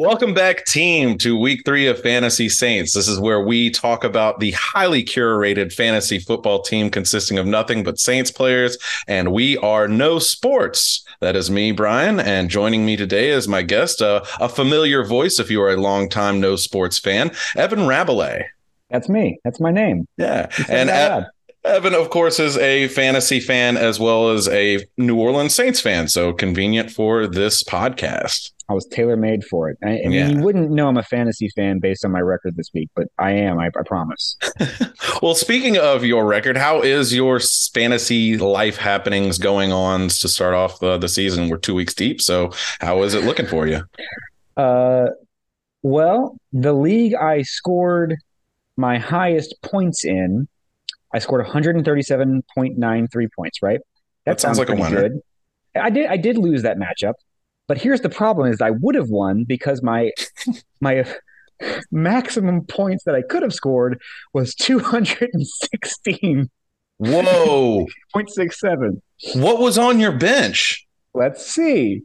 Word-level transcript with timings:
Welcome 0.00 0.32
back, 0.32 0.64
team, 0.64 1.18
to 1.18 1.36
week 1.36 1.62
three 1.64 1.88
of 1.88 2.00
Fantasy 2.00 2.48
Saints. 2.48 2.92
This 2.92 3.08
is 3.08 3.18
where 3.18 3.40
we 3.40 3.68
talk 3.68 4.04
about 4.04 4.38
the 4.38 4.52
highly 4.52 5.02
curated 5.02 5.72
fantasy 5.72 6.20
football 6.20 6.62
team 6.62 6.88
consisting 6.88 7.36
of 7.36 7.46
nothing 7.46 7.82
but 7.82 7.98
Saints 7.98 8.30
players, 8.30 8.78
and 9.08 9.32
we 9.32 9.56
are 9.56 9.88
NO 9.88 10.20
Sports. 10.20 11.04
That 11.18 11.34
is 11.34 11.50
me, 11.50 11.72
Brian, 11.72 12.20
and 12.20 12.48
joining 12.48 12.86
me 12.86 12.94
today 12.94 13.30
is 13.30 13.48
my 13.48 13.62
guest, 13.62 14.00
uh, 14.00 14.22
a 14.38 14.48
familiar 14.48 15.02
voice 15.02 15.40
if 15.40 15.50
you 15.50 15.60
are 15.62 15.72
a 15.72 15.76
longtime 15.76 16.38
NO 16.38 16.54
Sports 16.54 17.00
fan, 17.00 17.32
Evan 17.56 17.80
Rabalais. 17.80 18.44
That's 18.90 19.08
me. 19.08 19.40
That's 19.42 19.58
my 19.58 19.72
name. 19.72 20.06
Yeah, 20.16 20.48
and 20.68 21.26
Evan, 21.64 21.94
of 21.94 22.10
course, 22.10 22.38
is 22.38 22.56
a 22.58 22.86
fantasy 22.86 23.40
fan 23.40 23.76
as 23.76 23.98
well 23.98 24.30
as 24.30 24.46
a 24.46 24.86
New 24.96 25.18
Orleans 25.18 25.56
Saints 25.56 25.80
fan, 25.80 26.06
so 26.06 26.32
convenient 26.32 26.92
for 26.92 27.26
this 27.26 27.64
podcast. 27.64 28.52
I 28.70 28.74
was 28.74 28.86
tailor 28.86 29.16
made 29.16 29.44
for 29.44 29.70
it. 29.70 29.78
I, 29.82 30.02
I 30.04 30.08
mean, 30.08 30.38
you 30.38 30.42
wouldn't 30.44 30.70
know 30.70 30.88
I'm 30.88 30.98
a 30.98 31.02
fantasy 31.02 31.48
fan 31.56 31.78
based 31.78 32.04
on 32.04 32.10
my 32.10 32.20
record 32.20 32.54
this 32.56 32.68
week, 32.74 32.90
but 32.94 33.06
I 33.18 33.30
am. 33.30 33.58
I, 33.58 33.68
I 33.68 33.82
promise. 33.86 34.36
well, 35.22 35.34
speaking 35.34 35.78
of 35.78 36.04
your 36.04 36.26
record, 36.26 36.58
how 36.58 36.82
is 36.82 37.14
your 37.14 37.40
fantasy 37.72 38.36
life 38.36 38.76
happenings 38.76 39.38
going 39.38 39.72
on 39.72 40.08
to 40.08 40.28
start 40.28 40.52
off 40.52 40.80
the, 40.80 40.98
the 40.98 41.08
season? 41.08 41.48
We're 41.48 41.56
two 41.56 41.74
weeks 41.74 41.94
deep, 41.94 42.20
so 42.20 42.52
how 42.80 43.02
is 43.04 43.14
it 43.14 43.24
looking 43.24 43.46
for 43.46 43.66
you? 43.66 43.84
Uh, 44.54 45.06
well, 45.82 46.36
the 46.52 46.74
league 46.74 47.14
I 47.14 47.42
scored 47.42 48.16
my 48.76 48.98
highest 48.98 49.54
points 49.62 50.04
in, 50.04 50.46
I 51.14 51.20
scored 51.20 51.46
137.93 51.46 53.28
points. 53.34 53.62
Right, 53.62 53.80
that, 54.26 54.32
that 54.32 54.40
sounds 54.40 54.58
like 54.58 54.68
a 54.68 54.74
winner. 54.74 55.08
Good. 55.08 55.20
I 55.74 55.88
did. 55.88 56.06
I 56.06 56.18
did 56.18 56.36
lose 56.36 56.62
that 56.62 56.76
matchup. 56.76 57.14
But 57.68 57.78
here's 57.78 58.00
the 58.00 58.08
problem: 58.10 58.50
is 58.52 58.60
I 58.60 58.70
would 58.70 58.96
have 58.96 59.10
won 59.10 59.44
because 59.44 59.82
my 59.82 60.10
my 60.80 61.04
maximum 61.90 62.64
points 62.64 63.04
that 63.04 63.14
I 63.14 63.22
could 63.22 63.42
have 63.42 63.52
scored 63.52 64.00
was 64.32 64.54
216. 64.54 66.50
Whoa. 66.98 67.86
0.67. 68.14 69.00
What 69.34 69.58
was 69.60 69.78
on 69.78 70.00
your 70.00 70.12
bench? 70.12 70.86
Let's 71.14 71.44
see. 71.46 72.02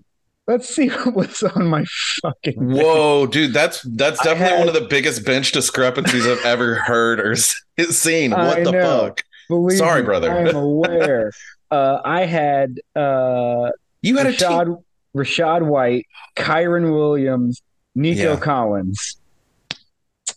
Let's 0.47 0.67
see 0.73 0.87
what 1.05 1.15
was 1.15 1.43
on 1.43 1.67
my 1.67 1.85
fucking. 2.21 2.55
Bench. 2.59 2.81
Whoa, 2.81 3.27
dude, 3.27 3.53
that's 3.53 3.81
that's 3.81 4.21
definitely 4.23 4.57
had, 4.57 4.59
one 4.59 4.67
of 4.67 4.73
the 4.73 4.87
biggest 4.89 5.25
bench 5.25 5.51
discrepancies 5.51 6.27
I've 6.27 6.43
ever 6.45 6.75
heard 6.75 7.19
or 7.19 7.35
seen. 7.35 8.31
What 8.31 8.57
I 8.59 8.63
the 8.63 8.71
know. 8.71 8.99
fuck? 9.05 9.23
Believe 9.49 9.77
Sorry, 9.77 10.01
me, 10.01 10.05
brother. 10.05 10.31
I'm 10.31 10.55
aware. 10.55 11.31
uh, 11.71 11.99
I 12.03 12.25
had 12.25 12.79
uh, 12.95 13.71
you 14.01 14.17
had 14.17 14.27
Rachaad, 14.27 14.61
a 14.61 14.65
team. 14.65 14.77
Rachaad 15.15 15.63
White, 15.63 16.07
Kyren 16.35 16.91
Williams, 16.91 17.61
Nico 17.95 18.33
yeah. 18.33 18.39
Collins. 18.39 19.17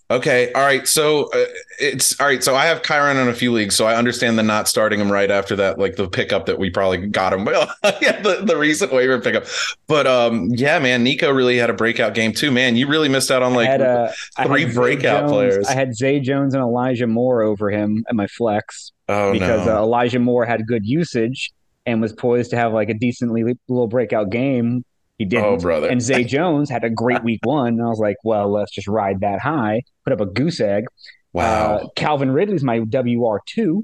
Okay. 0.09 0.53
All 0.53 0.63
right. 0.63 0.87
So 0.87 1.25
uh, 1.33 1.47
it's 1.81 2.21
all 2.21 2.29
right. 2.29 2.43
So 2.43 2.55
I 2.55 2.67
have 2.67 2.83
Kyren 2.83 3.21
in 3.21 3.29
a 3.29 3.35
few 3.35 3.53
leagues, 3.53 3.75
so 3.75 3.87
I 3.87 3.97
understand 3.97 4.39
the 4.39 4.45
not 4.45 4.69
starting 4.69 5.01
him 5.01 5.11
right 5.11 5.31
after 5.31 5.57
that, 5.57 5.81
like 5.81 5.97
the 5.97 6.09
pickup 6.09 6.47
that 6.47 6.61
we 6.61 6.71
probably 6.71 7.09
got 7.09 7.33
him. 7.33 7.45
yeah, 8.01 8.21
the, 8.21 8.43
the 8.45 8.57
recent 8.57 8.93
waiver 8.93 9.21
pickup. 9.21 9.47
But 9.89 10.07
um, 10.07 10.51
yeah, 10.51 10.79
man, 10.79 11.03
Nico 11.03 11.33
really 11.33 11.57
had 11.57 11.71
a 11.71 11.75
breakout 11.75 12.15
game 12.15 12.33
too. 12.33 12.53
Man, 12.53 12.77
you 12.77 12.87
really 12.87 13.09
missed 13.09 13.33
out 13.33 13.43
on 13.43 13.55
like 13.55 13.67
had, 13.67 13.83
uh, 13.83 14.13
three 14.45 14.73
breakout 14.73 15.23
Jones, 15.23 15.33
players. 15.33 15.67
I 15.67 15.73
had 15.73 15.97
Zay 15.97 16.21
Jones 16.21 16.55
and 16.55 16.63
Elijah 16.63 17.09
Moore 17.09 17.43
over 17.43 17.69
him 17.69 18.05
at 18.09 18.15
my 18.15 18.29
flex. 18.29 18.93
Oh, 19.09 19.33
because 19.33 19.67
no. 19.67 19.77
uh, 19.77 19.83
Elijah 19.83 20.21
Moore 20.21 20.45
had 20.45 20.67
good 20.69 20.87
usage 20.87 21.53
and 21.87 22.01
was 22.01 22.13
poised 22.13 22.51
to 22.51 22.57
have 22.57 22.73
like 22.73 22.89
a 22.89 22.95
decently 22.95 23.45
little 23.69 23.87
breakout 23.87 24.31
game. 24.31 24.85
He 25.19 25.25
didn't. 25.25 25.45
Oh, 25.45 25.57
brother. 25.57 25.89
And 25.89 26.03
Zay 26.03 26.25
Jones 26.25 26.69
had 26.69 26.85
a 26.85 26.91
great 26.91 27.25
week 27.25 27.41
one. 27.45 27.69
And 27.69 27.83
I 27.83 27.87
was 27.87 27.99
like, 27.99 28.17
well, 28.23 28.51
let's 28.53 28.71
just 28.71 28.87
ride 28.87 29.21
that 29.21 29.41
high, 29.41 29.83
put 30.05 30.13
up 30.13 30.21
a 30.21 30.27
goose 30.27 30.61
egg. 30.61 30.85
Wow. 31.33 31.77
Uh, 31.77 31.89
Calvin 31.97 32.31
Ridley's 32.31 32.65
my 32.65 32.81
WR2. 32.81 33.83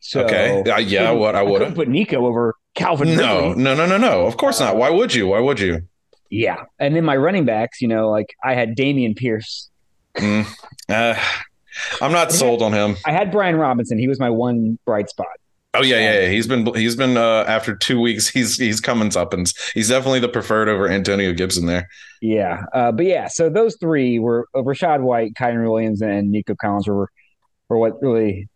So 0.00 0.24
okay. 0.24 0.62
Uh, 0.68 0.78
yeah, 0.78 1.12
what 1.12 1.36
I 1.36 1.42
would 1.42 1.60
have 1.60 1.76
put 1.76 1.88
Nico 1.88 2.26
over 2.26 2.54
Calvin 2.74 3.14
no, 3.14 3.48
Ridley. 3.50 3.62
No, 3.62 3.74
no, 3.74 3.86
no, 3.86 3.98
no, 3.98 4.26
Of 4.26 4.36
course 4.36 4.58
not. 4.58 4.76
Why 4.76 4.90
would 4.90 5.14
you? 5.14 5.28
Why 5.28 5.38
would 5.38 5.60
you? 5.60 5.82
Yeah. 6.30 6.64
And 6.80 6.96
then 6.96 7.04
my 7.04 7.16
running 7.16 7.44
backs, 7.44 7.80
you 7.80 7.86
know, 7.86 8.10
like 8.10 8.34
I 8.42 8.54
had 8.54 8.76
Dameon 8.76 9.16
Pierce. 9.16 9.70
Mm, 10.16 10.46
uh, 10.88 11.14
I'm 12.00 12.12
not 12.12 12.32
sold 12.32 12.60
had, 12.60 12.66
on 12.66 12.72
him. 12.72 12.96
I 13.06 13.12
had 13.12 13.30
Brian 13.30 13.56
Robinson. 13.56 13.98
He 13.98 14.08
was 14.08 14.18
my 14.18 14.30
one 14.30 14.78
bright 14.84 15.08
spot. 15.08 15.26
Oh 15.74 15.82
yeah, 15.82 15.98
yeah, 15.98 16.20
yeah. 16.20 16.28
He's 16.28 16.46
been 16.46 16.66
he's 16.74 16.96
been 16.96 17.16
uh, 17.16 17.44
after 17.48 17.74
two 17.74 17.98
weeks. 17.98 18.28
He's 18.28 18.56
he's 18.58 18.80
coming 18.80 19.14
up, 19.16 19.32
and 19.32 19.50
he's 19.74 19.88
definitely 19.88 20.20
the 20.20 20.28
preferred 20.28 20.68
over 20.68 20.88
Antonio 20.88 21.32
Gibson 21.32 21.66
there. 21.66 21.88
Yeah, 22.20 22.64
uh, 22.74 22.92
but 22.92 23.06
yeah. 23.06 23.28
So 23.28 23.48
those 23.48 23.76
three 23.76 24.18
were 24.18 24.48
uh, 24.54 24.58
Rachaad 24.58 25.00
White, 25.00 25.34
Kyren 25.34 25.64
Williams, 25.68 26.02
and 26.02 26.30
Nico 26.30 26.54
Collins 26.54 26.88
were 26.88 27.08
were 27.68 27.78
what 27.78 28.02
really 28.02 28.48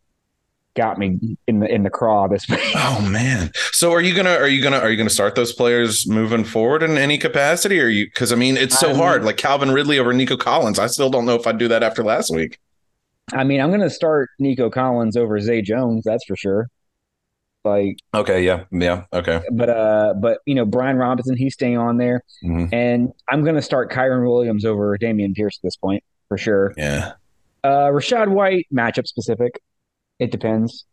got 0.76 0.98
me 0.98 1.38
in 1.46 1.60
the 1.60 1.74
in 1.74 1.84
the 1.84 1.90
craw 1.90 2.28
this 2.28 2.46
week. 2.50 2.60
Oh 2.74 3.00
man! 3.10 3.50
So 3.72 3.92
are 3.92 4.02
you 4.02 4.14
gonna 4.14 4.34
are 4.34 4.48
you 4.48 4.62
gonna 4.62 4.78
are 4.78 4.90
you 4.90 4.98
gonna 4.98 5.08
start 5.08 5.34
those 5.36 5.54
players 5.54 6.06
moving 6.06 6.44
forward 6.44 6.82
in 6.82 6.98
any 6.98 7.16
capacity? 7.16 7.80
Or 7.80 7.88
you 7.88 8.04
because 8.06 8.30
I 8.30 8.36
mean 8.36 8.58
it's 8.58 8.78
so 8.78 8.90
I 8.90 8.94
hard. 8.94 9.24
like 9.24 9.38
Calvin 9.38 9.70
Ridley 9.70 9.98
over 9.98 10.12
Nico 10.12 10.36
Collins. 10.36 10.78
I 10.78 10.86
still 10.86 11.08
don't 11.08 11.24
know 11.24 11.34
if 11.34 11.46
I'd 11.46 11.56
do 11.56 11.68
that 11.68 11.82
after 11.82 12.04
last 12.04 12.30
week. 12.30 12.58
I 13.32 13.42
mean, 13.42 13.60
I'm 13.62 13.70
gonna 13.70 13.88
start 13.88 14.28
Nico 14.38 14.68
Collins 14.68 15.16
over 15.16 15.40
Zay 15.40 15.62
Jones. 15.62 16.04
That's 16.04 16.24
for 16.26 16.36
sure. 16.36 16.68
Like 17.66 17.98
okay, 18.14 18.44
yeah, 18.44 18.64
yeah, 18.70 19.04
okay. 19.12 19.42
But 19.50 19.68
uh, 19.68 20.14
but 20.14 20.38
you 20.46 20.54
know, 20.54 20.64
Brian 20.64 20.96
Robinson, 20.96 21.36
he's 21.36 21.54
staying 21.54 21.76
on 21.76 21.96
there, 21.98 22.22
mm-hmm. 22.44 22.72
and 22.72 23.12
I'm 23.28 23.44
gonna 23.44 23.60
start 23.60 23.90
Kyren 23.90 24.24
Williams 24.24 24.64
over 24.64 24.96
Dameon 24.96 25.34
Pierce 25.34 25.58
at 25.58 25.62
this 25.62 25.76
point 25.76 26.04
for 26.28 26.38
sure. 26.38 26.72
Yeah. 26.76 27.12
Uh, 27.64 27.90
Rachaad 27.90 28.28
White 28.28 28.68
matchup 28.72 29.08
specific. 29.08 29.60
It 30.20 30.30
depends 30.30 30.84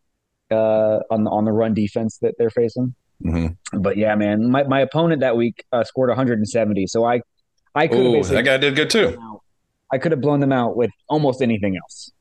uh, 0.50 1.00
on 1.12 1.24
the 1.24 1.30
on 1.30 1.46
the 1.46 1.52
run 1.52 1.76
defense 1.76 2.18
that 2.24 2.34
they're 2.40 2.50
facing. 2.50 2.96
Mm-hmm. 3.24 3.80
But 3.80 3.98
yeah, 3.98 4.16
man, 4.16 4.50
my, 4.50 4.64
my 4.64 4.82
opponent 4.82 5.22
that 5.22 5.38
week 5.38 5.64
uh, 5.72 5.84
scored 5.84 6.10
170, 6.10 6.88
so 6.88 7.06
I 7.06 7.22
I 7.76 7.88
could 7.88 8.24
that 8.26 8.46
guy 8.46 8.58
did 8.58 8.76
good 8.76 8.90
too. 8.90 9.40
I 9.92 10.00
could 10.00 10.12
have 10.12 10.22
blown 10.22 10.40
them 10.40 10.52
out 10.52 10.76
with 10.76 10.90
almost 11.08 11.44
anything 11.44 11.78
else. 11.78 12.12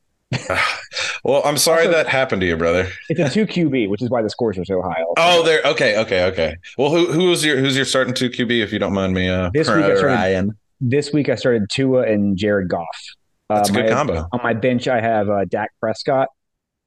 well, 1.24 1.42
I'm 1.44 1.56
sorry 1.56 1.86
also, 1.86 1.92
that 1.92 2.08
happened 2.08 2.40
to 2.40 2.46
you, 2.46 2.56
brother. 2.56 2.88
It's 3.08 3.20
a 3.20 3.28
two 3.28 3.46
QB, 3.46 3.88
which 3.88 4.02
is 4.02 4.10
why 4.10 4.22
the 4.22 4.30
scores 4.30 4.58
are 4.58 4.64
so 4.64 4.82
high. 4.82 5.02
Also. 5.02 5.14
Oh, 5.18 5.42
there. 5.44 5.62
Okay, 5.64 5.98
okay, 5.98 6.24
okay. 6.26 6.56
Well, 6.78 6.90
who 6.90 7.06
who's 7.12 7.44
your 7.44 7.58
who's 7.58 7.76
your 7.76 7.84
starting 7.84 8.14
two 8.14 8.30
QB 8.30 8.62
if 8.62 8.72
you 8.72 8.78
don't 8.78 8.94
mind 8.94 9.14
me? 9.14 9.28
Uh, 9.28 9.50
this 9.52 9.68
week 9.68 9.84
I 9.84 9.96
started, 9.96 10.06
Ryan. 10.06 10.58
This 10.80 11.12
week 11.12 11.28
I 11.28 11.34
started 11.34 11.68
Tua 11.70 12.02
and 12.02 12.36
Jared 12.36 12.68
Goff. 12.68 12.86
That's 13.48 13.70
uh, 13.70 13.72
a 13.72 13.76
good 13.76 13.84
my, 13.86 13.92
combo. 13.92 14.28
On 14.32 14.40
my 14.42 14.54
bench, 14.54 14.88
I 14.88 15.00
have 15.00 15.28
uh, 15.28 15.44
Dak 15.44 15.70
Prescott, 15.80 16.28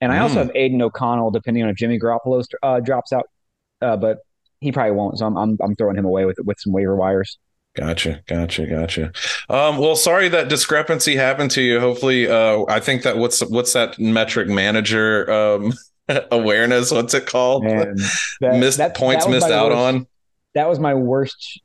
and 0.02 0.12
I 0.12 0.18
mm. 0.18 0.22
also 0.22 0.36
have 0.36 0.52
Aidan 0.56 0.82
O'Connell, 0.82 1.32
depending 1.32 1.64
on 1.64 1.70
if 1.70 1.76
Jimmy 1.76 2.00
Garoppolo 2.00 2.44
uh, 2.64 2.80
drops 2.80 3.14
out. 3.14 3.28
Uh, 3.82 3.98
but 3.98 4.20
he 4.60 4.72
probably 4.72 4.94
won't, 4.94 5.20
so 5.20 5.26
I'm, 5.26 5.38
I'm 5.38 5.58
I'm 5.62 5.76
throwing 5.76 5.98
him 5.98 6.06
away 6.06 6.26
with 6.26 6.38
with 6.44 6.60
some 6.60 6.74
waiver 6.74 6.96
wires. 6.96 7.38
Gotcha, 7.76 8.22
gotcha, 8.26 8.66
gotcha. 8.68 9.12
Um, 9.50 9.78
well, 9.78 9.98
sorry 9.98 10.30
that 10.30 10.48
discrepancy 10.48 11.16
happened 11.16 11.52
to 11.52 11.62
you. 11.62 11.82
Hopefully, 11.82 12.26
uh, 12.28 12.64
I 12.70 12.80
think 12.80 13.04
that 13.04 13.18
what's 13.18 13.42
what's 13.42 13.74
that 13.74 14.00
metric 14.00 14.48
manager 14.48 15.30
um, 15.30 15.74
awareness? 16.32 16.92
What's 16.92 17.14
it 17.14 17.26
called? 17.26 17.66
Man, 17.66 17.98
that, 18.40 18.60
missed 18.60 18.78
that, 18.78 18.96
points 18.96 19.26
that 19.26 19.32
missed 19.32 19.50
out 19.50 19.72
worst, 19.72 19.78
on. 19.78 20.08
That 20.54 20.70
was 20.70 20.80
my 20.80 20.94
worst. 20.94 21.62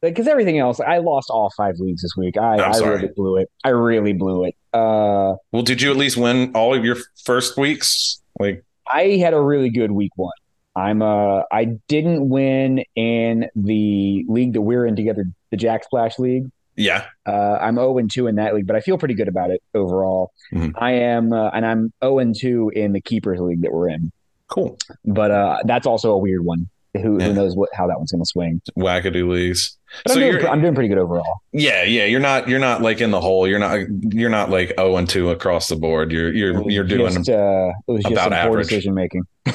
Because 0.00 0.26
everything 0.28 0.58
else, 0.58 0.80
I 0.80 0.98
lost 0.98 1.30
all 1.30 1.50
five 1.56 1.76
leagues 1.78 2.02
this 2.02 2.16
week. 2.16 2.36
I, 2.36 2.56
I 2.56 2.78
really 2.78 3.08
blew 3.08 3.36
it. 3.36 3.50
I 3.64 3.70
really 3.70 4.12
blew 4.12 4.44
it. 4.44 4.54
Uh, 4.72 5.36
well, 5.52 5.62
did 5.62 5.82
you 5.82 5.90
at 5.90 5.96
least 5.96 6.16
win 6.16 6.52
all 6.54 6.74
of 6.74 6.84
your 6.84 6.96
first 7.24 7.56
weeks? 7.56 8.22
Like, 8.38 8.62
I 8.90 9.16
had 9.16 9.34
a 9.34 9.40
really 9.40 9.70
good 9.70 9.90
week 9.90 10.12
one. 10.16 10.32
I'm 10.76 11.02
uh 11.02 11.42
I 11.50 11.64
didn't 11.88 12.28
win 12.28 12.84
in 12.94 13.48
the 13.56 14.24
league 14.28 14.52
that 14.52 14.60
we're 14.60 14.86
in 14.86 14.94
together, 14.94 15.24
the 15.50 15.56
Jack 15.56 15.84
Splash 15.84 16.18
League. 16.18 16.50
Yeah. 16.76 17.06
Uh, 17.24 17.58
I'm 17.60 17.76
0 17.76 17.98
and 17.98 18.10
2 18.10 18.26
in 18.26 18.36
that 18.36 18.54
league, 18.54 18.66
but 18.66 18.76
I 18.76 18.80
feel 18.80 18.98
pretty 18.98 19.14
good 19.14 19.28
about 19.28 19.50
it 19.50 19.62
overall. 19.74 20.32
Mm-hmm. 20.52 20.76
I 20.76 20.92
am, 20.92 21.32
uh, 21.32 21.48
and 21.48 21.64
I'm 21.64 21.92
0 22.04 22.18
and 22.18 22.38
2 22.38 22.72
in 22.76 22.92
the 22.92 23.00
Keepers 23.00 23.40
League 23.40 23.62
that 23.62 23.72
we're 23.72 23.88
in. 23.88 24.12
Cool. 24.48 24.78
But 25.04 25.30
uh, 25.30 25.58
that's 25.64 25.86
also 25.86 26.12
a 26.12 26.18
weird 26.18 26.44
one. 26.44 26.68
Who, 26.94 27.18
yeah. 27.18 27.26
who 27.26 27.34
knows 27.34 27.56
what 27.56 27.68
how 27.74 27.86
that 27.88 27.98
one's 27.98 28.12
going 28.12 28.22
to 28.22 28.26
swing? 28.26 28.62
Wackadoo 28.78 29.28
leagues. 29.28 29.76
But 30.04 30.12
so 30.12 30.20
I'm 30.20 30.32
doing, 30.32 30.46
I'm 30.46 30.60
doing 30.60 30.74
pretty 30.74 30.88
good 30.88 30.98
overall. 30.98 31.40
Yeah, 31.52 31.82
yeah. 31.84 32.04
You're 32.04 32.20
not 32.20 32.48
you're 32.48 32.58
not 32.58 32.82
like 32.82 33.00
in 33.00 33.10
the 33.10 33.20
hole. 33.20 33.46
You're 33.46 33.58
not 33.58 33.80
you're 34.12 34.30
not 34.30 34.50
like 34.50 34.68
0 34.78 34.96
and 34.96 35.08
2 35.08 35.30
across 35.30 35.68
the 35.68 35.76
board. 35.76 36.12
You're 36.12 36.32
you're 36.32 36.70
you're 36.70 36.84
doing 36.84 37.14
just, 37.14 37.28
uh, 37.28 37.72
it 37.86 37.92
was 37.92 38.02
just 38.02 38.12
about 38.12 38.32
average 38.32 38.68
decision 38.68 38.94
making. 38.94 39.22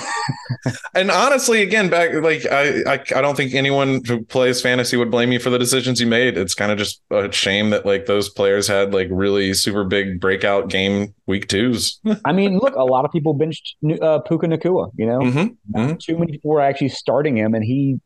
and 0.95 1.11
honestly, 1.11 1.61
again, 1.61 1.89
back 1.89 2.13
like 2.13 2.45
I, 2.45 2.93
I 2.93 3.03
I 3.15 3.21
don't 3.21 3.35
think 3.35 3.53
anyone 3.53 4.01
who 4.05 4.23
plays 4.23 4.61
fantasy 4.61 4.97
would 4.97 5.11
blame 5.11 5.31
you 5.31 5.39
for 5.39 5.49
the 5.49 5.59
decisions 5.59 5.99
you 5.99 6.07
made. 6.07 6.37
It's 6.37 6.53
kind 6.53 6.71
of 6.71 6.77
just 6.77 7.01
a 7.09 7.31
shame 7.31 7.71
that 7.71 7.85
like 7.85 8.05
those 8.05 8.29
players 8.29 8.67
had 8.67 8.93
like 8.93 9.07
really 9.11 9.53
super 9.53 9.83
big 9.83 10.19
breakout 10.19 10.69
game 10.69 11.13
week 11.27 11.47
twos. 11.47 11.99
I 12.25 12.31
mean, 12.31 12.57
look, 12.57 12.75
a 12.75 12.83
lot 12.83 13.05
of 13.05 13.11
people 13.11 13.33
benched 13.33 13.75
uh, 14.01 14.19
Puka 14.19 14.47
Nacua. 14.47 14.91
You 14.95 15.07
know, 15.07 15.19
mm-hmm. 15.19 15.79
Mm-hmm. 15.79 15.95
too 15.97 16.17
many 16.17 16.33
people 16.33 16.51
were 16.51 16.61
actually 16.61 16.89
starting 16.89 17.37
him, 17.37 17.53
and 17.53 17.63
he 17.63 17.99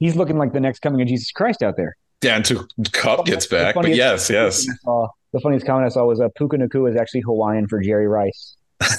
he's 0.00 0.16
looking 0.16 0.36
like 0.38 0.52
the 0.52 0.58
next 0.60 0.80
coming 0.80 1.00
of 1.00 1.06
Jesus 1.06 1.30
Christ 1.30 1.62
out 1.62 1.76
there. 1.76 1.96
Yeah, 2.22 2.40
to 2.40 2.66
Kupp 2.92 3.24
gets 3.26 3.46
back. 3.46 3.76
But 3.76 3.94
yes, 3.94 4.28
yes. 4.28 4.66
Saw, 4.82 5.08
the 5.32 5.40
funniest 5.40 5.64
comment 5.64 5.86
I 5.86 5.88
saw 5.90 6.04
was 6.04 6.20
uh, 6.20 6.28
Puka 6.36 6.56
Nacua 6.56 6.90
is 6.90 6.96
actually 6.96 7.20
Hawaiian 7.20 7.68
for 7.68 7.80
Jerry 7.80 8.08
Rice. 8.08 8.56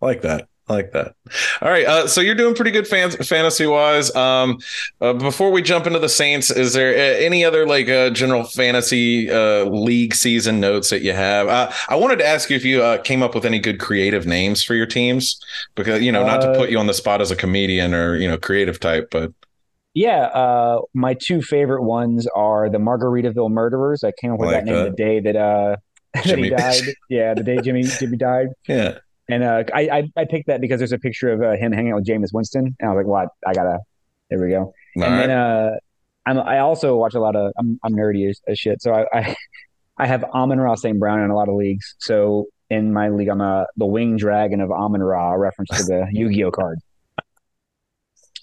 like 0.00 0.22
that. 0.22 0.48
I 0.70 0.74
like 0.74 0.92
that. 0.92 1.16
All 1.62 1.68
right. 1.68 1.84
Uh, 1.84 2.06
so 2.06 2.20
you're 2.20 2.36
doing 2.36 2.54
pretty 2.54 2.70
good 2.70 2.86
fans, 2.86 3.16
fantasy 3.28 3.66
wise. 3.66 4.14
Um, 4.14 4.58
uh, 5.00 5.12
before 5.14 5.50
we 5.50 5.62
jump 5.62 5.84
into 5.84 5.98
the 5.98 6.08
Saints, 6.08 6.48
is 6.48 6.74
there 6.74 6.92
uh, 6.92 7.18
any 7.18 7.44
other 7.44 7.66
like 7.66 7.88
uh, 7.88 8.10
general 8.10 8.44
fantasy 8.44 9.28
uh, 9.28 9.64
league 9.64 10.14
season 10.14 10.60
notes 10.60 10.90
that 10.90 11.02
you 11.02 11.12
have? 11.12 11.48
Uh, 11.48 11.72
I 11.88 11.96
wanted 11.96 12.20
to 12.20 12.26
ask 12.26 12.50
you 12.50 12.56
if 12.56 12.64
you 12.64 12.98
came 13.02 13.20
up 13.20 13.34
with 13.34 13.44
any 13.44 13.58
good 13.58 13.80
creative 13.80 14.26
names 14.26 14.62
for 14.62 14.74
your 14.74 14.86
teams 14.86 15.40
because, 15.74 16.02
you 16.02 16.12
know, 16.12 16.24
not 16.24 16.40
to 16.42 16.54
put 16.54 16.70
you 16.70 16.78
on 16.78 16.86
the 16.86 16.94
spot 16.94 17.20
as 17.20 17.32
a 17.32 17.36
comedian 17.36 17.92
or, 17.92 18.16
you 18.16 18.28
know, 18.28 18.38
creative 18.38 18.78
type, 18.78 19.08
but. 19.10 19.32
Yeah. 19.92 20.78
my 20.94 21.14
two 21.14 21.42
favorite 21.42 21.82
ones 21.82 22.28
are 22.28 22.70
the 22.70 22.78
Margaritaville 22.78 23.50
murderers. 23.50 24.04
I 24.04 24.12
came 24.12 24.32
up 24.32 24.38
with 24.38 24.52
like 24.52 24.64
that 24.64 24.72
name 24.72 24.84
the 24.84 24.90
day 24.90 25.18
that, 25.18 25.32
that 26.14 26.38
he 26.38 26.48
died. 26.48 26.82
yeah. 27.08 27.34
The 27.34 27.42
day 27.42 27.60
Jimmy, 27.60 27.82
Jimmy 27.82 28.16
died. 28.16 28.48
Yeah. 28.68 28.98
And 29.30 29.44
uh, 29.44 29.64
I, 29.72 29.80
I, 29.80 30.08
I 30.16 30.24
picked 30.24 30.48
that 30.48 30.60
because 30.60 30.78
there's 30.78 30.92
a 30.92 30.98
picture 30.98 31.30
of 31.30 31.42
uh, 31.42 31.52
him 31.52 31.72
hanging 31.72 31.92
out 31.92 31.96
with 31.96 32.06
Jameis 32.06 32.32
Winston, 32.32 32.76
and 32.78 32.90
I 32.90 32.92
was 32.92 33.00
like, 33.00 33.06
"What? 33.06 33.28
Well, 33.44 33.50
I, 33.50 33.52
gotta." 33.52 33.78
There 34.28 34.40
we 34.40 34.50
go. 34.50 34.58
All 34.58 34.74
and 34.94 35.02
right. 35.02 35.26
then 35.26 35.30
uh, 35.30 35.70
I'm, 36.26 36.38
I 36.38 36.58
also 36.58 36.96
watch 36.96 37.14
a 37.14 37.20
lot 37.20 37.36
of. 37.36 37.52
I'm, 37.58 37.78
I'm 37.82 37.94
nerdy 37.94 38.28
as, 38.28 38.40
as 38.46 38.58
shit, 38.58 38.82
so 38.82 38.92
I, 38.92 39.06
I, 39.12 39.36
I 39.98 40.06
have 40.06 40.24
Amon-Ra 40.24 40.74
St. 40.76 40.98
Brown 40.98 41.20
in 41.20 41.30
a 41.30 41.34
lot 41.34 41.48
of 41.48 41.54
leagues. 41.54 41.94
So 41.98 42.46
in 42.70 42.92
my 42.92 43.08
league, 43.08 43.28
I'm 43.28 43.40
a 43.40 43.66
the 43.76 43.86
winged 43.86 44.18
dragon 44.18 44.60
of 44.60 44.70
Amon 44.70 45.02
Ra, 45.02 45.32
reference 45.32 45.70
to 45.70 45.82
the 45.84 46.06
Yu-Gi-Oh 46.12 46.50
card. 46.52 46.78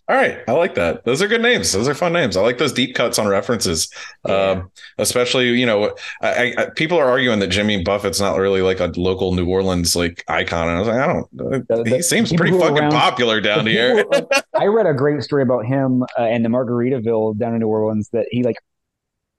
All 0.10 0.16
right, 0.16 0.40
I 0.48 0.54
like 0.54 0.76
that. 0.76 1.04
Those 1.04 1.22
are 1.22 1.28
good 1.28 1.42
names. 1.42 1.74
Those 1.74 1.90
are 1.90 1.94
fun 1.94 2.14
names. 2.14 2.38
I 2.38 2.42
like 2.42 2.60
those 2.60 2.72
deep 2.72 2.96
cuts 2.96 3.20
on 3.20 3.28
references, 3.28 3.90
yeah. 4.26 4.52
um, 4.52 4.72
especially 4.98 5.50
you 5.60 5.66
know, 5.66 5.94
I, 6.22 6.54
I, 6.58 6.70
people 6.78 6.98
are 6.98 7.10
arguing 7.10 7.40
that 7.40 7.48
Jimmy 7.48 7.84
Buffett's 7.84 8.22
not 8.22 8.38
really 8.38 8.62
like 8.62 8.80
a 8.80 8.86
local 8.96 9.34
New 9.34 9.50
Orleans 9.50 9.98
like 9.98 10.24
icon, 10.30 10.70
and 10.70 10.78
I 10.78 10.80
was 10.80 10.88
like, 10.88 10.98
I 10.98 11.08
don't. 11.08 11.38
The, 11.38 11.84
the, 11.84 11.96
he 11.98 12.02
seems 12.02 12.32
pretty 12.32 12.58
fucking 12.58 12.78
around, 12.78 12.92
popular 12.92 13.42
down 13.42 13.68
here. 13.68 14.06
I 14.54 14.68
read 14.68 14.86
a 14.86 14.94
great 14.94 15.22
story 15.24 15.44
about 15.44 15.66
him 15.66 16.04
uh, 16.18 16.22
and 16.22 16.46
the 16.46 16.50
Margaritaville 16.50 17.38
down 17.38 17.54
in 17.56 17.60
New 17.60 17.68
Orleans 17.68 18.08
that 18.14 18.28
he 18.32 18.44
like 18.44 18.56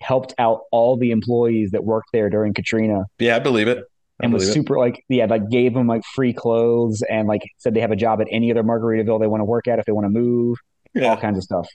helped 0.03 0.35
out 0.39 0.63
all 0.71 0.99
the 0.99 1.13
employees 1.13 1.71
that 1.71 1.85
worked 1.85 2.11
there 2.13 2.29
during 2.29 2.53
Katrina. 2.53 3.07
Yeah, 3.19 3.37
I 3.37 3.39
believe 3.39 3.69
it. 3.69 3.85
And 4.21 4.33
was 4.33 4.53
super 4.53 4.77
it. 4.77 4.81
like 4.81 5.05
yeah 5.09 5.27
like 5.27 5.49
gave 5.49 5.75
them 5.75 5.87
like 5.87 6.05
free 6.05 6.33
clothes 6.33 7.03
and 7.09 7.29
like 7.29 7.43
said 7.59 7.75
they 7.75 7.81
have 7.81 7.93
a 7.93 7.97
job 7.97 8.21
at 8.21 8.27
any 8.31 8.51
other 8.51 8.65
Margaritaville 8.65 9.21
they 9.21 9.27
want 9.27 9.41
to 9.41 9.45
work 9.45 9.69
at 9.69 9.79
if 9.79 9.85
they 9.85 9.93
want 9.93 10.07
to 10.07 10.11
move 10.11 10.59
yeah. 10.95 11.09
all 11.09 11.17
kinds 11.17 11.39
of 11.39 11.45
stuff 11.45 11.69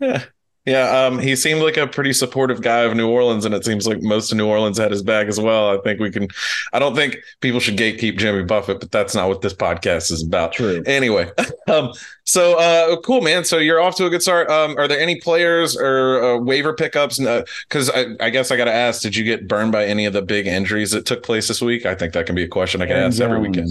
yeah 0.00 0.24
yeah, 0.66 1.06
um, 1.06 1.18
he 1.18 1.36
seemed 1.36 1.60
like 1.60 1.76
a 1.76 1.86
pretty 1.86 2.14
supportive 2.14 2.62
guy 2.62 2.80
of 2.80 2.96
New 2.96 3.06
Orleans, 3.08 3.44
and 3.44 3.54
it 3.54 3.66
seems 3.66 3.86
like 3.86 4.00
most 4.00 4.32
of 4.32 4.38
New 4.38 4.46
Orleans 4.46 4.78
had 4.78 4.90
his 4.90 5.02
back 5.02 5.26
as 5.26 5.38
well. 5.38 5.76
I 5.76 5.82
think 5.82 6.00
we 6.00 6.10
can. 6.10 6.28
I 6.72 6.78
don't 6.78 6.94
think 6.94 7.18
people 7.40 7.60
should 7.60 7.76
gatekeep 7.76 8.16
Jimmy 8.16 8.44
Buffett, 8.44 8.80
but 8.80 8.90
that's 8.90 9.14
not 9.14 9.28
what 9.28 9.42
this 9.42 9.52
podcast 9.52 10.10
is 10.10 10.22
about. 10.22 10.54
True. 10.54 10.82
Anyway, 10.86 11.30
um, 11.68 11.92
so 12.24 12.58
uh, 12.58 12.98
cool, 13.02 13.20
man. 13.20 13.44
So 13.44 13.58
you're 13.58 13.78
off 13.78 13.96
to 13.96 14.06
a 14.06 14.10
good 14.10 14.22
start. 14.22 14.48
Um, 14.48 14.78
are 14.78 14.88
there 14.88 14.98
any 14.98 15.20
players 15.20 15.76
or 15.76 16.24
uh, 16.24 16.38
waiver 16.38 16.72
pickups? 16.72 17.18
Because 17.18 17.90
uh, 17.90 18.14
I, 18.18 18.26
I, 18.26 18.30
guess 18.30 18.50
I 18.50 18.56
got 18.56 18.64
to 18.64 18.72
ask: 18.72 19.02
Did 19.02 19.14
you 19.16 19.24
get 19.24 19.46
burned 19.46 19.70
by 19.70 19.84
any 19.84 20.06
of 20.06 20.14
the 20.14 20.22
big 20.22 20.46
injuries 20.46 20.92
that 20.92 21.04
took 21.04 21.22
place 21.22 21.46
this 21.46 21.60
week? 21.60 21.84
I 21.84 21.94
think 21.94 22.14
that 22.14 22.24
can 22.24 22.34
be 22.34 22.44
a 22.44 22.48
question 22.48 22.80
I 22.80 22.86
can 22.86 22.96
Aaron 22.96 23.08
ask 23.08 23.18
Jones. 23.18 23.30
every 23.30 23.48
weekend. 23.48 23.68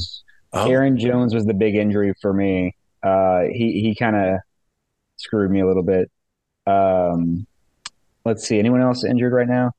Oh. 0.53 0.69
Aaron 0.69 0.99
Jones 0.99 1.33
was 1.33 1.45
the 1.45 1.55
big 1.55 1.73
injury 1.73 2.13
for 2.21 2.33
me. 2.33 2.75
Uh, 3.01 3.45
he 3.51 3.81
he 3.81 3.95
kind 3.95 4.15
of 4.15 4.39
screwed 5.17 5.49
me 5.49 5.61
a 5.61 5.65
little 5.65 5.81
bit. 5.81 6.11
Um, 6.65 7.45
let's 8.25 8.47
see. 8.47 8.59
Anyone 8.59 8.81
else 8.81 9.03
injured 9.03 9.33
right 9.33 9.47
now? 9.47 9.71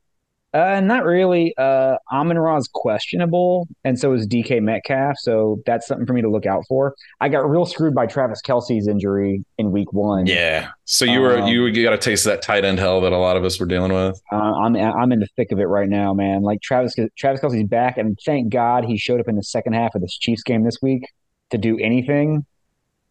Uh, 0.55 0.79
not 0.79 1.05
really. 1.05 1.53
Uh, 1.59 1.97
Amon 2.13 2.39
Ra's 2.39 2.69
questionable, 2.73 3.67
and 3.83 3.99
so 3.99 4.13
is 4.13 4.25
DK 4.29 4.63
Metcalf. 4.63 5.17
So 5.19 5.61
that's 5.67 5.85
something 5.89 6.07
for 6.07 6.13
me 6.13 6.23
to 6.23 6.31
look 6.31 6.47
out 6.47 6.63
for. 6.69 6.95
I 7.21 7.29
got 7.29 7.51
real 7.51 7.67
screwed 7.67 7.93
by 7.93 8.07
Travis 8.07 8.41
Kelce's 8.41 8.87
injury 8.87 9.45
in 9.59 9.73
Week 9.73 9.93
One. 9.93 10.27
Yeah. 10.27 10.69
So 10.85 11.05
you 11.07 11.21
were 11.21 11.41
um, 11.41 11.49
you, 11.49 11.67
you 11.67 11.83
got 11.83 11.93
a 11.93 11.99
taste 11.99 12.25
of 12.25 12.31
that 12.31 12.43
tight 12.43 12.65
end 12.65 12.79
hell 12.79 13.01
that 13.01 13.13
a 13.13 13.19
lot 13.19 13.37
of 13.37 13.43
us 13.43 13.59
were 13.59 13.67
dealing 13.67 13.93
with. 13.93 14.23
Uh, 14.31 14.37
I'm 14.37 14.77
I'm 14.77 15.11
in 15.11 15.19
the 15.19 15.29
thick 15.35 15.51
of 15.51 15.59
it 15.59 15.65
right 15.65 15.89
now, 15.89 16.15
man. 16.15 16.43
Like 16.43 16.63
Travis 16.63 16.95
Travis 17.19 17.41
Kelce's 17.41 17.67
back, 17.67 17.99
and 17.99 18.17
thank 18.25 18.53
God 18.53 18.85
he 18.85 18.97
showed 18.97 19.19
up 19.19 19.27
in 19.27 19.35
the 19.35 19.43
second 19.43 19.73
half 19.73 19.97
of 19.97 20.03
this 20.03 20.17
Chiefs 20.17 20.45
game 20.45 20.63
this 20.63 20.79
week 20.81 21.03
to 21.51 21.59
do 21.59 21.79
anything. 21.81 22.47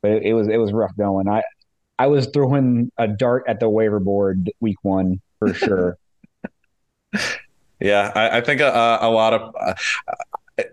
But 0.02 0.12
it, 0.12 0.24
it 0.28 0.34
was 0.34 0.48
it 0.48 0.58
was 0.58 0.72
rough 0.72 0.96
going. 0.98 1.28
I 1.28 1.42
I 2.00 2.08
was 2.08 2.28
throwing 2.28 2.92
a 2.98 3.08
dart 3.08 3.44
at 3.48 3.60
the 3.60 3.70
waiver 3.70 4.00
board 4.00 4.52
week 4.60 4.78
one 4.82 5.22
for 5.40 5.54
sure. 5.54 5.98
yeah, 7.80 8.12
I, 8.16 8.38
I 8.38 8.42
think 8.42 8.62
a, 8.62 8.98
a, 9.02 9.10
lot 9.10 9.34
of. 9.34 9.56
Uh, 9.60 9.74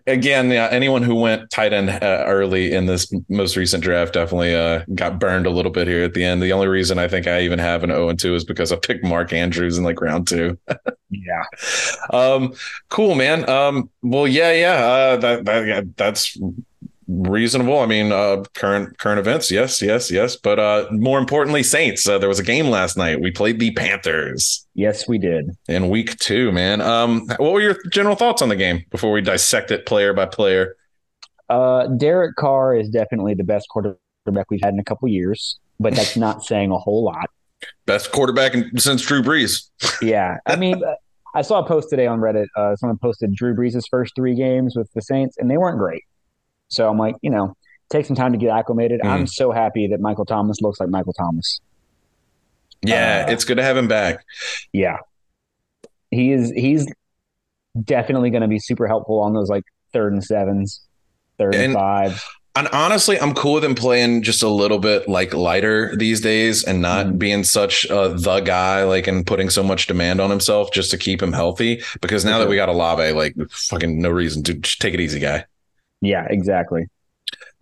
again, 0.06 0.50
yeah, 0.50 0.68
anyone 0.70 1.02
who 1.02 1.14
went 1.14 1.50
tight 1.50 1.72
end 1.72 1.90
uh, 1.90 2.24
early 2.26 2.72
in 2.72 2.86
this 2.86 3.12
most 3.28 3.56
recent 3.56 3.82
draft 3.82 4.14
definitely 4.14 4.54
uh, 4.54 4.84
got 4.94 5.18
burned 5.18 5.46
a 5.46 5.50
little 5.50 5.72
bit 5.72 5.88
here 5.88 6.04
at 6.04 6.14
the 6.14 6.24
end. 6.24 6.42
The 6.42 6.52
only 6.52 6.68
reason 6.68 6.98
I 6.98 7.08
think 7.08 7.26
I 7.26 7.42
even 7.42 7.58
have 7.58 7.82
an 7.82 7.90
0 7.90 8.08
and 8.10 8.18
2 8.18 8.34
is 8.34 8.44
because 8.44 8.72
I 8.72 8.76
picked 8.76 9.04
Mark 9.04 9.32
Andrews 9.32 9.78
in 9.78 9.84
like 9.84 10.00
round 10.00 10.28
two. 10.28 10.58
yeah. 11.10 11.44
Um, 12.10 12.54
cool, 12.88 13.14
man. 13.14 13.48
Um, 13.48 13.90
well, 14.02 14.28
yeah, 14.28 14.52
yeah. 14.52 14.84
Uh, 14.84 15.16
that, 15.18 15.44
that, 15.44 15.96
that's 15.96 16.38
reasonable. 17.10 17.80
I 17.80 17.86
mean, 17.86 18.12
uh, 18.12 18.44
current 18.54 18.98
current 18.98 19.18
events, 19.18 19.50
yes, 19.50 19.82
yes, 19.82 20.10
yes. 20.10 20.36
But 20.36 20.58
uh, 20.58 20.86
more 20.90 21.18
importantly, 21.18 21.62
Saints. 21.62 22.08
Uh, 22.08 22.18
there 22.18 22.28
was 22.28 22.38
a 22.38 22.44
game 22.44 22.68
last 22.68 22.96
night. 22.96 23.20
We 23.20 23.30
played 23.30 23.58
the 23.58 23.72
Panthers. 23.72 24.66
Yes, 24.74 25.08
we 25.08 25.18
did 25.18 25.50
in 25.68 25.88
week 25.88 26.18
two. 26.18 26.52
Man, 26.52 26.80
um, 26.80 27.26
what 27.38 27.52
were 27.52 27.60
your 27.60 27.76
general 27.90 28.16
thoughts 28.16 28.42
on 28.42 28.48
the 28.48 28.56
game 28.56 28.84
before 28.90 29.12
we 29.12 29.20
dissect 29.20 29.70
it 29.70 29.86
player 29.86 30.12
by 30.12 30.26
player? 30.26 30.76
Uh, 31.48 31.88
Derek 31.88 32.36
Carr 32.36 32.76
is 32.76 32.88
definitely 32.88 33.34
the 33.34 33.44
best 33.44 33.68
quarterback 33.68 34.50
we've 34.50 34.60
had 34.62 34.72
in 34.72 34.78
a 34.78 34.84
couple 34.84 35.08
years, 35.08 35.58
but 35.80 35.94
that's 35.94 36.16
not 36.16 36.44
saying 36.44 36.70
a 36.70 36.78
whole 36.78 37.04
lot. 37.04 37.28
Best 37.86 38.12
quarterback 38.12 38.54
in, 38.54 38.70
since 38.78 39.02
Drew 39.02 39.22
Brees. 39.22 39.68
yeah, 40.02 40.38
I 40.46 40.56
mean. 40.56 40.82
Uh, 40.82 40.94
I 41.32 41.42
saw 41.42 41.60
a 41.60 41.64
post 41.64 41.90
today 41.90 42.08
on 42.08 42.18
Reddit. 42.18 42.46
Uh, 42.56 42.74
someone 42.74 42.98
posted 42.98 43.32
Drew 43.32 43.54
Brees' 43.54 43.84
first 43.88 44.16
three 44.16 44.34
games 44.34 44.74
with 44.74 44.92
the 44.94 45.00
Saints, 45.00 45.36
and 45.38 45.48
they 45.48 45.58
weren't 45.58 45.78
great. 45.78 46.02
So 46.70 46.88
I'm 46.88 46.98
like, 46.98 47.16
you 47.20 47.30
know, 47.30 47.54
take 47.90 48.06
some 48.06 48.16
time 48.16 48.32
to 48.32 48.38
get 48.38 48.50
acclimated. 48.50 49.00
Mm. 49.00 49.10
I'm 49.10 49.26
so 49.26 49.52
happy 49.52 49.88
that 49.88 50.00
Michael 50.00 50.24
Thomas 50.24 50.60
looks 50.60 50.80
like 50.80 50.88
Michael 50.88 51.12
Thomas. 51.12 51.60
Yeah, 52.82 53.26
uh, 53.28 53.32
it's 53.32 53.44
good 53.44 53.56
to 53.56 53.62
have 53.62 53.76
him 53.76 53.88
back. 53.88 54.24
Yeah. 54.72 54.98
He 56.10 56.32
is 56.32 56.50
he's 56.50 56.86
definitely 57.80 58.30
going 58.30 58.42
to 58.42 58.48
be 58.48 58.58
super 58.58 58.86
helpful 58.86 59.20
on 59.20 59.34
those 59.34 59.48
like 59.48 59.64
third 59.92 60.12
and 60.12 60.24
sevens, 60.24 60.80
third 61.38 61.54
and, 61.54 61.64
and 61.64 61.74
fives. 61.74 62.24
And 62.56 62.68
honestly, 62.72 63.18
I'm 63.20 63.32
cool 63.32 63.54
with 63.54 63.64
him 63.64 63.76
playing 63.76 64.22
just 64.22 64.42
a 64.42 64.48
little 64.48 64.80
bit 64.80 65.08
like 65.08 65.32
lighter 65.32 65.94
these 65.96 66.20
days 66.20 66.64
and 66.64 66.82
not 66.82 67.06
mm 67.06 67.18
being 67.18 67.44
such 67.44 67.88
uh, 67.90 68.08
the 68.08 68.40
guy, 68.40 68.82
like 68.84 69.06
and 69.06 69.26
putting 69.26 69.50
so 69.50 69.62
much 69.62 69.86
demand 69.86 70.20
on 70.20 70.30
himself 70.30 70.72
just 70.72 70.90
to 70.90 70.98
keep 70.98 71.22
him 71.22 71.32
healthy. 71.32 71.82
Because 72.00 72.24
now 72.24 72.38
that 72.38 72.48
we 72.48 72.56
got 72.56 72.68
Olave, 72.68 73.12
like 73.12 73.36
fucking 73.50 74.00
no 74.00 74.10
reason 74.10 74.42
to 74.44 74.54
take 74.54 74.94
it 74.94 75.00
easy, 75.00 75.20
guy. 75.20 75.44
Yeah, 76.00 76.26
exactly. 76.28 76.86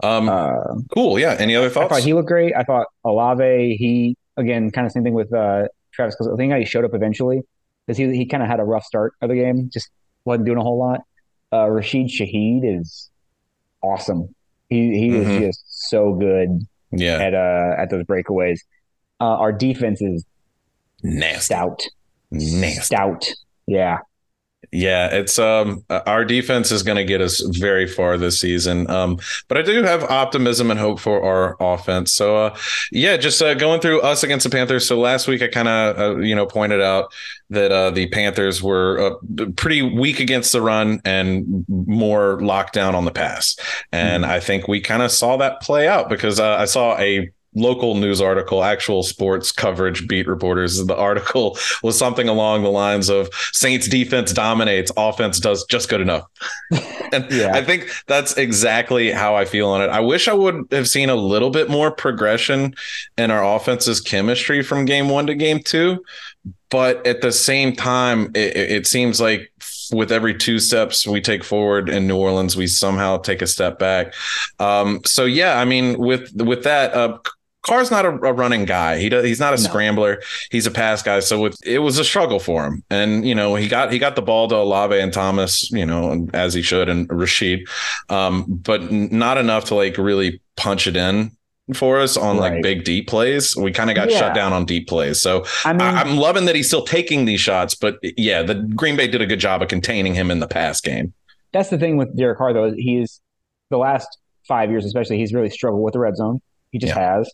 Um, 0.03 0.29
uh, 0.29 0.53
cool. 0.95 1.19
Yeah. 1.19 1.37
Any 1.39 1.57
other 1.57 1.71
thoughts? 1.71 1.93
I 1.93 1.97
thought 1.97 2.05
he 2.05 2.15
looked 2.15 2.29
great. 2.29 2.55
I 2.57 2.63
thought 2.63 2.87
Olave, 3.05 3.77
he 3.77 4.17
again, 4.37 4.71
kind 4.71 4.87
of 4.87 4.93
same 4.93 5.05
thing 5.05 5.15
with 5.15 5.33
uh, 5.33 5.69
Travis 5.93 6.15
because 6.15 6.33
I 6.33 6.37
think 6.37 6.55
he 6.55 6.65
showed 6.65 6.85
up 6.85 6.95
eventually 6.95 7.43
because 7.87 7.99
he 7.99 8.17
he 8.17 8.27
kind 8.27 8.43
of 8.43 8.49
had 8.49 8.61
a 8.61 8.65
rough 8.65 8.85
start 8.85 9.15
of 9.21 9.29
the 9.29 9.35
game, 9.35 9.71
just 9.73 9.91
wasn't 10.25 10.47
doing 10.47 10.59
a 10.59 10.63
whole 10.63 10.79
lot. 10.79 11.01
Uh, 11.53 11.69
Rashid 11.69 12.09
Shaheed 12.09 12.61
is 12.63 13.11
awesome. 13.83 14.35
He 14.69 14.99
he 14.99 15.09
mm-hmm. 15.11 15.31
is 15.31 15.41
just 15.41 15.89
so 15.89 16.15
good. 16.15 16.67
Yeah. 16.93 17.19
At 17.19 17.35
uh 17.35 17.75
at 17.79 17.91
those 17.91 18.05
breakaways, 18.05 18.61
uh, 19.21 19.25
our 19.25 19.53
defense 19.53 20.01
is 20.01 20.25
nasty. 21.03 21.41
stout. 21.41 21.83
Nasty. 22.31 22.81
Stout. 22.83 23.27
Yeah. 23.67 23.99
Yeah, 24.71 25.09
it's 25.09 25.39
um 25.39 25.85
our 25.89 26.25
defense 26.25 26.71
is 26.71 26.83
going 26.83 26.97
to 26.97 27.05
get 27.05 27.21
us 27.21 27.41
very 27.41 27.87
far 27.87 28.19
this 28.19 28.41
season. 28.41 28.89
Um, 28.91 29.19
but 29.49 29.57
I 29.57 29.63
do 29.63 29.83
have 29.83 30.05
optimism 30.05 30.71
and 30.71 30.79
hope 30.79 31.01
for 31.01 31.23
our 31.23 31.57
offense. 31.61 32.13
So 32.13 32.37
uh, 32.37 32.57
yeah, 32.93 33.17
just 33.17 33.41
uh, 33.41 33.55
going 33.55 33.81
through 33.81 34.03
us 34.03 34.23
against 34.23 34.45
the 34.45 34.51
Panthers. 34.51 34.87
So 34.87 34.99
last 34.99 35.27
week 35.27 35.43
I 35.43 35.49
kind 35.49 35.69
of 35.69 35.99
uh, 35.99 36.17
you 36.19 36.35
know 36.35 36.47
pointed 36.47 36.83
out 36.83 37.13
that 37.51 37.73
uh, 37.73 37.91
the 37.91 38.09
Panthers 38.09 38.63
were 38.63 39.19
uh, 39.39 39.47
pretty 39.57 39.81
weak 39.81 40.21
against 40.21 40.53
the 40.53 40.61
run 40.61 41.01
and 41.05 41.65
more 41.69 42.39
locked 42.43 42.75
down 42.75 42.95
on 42.95 43.07
the 43.07 43.11
pass, 43.11 43.57
and 43.91 44.23
mm-hmm. 44.23 44.33
I 44.33 44.41
think 44.41 44.69
we 44.69 44.81
kind 44.81 45.03
of 45.03 45.11
saw 45.11 45.39
that 45.39 45.63
play 45.63 45.89
out 45.89 46.11
because 46.11 46.39
uh, 46.39 46.57
I 46.57 46.67
saw 46.67 46.99
a 46.99 47.31
local 47.59 47.95
news 47.95 48.21
article, 48.21 48.63
actual 48.63 49.03
sports 49.03 49.53
coverage 49.53 50.07
beat 50.07 50.27
reporters. 50.27 50.85
The 50.85 50.97
article 50.97 51.59
was 51.83 51.99
something 51.99 52.29
along 52.29 52.63
the 52.63 52.71
lines 52.71 53.09
of 53.09 53.29
Saints 53.53 53.89
defense 53.89 54.33
dominates, 54.33 54.93
offense 54.97 55.41
does 55.41 55.65
just 55.67 55.89
good 55.89 56.01
enough. 56.01 56.25
and 57.13 57.31
yeah. 57.31 57.53
I 57.55 57.65
think 57.65 57.91
that's 58.07 58.37
exactly 58.37 59.11
how 59.11 59.35
I 59.35 59.45
feel 59.45 59.69
on 59.69 59.83
it. 59.83 59.89
I 59.89 60.01
wish 60.01 60.29
I 60.29 60.35
would 60.35 60.67
have 60.71 60.89
seen 60.89 61.11
a 61.11 61.17
little 61.17 61.51
bit 61.51 61.69
more 61.69 61.91
progression 61.91 62.75
in 63.17 63.31
our 63.31 63.45
offense's 63.45 64.01
chemistry 64.01 64.63
from 64.63 64.85
game 64.85 65.09
one 65.09 65.27
to 65.27 65.35
game 65.35 65.61
two. 65.61 66.05
But 66.71 67.07
at 67.07 67.23
the 67.23 67.33
same 67.33 67.75
time, 67.75 68.31
it, 68.35 68.57
it 68.57 68.87
seems 68.87 69.21
like 69.21 69.51
with 69.93 70.13
every 70.13 70.35
two 70.35 70.59
steps 70.59 71.07
we 71.07 71.21
take 71.21 71.43
forward 71.43 71.89
in 71.89 72.07
New 72.07 72.17
Orleans, 72.17 72.57
we 72.57 72.67
somehow 72.67 73.19
take 73.19 73.43
a 73.43 73.47
step 73.47 73.79
back. 73.79 74.15
Um, 74.59 75.01
so 75.05 75.25
yeah, 75.25 75.59
I 75.59 75.65
mean, 75.65 75.99
with 75.99 76.33
with 76.35 76.65
that, 76.65 76.93
uh, 76.95 77.19
Carr's 77.63 77.91
not 77.91 78.05
a, 78.05 78.11
a, 78.11 78.33
running 78.33 78.65
guy. 78.65 78.99
He 78.99 79.09
does, 79.09 79.25
he's 79.25 79.41
not 79.41 79.53
a 79.53 79.57
no. 79.57 79.63
scrambler. 79.63 80.23
He's 80.51 80.67
a 80.67 80.71
pass 80.71 81.03
guy. 81.03 81.21
So 81.21 81.47
it, 81.47 81.57
it, 81.65 81.79
was 81.81 81.99
a 81.99 82.05
struggle 82.05 82.39
for 82.39 82.65
him. 82.65 82.85
And 82.89 83.27
you 83.27 83.35
know 83.35 83.57
he 83.57 83.69
got 83.69 83.93
he 83.93 83.99
got 83.99 84.17
the 84.17 84.23
ball 84.23 84.49
to 84.49 84.57
Olave 84.57 84.99
and 84.99 85.13
Thomas. 85.13 85.71
You 85.71 85.85
know 85.85 86.29
as 86.33 86.55
he 86.55 86.63
should 86.63 86.89
and 86.89 87.11
Rashid, 87.11 87.69
um, 88.09 88.45
but 88.49 88.91
not 88.91 89.39
enough 89.39 89.65
to 89.67 89.75
like 89.75 89.99
really 89.99 90.41
punch 90.57 90.87
it 90.87 90.97
in 90.97 91.33
for 91.75 91.99
us 91.99 92.17
on 92.17 92.39
right. 92.39 92.55
like 92.55 92.63
big 92.63 92.85
deep 92.85 93.09
plays. 93.09 93.57
We 93.57 93.73
kind 93.73 93.91
of 93.91 93.97
got 93.97 94.11
yeah. 94.11 94.19
shut 94.19 94.35
down 94.35 94.53
on 94.53 94.65
deep 94.65 94.89
plays. 94.89 95.21
So 95.21 95.45
I 95.65 95.73
mean, 95.73 95.83
I, 95.83 96.01
am 96.01 96.17
loving 96.17 96.47
that 96.47 96.55
he's 96.55 96.69
still 96.69 96.85
taking 96.85 97.25
these 97.25 97.41
shots, 97.41 97.75
but 97.75 97.99
yeah, 98.03 98.43
the 98.43 98.55
Green 98.55 98.97
Bay 98.97 99.09
did 99.09 99.21
a 99.21 99.27
good 99.27 99.41
job 99.41 99.63
of 99.63 99.69
containing 99.69 100.15
him 100.15 100.31
in 100.31 100.41
the 100.41 100.49
pass 100.49 100.81
game. 100.81 101.13
That's 101.53 101.71
the 101.71 101.79
thing 101.79 101.97
with 101.97 102.17
Derek 102.17 102.39
Carr, 102.39 102.53
though. 102.53 102.73
He's 102.73 103.21
the 103.71 103.79
last 103.79 104.19
five 104.47 104.71
years, 104.71 104.85
especially, 104.85 105.19
he's 105.19 105.33
really 105.33 105.51
struggled 105.51 105.83
with 105.83 105.93
the 105.93 105.99
red 105.99 106.17
zone. 106.17 106.41
He 106.71 106.79
just 106.79 106.95
yeah. 106.95 107.17
has. 107.17 107.31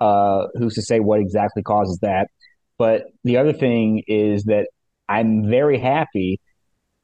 Uh, 0.00 0.46
who's 0.54 0.74
to 0.74 0.82
say 0.82 1.00
what 1.00 1.20
exactly 1.20 1.62
causes 1.62 1.98
that? 2.02 2.28
But 2.78 3.04
the 3.22 3.36
other 3.36 3.52
thing 3.52 4.02
is 4.06 4.44
that 4.44 4.68
I'm 5.08 5.48
very 5.48 5.78
happy 5.78 6.40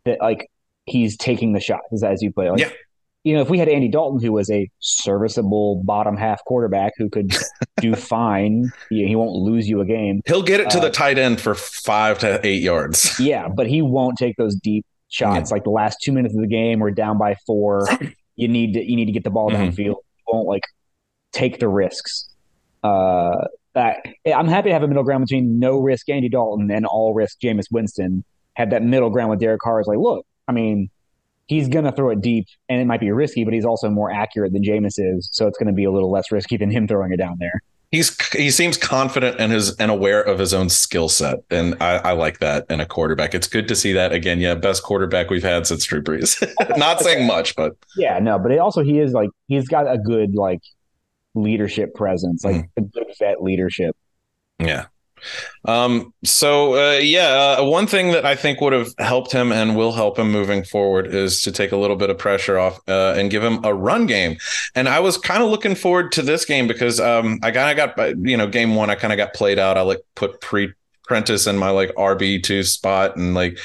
that 0.05 0.19
like 0.21 0.51
he's 0.87 1.17
taking 1.17 1.53
the 1.53 1.61
shots 1.61 2.03
as 2.03 2.23
you 2.23 2.33
play. 2.33 2.51
Like, 2.51 2.61
yeah 2.61 2.71
you 3.23 3.35
know, 3.35 3.43
if 3.43 3.51
we 3.51 3.59
had 3.59 3.69
Andy 3.69 3.89
Dalton, 3.89 4.21
who 4.21 4.33
was 4.33 4.51
a 4.51 4.71
serviceable 4.79 5.83
bottom 5.85 6.17
half 6.17 6.43
quarterback 6.45 6.93
who 6.97 7.11
could 7.11 7.37
do 7.81 7.95
fine, 7.95 8.73
he, 8.89 9.07
he, 9.07 9.17
won't 9.17 9.33
lose 9.33 9.69
you 9.69 9.81
a 9.81 9.85
game. 9.85 10.23
He'll 10.27 10.43
get 10.43 10.61
it 10.61 10.71
to 10.71 10.79
uh, 10.79 10.83
the 10.83 10.91
tight 10.91 11.19
end 11.19 11.41
for 11.41 11.55
five 11.55 12.19
to 12.21 12.45
eight 12.47 12.63
yards. 12.63 13.11
Yeah, 13.21 13.49
but 13.49 13.67
he 13.67 13.83
won't 13.83 14.17
take 14.17 14.37
those 14.37 14.57
deep 14.57 14.87
shots. 15.09 15.51
Yeah. 15.51 15.55
Like 15.55 15.65
the 15.65 15.71
last 15.71 15.99
two 16.03 16.11
minutes 16.11 16.35
of 16.35 16.41
the 16.41 16.49
game, 16.49 16.81
we're 16.81 16.91
down 16.91 17.19
by 17.19 17.37
four. 17.47 17.87
You 18.35 18.49
need 18.49 18.73
to 18.73 18.83
you 18.83 18.97
need 18.97 19.05
to 19.05 19.13
get 19.13 19.25
the 19.25 19.31
ball 19.31 19.51
mm-hmm. 19.51 19.69
downfield. 19.69 19.97
Won't 20.27 20.49
like 20.49 20.63
take 21.33 21.61
the 21.61 21.69
risks. 21.69 22.29
Uh, 22.83 23.47
I, 23.75 23.97
I'm 24.27 24.49
happy 24.49 24.71
to 24.71 24.73
have 24.73 24.83
a 24.83 24.89
middle 24.89 25.05
ground 25.05 25.25
between 25.25 25.59
no 25.59 25.79
risk 25.79 26.09
Andy 26.09 26.29
Dalton 26.29 26.71
and 26.71 26.87
all 26.87 27.15
risk 27.15 27.41
Jameis 27.41 27.67
Winston. 27.71 28.25
Have 28.55 28.71
that 28.71 28.83
middle 28.83 29.11
ground 29.11 29.31
with 29.31 29.41
Derek 29.41 29.61
Carr 29.61 29.81
is 29.81 29.87
like, 29.87 29.99
look, 29.99 30.27
I 30.49 30.53
mean, 30.53 30.91
he's 31.47 31.69
going 31.69 31.85
to 31.85 31.93
throw 31.93 32.11
it 32.11 32.21
deep 32.21 32.47
and 32.69 32.81
it 32.81 32.87
might 32.87 33.01
be 33.01 33.11
risky, 33.11 33.45
but 33.45 33.53
he's 33.53 33.65
also 33.65 33.91
more 33.91 34.11
accurate 34.11 34.53
than 34.53 34.63
Jameis 34.63 34.95
is. 34.99 35.29
So 35.33 35.47
it's 35.47 35.59
going 35.59 35.67
to 35.67 35.73
be 35.73 35.85
a 35.85 35.91
little 35.91 36.11
less 36.11 36.31
risky 36.33 36.57
than 36.57 36.71
him 36.71 36.87
throwing 36.87 37.13
it 37.13 37.17
down 37.17 37.37
there. 37.39 37.63
He's 37.91 38.17
he 38.31 38.53
seems 38.53 38.77
confident 38.77 39.41
and 39.41 39.51
his 39.51 39.75
and 39.79 39.91
aware 39.91 40.23
of 40.23 40.39
his 40.39 40.55
own 40.55 40.69
skill 40.69 41.09
set, 41.09 41.41
and 41.51 41.75
I, 41.81 41.97
I, 41.97 42.13
like 42.13 42.39
that 42.39 42.65
in 42.71 42.79
a 42.79 42.87
quarterback. 42.87 43.35
It's 43.35 43.49
good 43.49 43.67
to 43.67 43.75
see 43.75 43.93
that 43.95 44.13
again. 44.13 44.39
Yeah, 44.39 44.55
best 44.55 44.85
quarterback 44.85 45.29
we've 45.29 45.43
had 45.43 45.67
since 45.67 45.87
Drew 45.87 46.01
Brees. 46.01 46.41
Not 46.79 47.01
saying 47.01 47.27
much, 47.27 47.57
but 47.57 47.73
yeah, 47.97 48.21
no, 48.21 48.39
but 48.39 48.57
also 48.59 48.85
he 48.85 49.01
is 49.01 49.13
like 49.13 49.31
he's 49.49 49.67
got 49.67 49.93
a 49.93 49.99
good 49.99 50.37
like 50.37 50.61
leadership 51.35 51.95
presence, 51.95 52.45
like 52.45 52.57
mm. 52.57 52.69
a 52.77 52.81
good 52.83 53.07
vet 53.19 53.43
leadership. 53.43 53.97
Yeah, 54.59 54.87
um, 55.65 56.15
so 56.25 56.75
uh, 56.75 56.99
yeah, 56.99 57.57
uh, 57.59 57.65
one 57.65 57.87
thing 57.87 58.13
that 58.13 58.25
I 58.25 58.35
think 58.35 58.61
would 58.61 58.73
have 58.73 58.89
helped 58.99 59.33
him 59.33 59.53
and 59.53 59.77
will 59.77 59.93
help 59.93 60.19
him 60.19 60.31
moving 60.31 60.65
forward 60.65 61.07
is 61.07 61.43
to 61.43 61.53
take 61.53 61.73
a 61.73 61.77
little 61.77 61.97
bit 61.97 62.11
of 62.11 62.19
pressure 62.19 62.59
off 62.59 62.81
uh, 62.89 63.15
and 63.17 63.31
give 63.31 63.43
him 63.43 63.65
a 63.65 63.75
run 63.75 64.07
game. 64.07 64.37
And 64.75 64.89
I 64.89 65.01
was 65.01 65.19
kind 65.19 65.43
of 65.43 65.51
looking 65.51 65.75
forward 65.75 66.13
to 66.13 66.23
this 66.23 66.45
game 66.45 66.67
because 66.67 67.01
um, 67.01 67.39
I 67.43 67.51
kind 67.51 67.79
of 67.79 67.97
got 67.97 68.19
you 68.27 68.37
know 68.37 68.47
game 68.47 68.75
one 68.75 68.91
I 68.91 68.95
kind 68.95 69.13
of 69.13 69.17
got 69.17 69.35
played 69.35 69.59
out. 69.59 69.77
I 69.77 69.83
like 69.83 70.01
put 70.15 70.41
pre 70.41 70.73
Prentice 71.05 71.49
in 71.49 71.59
my 71.59 71.71
like 71.71 71.93
RB 71.97 72.41
two 72.41 72.63
spot 72.63 73.17
and 73.17 73.35
like 73.35 73.59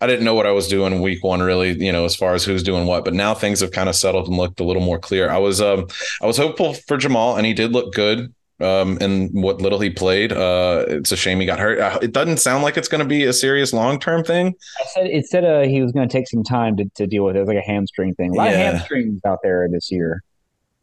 I 0.00 0.06
didn't 0.06 0.24
know 0.24 0.34
what 0.34 0.46
I 0.46 0.52
was 0.52 0.68
doing 0.68 1.00
week 1.02 1.24
one, 1.24 1.40
really, 1.40 1.72
you 1.84 1.90
know, 1.90 2.04
as 2.04 2.14
far 2.14 2.34
as 2.34 2.44
who's 2.44 2.62
doing 2.62 2.86
what. 2.86 3.04
But 3.04 3.14
now 3.14 3.34
things 3.34 3.60
have 3.60 3.72
kind 3.72 3.88
of 3.88 3.96
settled 3.96 4.28
and 4.28 4.36
looked 4.36 4.60
a 4.60 4.64
little 4.64 4.82
more 4.82 4.98
clear. 4.98 5.28
I 5.28 5.38
was 5.38 5.60
um 5.60 5.86
I 6.22 6.26
was 6.26 6.36
hopeful 6.36 6.74
for 6.74 6.96
Jamal, 6.96 7.36
and 7.36 7.46
he 7.46 7.52
did 7.52 7.72
look 7.72 7.94
good 7.94 8.32
um, 8.60 8.98
in 9.00 9.28
what 9.28 9.60
little 9.60 9.80
he 9.80 9.90
played. 9.90 10.32
Uh, 10.32 10.84
it's 10.88 11.12
a 11.12 11.16
shame 11.16 11.40
he 11.40 11.46
got 11.46 11.58
hurt. 11.58 11.78
Uh, 11.78 11.98
it 12.02 12.12
doesn't 12.12 12.38
sound 12.38 12.62
like 12.62 12.76
it's 12.76 12.88
going 12.88 13.02
to 13.02 13.08
be 13.08 13.24
a 13.24 13.32
serious 13.32 13.72
long 13.72 13.98
term 13.98 14.24
thing. 14.24 14.54
I 14.80 14.84
said 14.86 15.06
it 15.06 15.26
said 15.26 15.44
uh, 15.44 15.62
he 15.62 15.82
was 15.82 15.92
going 15.92 16.08
to 16.08 16.12
take 16.12 16.28
some 16.28 16.44
time 16.44 16.76
to, 16.76 16.84
to 16.96 17.06
deal 17.06 17.24
with 17.24 17.36
it. 17.36 17.38
It 17.38 17.42
was 17.42 17.48
like 17.48 17.58
a 17.58 17.66
hamstring 17.66 18.14
thing. 18.14 18.32
A 18.32 18.34
lot 18.34 18.50
yeah. 18.50 18.70
of 18.70 18.74
hamstrings 18.74 19.20
out 19.26 19.38
there 19.42 19.68
this 19.70 19.90
year. 19.90 20.22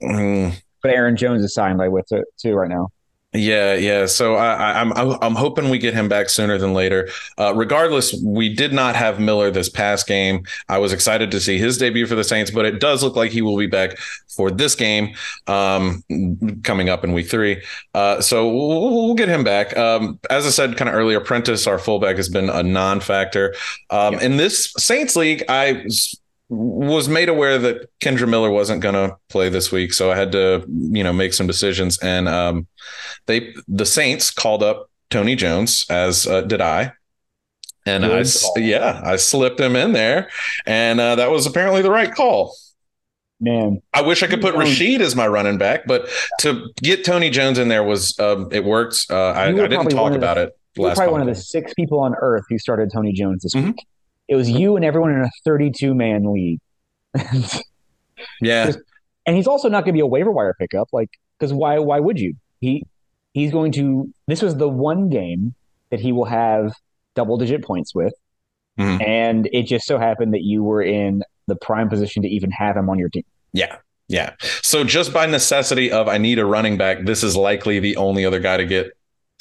Mm. 0.02 0.56
But 0.82 0.92
Aaron 0.92 1.16
Jones 1.16 1.44
is 1.44 1.54
signed 1.54 1.78
by 1.78 1.88
with 1.88 2.12
it 2.12 2.26
too 2.38 2.54
right 2.54 2.70
now. 2.70 2.90
Yeah, 3.36 3.74
yeah. 3.74 4.06
So 4.06 4.36
I, 4.36 4.80
am 4.80 4.94
I'm, 4.94 5.18
I'm 5.22 5.36
hoping 5.36 5.70
we 5.70 5.78
get 5.78 5.94
him 5.94 6.08
back 6.08 6.30
sooner 6.30 6.58
than 6.58 6.74
later. 6.74 7.10
Uh, 7.38 7.54
regardless, 7.54 8.14
we 8.24 8.54
did 8.54 8.72
not 8.72 8.96
have 8.96 9.20
Miller 9.20 9.52
this 9.52 9.68
past 9.68 10.08
game. 10.08 10.46
I 10.70 10.78
was 10.78 10.94
excited 10.94 11.32
to 11.32 11.40
see 11.40 11.58
his 11.58 11.78
debut 11.78 12.06
for 12.06 12.16
the 12.16 12.24
Saints, 12.24 12.50
but 12.50 12.66
it 12.66 12.80
does 12.80 13.04
look 13.04 13.16
like 13.16 13.32
he 13.32 13.42
will 13.42 13.58
be 13.58 13.68
back 13.68 13.98
for 14.30 14.52
this 14.52 14.76
game 14.76 15.16
um, 15.48 16.04
coming 16.64 16.90
up 16.90 17.04
in 17.04 17.14
Week 17.14 17.30
Three. 17.30 17.62
Uh, 17.94 18.22
so 18.22 18.48
we'll, 18.48 19.06
we'll, 19.08 19.16
get 19.16 19.30
him 19.30 19.44
back. 19.44 19.76
Um, 19.78 20.20
as 20.30 20.46
I 20.46 20.50
said, 20.50 20.78
kind 20.78 20.90
of 20.90 20.96
earlier, 20.96 21.20
Prentice, 21.20 21.68
our 21.68 21.80
fullback, 21.80 22.18
has 22.18 22.30
been 22.30 22.50
a 22.50 22.64
non-factor 22.64 23.56
um, 23.90 24.16
in 24.16 24.38
this 24.38 24.74
Saints 24.78 25.16
league. 25.16 25.44
I 25.50 25.86
was 26.50 27.10
made 27.10 27.30
aware 27.30 27.58
that 27.58 27.90
Kendre 28.00 28.30
Miller 28.30 28.52
wasn't 28.52 28.82
going 28.82 28.96
to 28.96 29.16
play 29.30 29.50
this 29.50 29.72
week, 29.72 29.94
so 29.94 30.12
I 30.12 30.16
had 30.16 30.32
to, 30.34 30.66
you 30.68 31.04
know, 31.04 31.14
make 31.14 31.34
some 31.34 31.48
decisions. 31.48 31.98
And 32.00 32.28
um, 32.28 32.68
they, 33.26 33.54
the 33.68 33.86
Saints, 33.86 34.32
called 34.32 34.62
up 34.62 34.90
Tony 35.10 35.36
Jones, 35.36 35.86
as 35.90 36.28
uh, 36.28 36.42
did 36.42 36.62
I. 36.62 36.94
And 37.88 38.04
Good 38.04 38.12
I, 38.12 38.24
call. 38.24 38.60
yeah, 38.60 39.02
I 39.04 39.16
slipped 39.16 39.60
him 39.60 39.76
in 39.76 39.94
there, 39.94 40.30
and 40.66 41.00
uh, 41.00 41.16
that 41.16 41.30
was 41.30 41.46
apparently 41.46 41.84
the 41.84 41.92
right 41.92 42.14
call. 42.14 42.56
Man, 43.40 43.82
I 43.94 44.02
wish 44.02 44.24
I 44.24 44.28
could 44.28 44.42
put 44.42 44.56
Rashid 44.56 45.02
as 45.02 45.16
my 45.16 45.28
running 45.28 45.58
back, 45.58 45.86
but 45.86 46.10
to 46.40 46.70
get 46.78 47.06
Tony 47.06 47.30
Jones 47.30 47.60
in 47.60 47.68
there 47.68 47.84
was 47.84 48.18
um, 48.18 48.50
it 48.52 48.64
worked. 48.64 49.06
Uh, 49.10 49.32
I, 49.32 49.50
I, 49.50 49.52
didn't 49.52 49.90
talk 49.90 50.14
about 50.14 50.36
the, 50.36 50.44
it. 50.44 50.58
Last 50.78 50.98
probably 50.98 51.12
one 51.12 51.22
of 51.22 51.28
the 51.28 51.36
six 51.36 51.74
people 51.74 52.00
on 52.00 52.16
earth 52.22 52.46
who 52.50 52.58
started 52.58 52.92
Tony 52.92 53.14
Jones 53.14 53.44
this 53.44 53.54
mm-hmm. 53.54 53.68
week. 53.68 53.86
It 54.28 54.36
was 54.36 54.50
you 54.50 54.76
and 54.76 54.84
everyone 54.84 55.12
in 55.12 55.22
a 55.22 55.30
32 55.44 55.94
man 55.94 56.32
league. 56.34 56.60
yeah. 58.42 58.72
And 59.26 59.36
he's 59.36 59.48
also 59.48 59.70
not 59.70 59.86
going 59.86 59.94
to 59.94 59.98
be 59.98 60.02
a 60.02 60.08
waiver 60.08 60.32
wire 60.32 60.56
pickup. 60.58 60.90
Like, 60.92 61.10
because 61.38 61.54
why, 61.54 61.80
why 61.80 62.00
would 62.00 62.20
you? 62.20 62.36
He, 62.60 62.86
he's 63.34 63.52
going 63.52 63.72
to, 63.74 64.12
this 64.28 64.42
was 64.42 64.56
the 64.56 64.70
one 64.70 65.10
game 65.10 65.54
that 65.92 66.00
he 66.00 66.12
will 66.12 66.26
have 66.26 66.74
double 67.16 67.38
digit 67.38 67.64
points 67.64 67.94
with. 67.94 68.14
Mm-hmm. 68.80 69.02
And 69.02 69.50
it 69.54 69.64
just 69.64 69.86
so 69.86 69.98
happened 69.98 70.34
that 70.34 70.44
you 70.44 70.64
were 70.64 70.82
in 70.82 71.24
the 71.48 71.56
prime 71.56 71.90
position 71.90 72.24
to 72.24 72.28
even 72.28 72.52
have 72.52 72.76
him 72.76 72.90
on 72.90 73.00
your 73.00 73.10
team. 73.10 73.24
Yeah. 73.54 73.78
Yeah. 74.08 74.34
So 74.62 74.84
just 74.84 75.14
by 75.14 75.26
necessity 75.26 75.92
of 75.92 76.08
I 76.08 76.18
need 76.18 76.40
a 76.40 76.46
running 76.46 76.78
back, 76.78 77.06
this 77.06 77.24
is 77.24 77.36
likely 77.36 77.80
the 77.80 77.98
only 77.98 78.26
other 78.26 78.40
guy 78.40 78.58
to 78.58 78.66
get 78.66 78.92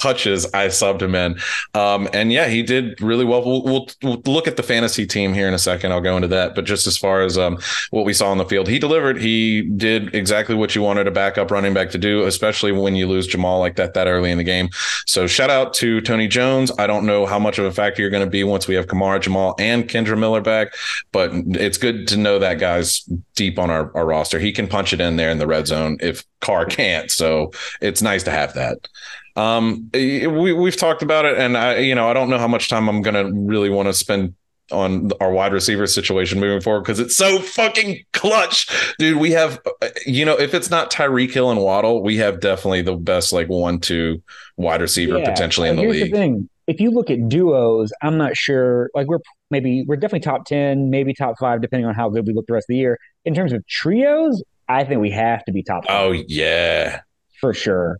touches 0.04 0.44
I 0.52 0.66
subbed 0.66 1.00
him 1.00 1.14
in. 1.14 1.38
Um, 1.72 2.08
and 2.12 2.30
yeah, 2.30 2.46
he 2.48 2.62
did 2.62 3.00
really 3.00 3.24
well. 3.24 3.42
We'll, 3.42 3.62
we'll, 3.62 3.88
we'll, 4.02 4.20
look 4.26 4.46
at 4.46 4.58
the 4.58 4.62
fantasy 4.62 5.06
team 5.06 5.32
here 5.32 5.48
in 5.48 5.54
a 5.54 5.58
second. 5.58 5.92
I'll 5.92 6.02
go 6.02 6.16
into 6.16 6.28
that. 6.28 6.54
But 6.54 6.66
just 6.66 6.86
as 6.86 6.98
far 6.98 7.22
as 7.22 7.38
um, 7.38 7.58
what 7.90 8.04
we 8.04 8.12
saw 8.12 8.30
on 8.30 8.36
the 8.36 8.44
field, 8.44 8.68
he 8.68 8.78
delivered. 8.78 9.16
He 9.18 9.62
did 9.62 10.14
exactly 10.14 10.54
what 10.54 10.74
you 10.74 10.82
wanted 10.82 11.06
a 11.06 11.10
backup 11.10 11.50
running 11.50 11.72
back 11.72 11.90
to 11.92 11.98
do, 11.98 12.24
especially 12.24 12.70
when 12.70 12.94
you 12.94 13.06
lose 13.06 13.26
Jamal 13.26 13.60
like 13.60 13.76
that 13.76 13.94
that 13.94 14.06
early 14.06 14.30
in 14.30 14.36
the 14.36 14.44
game. 14.44 14.68
So 15.06 15.26
shout 15.26 15.48
out 15.48 15.72
to 15.74 16.02
Tony 16.02 16.28
Jones. 16.28 16.70
I 16.78 16.86
don't 16.86 17.06
know 17.06 17.24
how 17.24 17.38
much 17.38 17.58
of 17.58 17.64
a 17.64 17.72
factor 17.72 18.02
you're 18.02 18.10
going 18.10 18.26
to 18.26 18.30
be 18.30 18.44
once 18.44 18.68
we 18.68 18.74
have 18.74 18.86
Kamara, 18.86 19.20
Jamal, 19.20 19.54
and 19.58 19.88
Kendre 19.88 20.18
Miller 20.18 20.42
back, 20.42 20.74
but 21.12 21.30
it's 21.32 21.78
good 21.78 22.06
to 22.08 22.18
know 22.18 22.38
that 22.38 22.58
guy's 22.58 23.00
deep 23.36 23.58
on 23.58 23.70
our, 23.70 23.90
our 23.96 24.04
roster. 24.04 24.38
He 24.38 24.52
can 24.52 24.68
punch 24.68 24.92
it 24.92 25.00
in 25.00 25.16
there 25.16 25.30
in 25.30 25.38
the 25.38 25.46
red 25.46 25.66
zone 25.66 25.96
if 26.00 26.24
Carr 26.40 26.66
can't. 26.66 27.10
So 27.10 27.52
it's 27.80 28.02
nice 28.02 28.22
to 28.24 28.30
have 28.30 28.52
that. 28.54 28.88
Um, 29.36 29.90
we 29.92 30.52
we've 30.52 30.76
talked 30.76 31.02
about 31.02 31.24
it, 31.24 31.38
and 31.38 31.56
I, 31.56 31.78
you 31.78 31.94
know, 31.94 32.08
I 32.08 32.12
don't 32.12 32.30
know 32.30 32.38
how 32.38 32.48
much 32.48 32.68
time 32.68 32.88
I'm 32.88 33.02
gonna 33.02 33.30
really 33.32 33.70
want 33.70 33.88
to 33.88 33.94
spend 33.94 34.34
on 34.70 35.10
our 35.20 35.30
wide 35.30 35.52
receiver 35.52 35.86
situation 35.86 36.40
moving 36.40 36.60
forward 36.60 36.80
because 36.80 36.98
it's 36.98 37.16
so 37.16 37.38
fucking 37.38 37.98
clutch, 38.12 38.66
dude. 38.98 39.18
We 39.18 39.32
have, 39.32 39.60
you 40.06 40.24
know, 40.24 40.38
if 40.38 40.54
it's 40.54 40.70
not 40.70 40.90
Tyreek 40.90 41.32
Hill 41.32 41.50
and 41.50 41.60
Waddle, 41.60 42.02
we 42.02 42.16
have 42.16 42.40
definitely 42.40 42.82
the 42.82 42.96
best 42.96 43.32
like 43.32 43.48
one-two 43.48 44.22
wide 44.56 44.80
receiver 44.80 45.18
yeah. 45.18 45.28
potentially 45.28 45.68
in 45.68 45.76
the 45.76 45.82
Here's 45.82 45.96
league. 45.96 46.12
The 46.12 46.18
thing. 46.18 46.48
If 46.66 46.80
you 46.80 46.90
look 46.90 47.10
at 47.10 47.28
duos, 47.28 47.92
I'm 48.00 48.16
not 48.16 48.36
sure. 48.36 48.90
Like 48.94 49.06
we're 49.06 49.18
maybe 49.50 49.84
we're 49.86 49.96
definitely 49.96 50.20
top 50.20 50.46
ten, 50.46 50.88
maybe 50.88 51.12
top 51.12 51.38
five, 51.38 51.60
depending 51.60 51.86
on 51.86 51.94
how 51.94 52.08
good 52.08 52.26
we 52.26 52.32
look 52.32 52.46
the 52.46 52.54
rest 52.54 52.64
of 52.64 52.68
the 52.68 52.78
year. 52.78 52.98
In 53.26 53.34
terms 53.34 53.52
of 53.52 53.66
trios, 53.66 54.42
I 54.66 54.84
think 54.84 55.00
we 55.00 55.10
have 55.10 55.44
to 55.44 55.52
be 55.52 55.62
top. 55.62 55.86
Five. 55.86 55.94
Oh 55.94 56.12
yeah, 56.12 57.00
for 57.40 57.52
sure. 57.52 57.98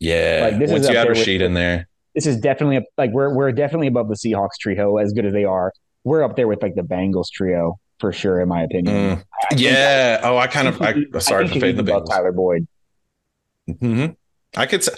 Yeah. 0.00 0.48
Like, 0.50 0.58
this 0.58 0.70
Once 0.70 0.84
is 0.84 0.90
you 0.90 0.96
add 0.96 1.08
with- 1.08 1.18
Rashid 1.18 1.42
in 1.42 1.54
there. 1.54 1.88
This 2.14 2.26
is 2.26 2.38
definitely 2.38 2.80
like 2.96 3.10
we're 3.10 3.34
we're 3.34 3.52
definitely 3.52 3.88
above 3.88 4.08
the 4.08 4.14
Seahawks 4.14 4.56
trio, 4.58 4.96
as 4.96 5.12
good 5.12 5.26
as 5.26 5.34
they 5.34 5.44
are. 5.44 5.70
We're 6.04 6.22
up 6.22 6.34
there 6.34 6.48
with 6.48 6.62
like 6.62 6.74
the 6.74 6.80
Bengals 6.82 7.26
trio 7.30 7.78
for 8.00 8.10
sure, 8.10 8.40
in 8.40 8.48
my 8.48 8.62
opinion. 8.62 9.18
Mm. 9.18 9.24
I 9.50 9.54
Yeah. 9.54 10.20
Oh, 10.22 10.38
I 10.38 10.46
kind 10.46 10.66
of. 10.66 10.80
I, 10.80 10.94
sorry 11.18 11.46
think 11.46 11.60
for 11.60 11.66
fading 11.66 11.84
the 11.84 11.92
Bengals. 11.92 12.08
Tyler 12.08 12.32
Boyd. 12.32 12.66
hmm 13.80 14.06
I 14.56 14.66
could 14.66 14.82
say, 14.82 14.92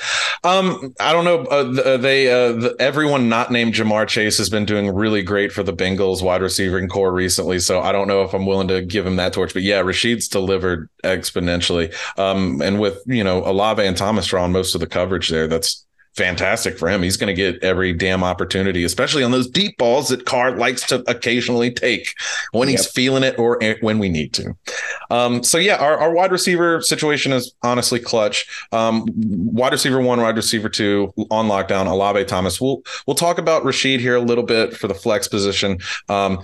um, 0.44 0.94
I 1.00 1.12
don't 1.12 1.24
know. 1.24 1.44
Uh, 1.44 1.80
uh, 1.82 1.96
they, 1.96 2.30
uh, 2.30 2.52
the, 2.52 2.76
everyone 2.78 3.28
not 3.28 3.50
named 3.50 3.74
Ja'Marr 3.74 4.06
Chase 4.06 4.38
has 4.38 4.48
been 4.48 4.64
doing 4.64 4.94
really 4.94 5.22
great 5.22 5.52
for 5.52 5.62
the 5.62 5.72
Bengals 5.72 6.22
wide 6.22 6.42
receiving 6.42 6.88
core 6.88 7.12
recently. 7.12 7.58
So 7.58 7.80
I 7.80 7.90
don't 7.90 8.06
know 8.06 8.22
if 8.22 8.32
I'm 8.34 8.46
willing 8.46 8.68
to 8.68 8.82
give 8.82 9.06
him 9.06 9.16
that 9.16 9.32
torch. 9.32 9.52
But 9.52 9.62
yeah, 9.62 9.82
Rashid's 9.82 10.28
delivered 10.28 10.88
exponentially. 11.04 11.92
Um, 12.18 12.62
and 12.62 12.78
with 12.78 13.02
you 13.06 13.24
know 13.24 13.44
Olave 13.44 13.84
and 13.84 13.96
Thomas 13.96 14.26
drawing 14.26 14.52
most 14.52 14.74
of 14.74 14.80
the 14.80 14.86
coverage 14.86 15.28
there, 15.28 15.48
that's 15.48 15.84
fantastic 16.16 16.78
for 16.78 16.88
him. 16.88 17.02
He's 17.02 17.16
going 17.16 17.34
to 17.34 17.34
get 17.34 17.62
every 17.62 17.92
damn 17.92 18.24
opportunity, 18.24 18.84
especially 18.84 19.22
on 19.22 19.30
those 19.30 19.48
deep 19.48 19.76
balls 19.78 20.08
that 20.08 20.26
Carr 20.26 20.56
likes 20.56 20.86
to 20.88 21.02
occasionally 21.08 21.70
take 21.70 22.14
when 22.52 22.68
he's 22.68 22.84
Yep. 22.84 22.92
feeling 22.94 23.22
it 23.22 23.38
or 23.38 23.58
when 23.80 23.98
we 23.98 24.08
need 24.08 24.32
to. 24.34 24.54
Um, 25.10 25.42
so 25.42 25.58
yeah, 25.58 25.76
our, 25.76 25.96
our 25.98 26.12
wide 26.12 26.32
receiver 26.32 26.80
situation 26.82 27.32
is 27.32 27.54
honestly 27.62 27.98
clutch. 28.00 28.46
Um, 28.72 29.06
wide 29.16 29.72
receiver 29.72 30.00
one, 30.00 30.20
wide 30.20 30.36
receiver 30.36 30.68
two 30.68 31.12
on 31.30 31.46
lockdown. 31.48 31.86
Olave 31.86 32.24
Thomas. 32.24 32.60
We'll 32.60 32.82
we'll 33.06 33.14
talk 33.14 33.38
about 33.38 33.64
Rashid 33.64 34.00
here 34.00 34.16
a 34.16 34.20
little 34.20 34.44
bit 34.44 34.76
for 34.76 34.88
the 34.88 34.94
flex 34.94 35.28
position. 35.28 35.78
Um, 36.08 36.42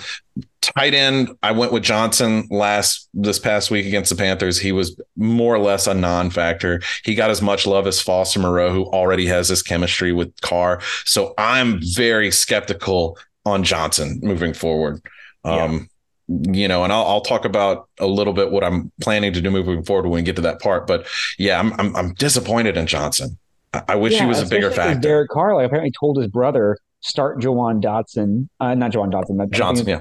tight 0.60 0.94
end, 0.94 1.30
I 1.42 1.52
went 1.52 1.72
with 1.72 1.82
Johnson 1.82 2.48
last 2.50 3.08
this 3.14 3.38
past 3.38 3.70
week 3.70 3.86
against 3.86 4.10
the 4.10 4.16
Panthers. 4.16 4.58
He 4.58 4.72
was 4.72 4.98
more 5.16 5.54
or 5.54 5.58
less 5.58 5.86
a 5.86 5.94
non-factor. 5.94 6.80
He 7.04 7.14
got 7.14 7.30
as 7.30 7.42
much 7.42 7.66
love 7.66 7.86
as 7.86 8.00
Foster 8.00 8.40
Moreau, 8.40 8.72
who 8.72 8.86
already 8.86 9.26
has 9.26 9.48
this 9.48 9.62
chemistry 9.62 10.12
with 10.12 10.38
Carr. 10.40 10.80
So 11.04 11.34
I'm 11.38 11.80
very 11.94 12.30
skeptical 12.30 13.18
on 13.44 13.62
Johnson 13.62 14.20
moving 14.22 14.54
forward. 14.54 15.02
Um, 15.44 15.88
you 16.26 16.66
know, 16.66 16.84
and 16.84 16.92
I'll, 16.92 17.04
I'll 17.04 17.20
talk 17.20 17.44
about 17.44 17.88
a 18.00 18.06
little 18.06 18.32
bit 18.32 18.50
what 18.50 18.64
I'm 18.64 18.90
planning 19.02 19.34
to 19.34 19.40
do 19.42 19.50
moving 19.50 19.84
forward 19.84 20.04
when 20.04 20.12
we 20.12 20.22
get 20.22 20.36
to 20.36 20.42
that 20.42 20.60
part. 20.60 20.86
But 20.86 21.06
yeah, 21.38 21.60
I'm 21.60 21.72
I'm, 21.74 21.94
I'm 21.94 22.14
disappointed 22.14 22.78
in 22.78 22.86
Johnson. 22.86 23.38
I, 23.74 23.82
I 23.88 23.94
wish 23.96 24.18
he 24.18 24.24
was 24.24 24.40
a 24.40 24.46
bigger 24.46 24.70
factor. 24.70 24.98
Derek 24.98 25.28
Carr 25.28 25.54
like, 25.54 25.66
apparently 25.66 25.92
told 25.98 26.16
his 26.16 26.28
brother 26.28 26.78
start 27.00 27.40
Jawan 27.40 27.82
Dotson, 27.82 28.48
uh, 28.58 28.74
not 28.74 28.92
Jawan 28.92 29.12
Dotson, 29.12 29.36
but 29.36 29.50
Johnson, 29.50 29.86
yeah. 29.86 30.00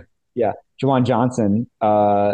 Juwan 0.81 1.05
Johnson 1.05 1.69
uh, 1.81 2.33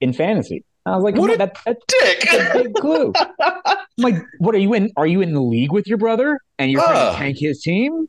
in 0.00 0.12
fantasy. 0.12 0.64
I 0.86 0.94
was 0.96 1.04
like, 1.04 1.16
What 1.16 1.36
that, 1.38 1.56
that's 1.64 1.84
Dick. 1.86 2.24
a 2.32 2.62
big 2.62 2.74
clue. 2.74 3.12
I'm 3.40 3.76
like, 3.98 4.14
what 4.38 4.54
are 4.54 4.58
you 4.58 4.72
in? 4.74 4.90
Are 4.96 5.06
you 5.06 5.20
in 5.20 5.32
the 5.34 5.40
league 5.42 5.70
with 5.72 5.86
your 5.86 5.98
brother 5.98 6.40
and 6.58 6.70
you're 6.70 6.82
trying 6.82 6.96
Uh. 6.96 7.12
to 7.12 7.18
tank 7.18 7.38
his 7.38 7.60
team? 7.62 8.08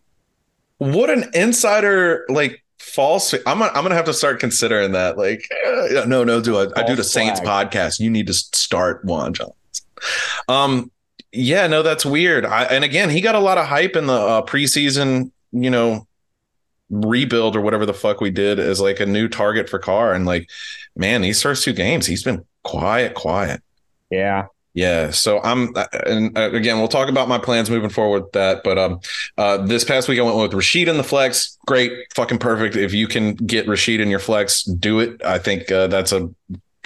what 0.78 1.10
an 1.10 1.26
insider 1.34 2.26
like 2.30 2.64
false 2.80 3.34
i'm 3.34 3.60
gonna, 3.60 3.66
I'm 3.76 3.84
gonna 3.84 3.96
have 3.96 4.06
to 4.06 4.14
start 4.14 4.40
considering 4.40 4.94
that 4.94 5.18
like 5.18 5.46
uh, 5.68 6.06
no 6.06 6.24
no 6.24 6.40
do 6.40 6.58
I, 6.58 6.68
I 6.78 6.84
do 6.84 6.96
the 6.96 7.04
saints 7.04 7.42
flag. 7.42 7.70
podcast 7.70 8.00
you 8.00 8.10
need 8.10 8.28
to 8.28 8.34
start 8.34 9.04
one 9.04 9.34
Johnson. 9.34 9.54
um 10.48 10.90
yeah 11.34 11.68
no 11.68 11.84
that's 11.84 12.06
weird 12.06 12.46
I, 12.46 12.64
and 12.64 12.86
again 12.86 13.10
he 13.10 13.20
got 13.20 13.36
a 13.36 13.40
lot 13.42 13.58
of 13.58 13.66
hype 13.66 13.98
in 13.98 14.08
the 14.08 14.14
uh, 14.14 14.42
preseason 14.44 15.32
you 15.52 15.70
know 15.70 16.08
rebuild 16.90 17.56
or 17.56 17.62
whatever 17.62 17.86
the 17.86 17.94
fuck 17.94 18.22
we 18.22 18.32
did 18.32 18.60
as 18.60 18.80
like 18.82 19.00
a 19.00 19.06
new 19.06 19.28
target 19.28 19.70
for 19.70 19.80
Carr 19.80 20.14
and 20.14 20.26
like 20.26 20.50
man 20.96 21.22
these 21.22 21.42
first 21.42 21.64
two 21.64 21.74
games 21.74 22.06
he's 22.06 22.24
been 22.24 22.44
quiet 22.64 23.14
quiet 23.14 23.62
Yeah. 24.10 24.48
yeah, 24.74 25.10
so 25.12 25.42
I'm, 25.44 25.74
and 26.06 26.38
uh, 26.38 26.52
again, 26.52 26.78
we'll 26.78 26.88
talk 26.88 27.10
about 27.10 27.28
my 27.28 27.38
plans 27.40 27.70
moving 27.70 27.90
forward 27.90 28.24
with 28.24 28.32
that. 28.34 28.62
But 28.64 28.78
um, 28.78 29.00
uh, 29.38 29.58
this 29.66 29.84
past 29.84 30.08
week 30.08 30.20
I 30.20 30.22
went 30.22 30.38
with 30.38 30.54
Rashid 30.54 30.88
in 30.88 30.98
the 30.98 31.04
flex. 31.04 31.58
Great, 31.66 31.92
fucking 32.16 32.38
perfect. 32.40 32.76
If 32.76 32.94
you 32.94 33.08
can 33.08 33.34
get 33.36 33.68
Rashid 33.68 34.00
in 34.00 34.10
your 34.10 34.20
flex, 34.20 34.64
do 34.64 35.00
it. 35.00 35.22
I 35.26 35.38
think 35.40 35.72
uh, 35.72 35.88
that's 35.88 36.12
a 36.12 36.30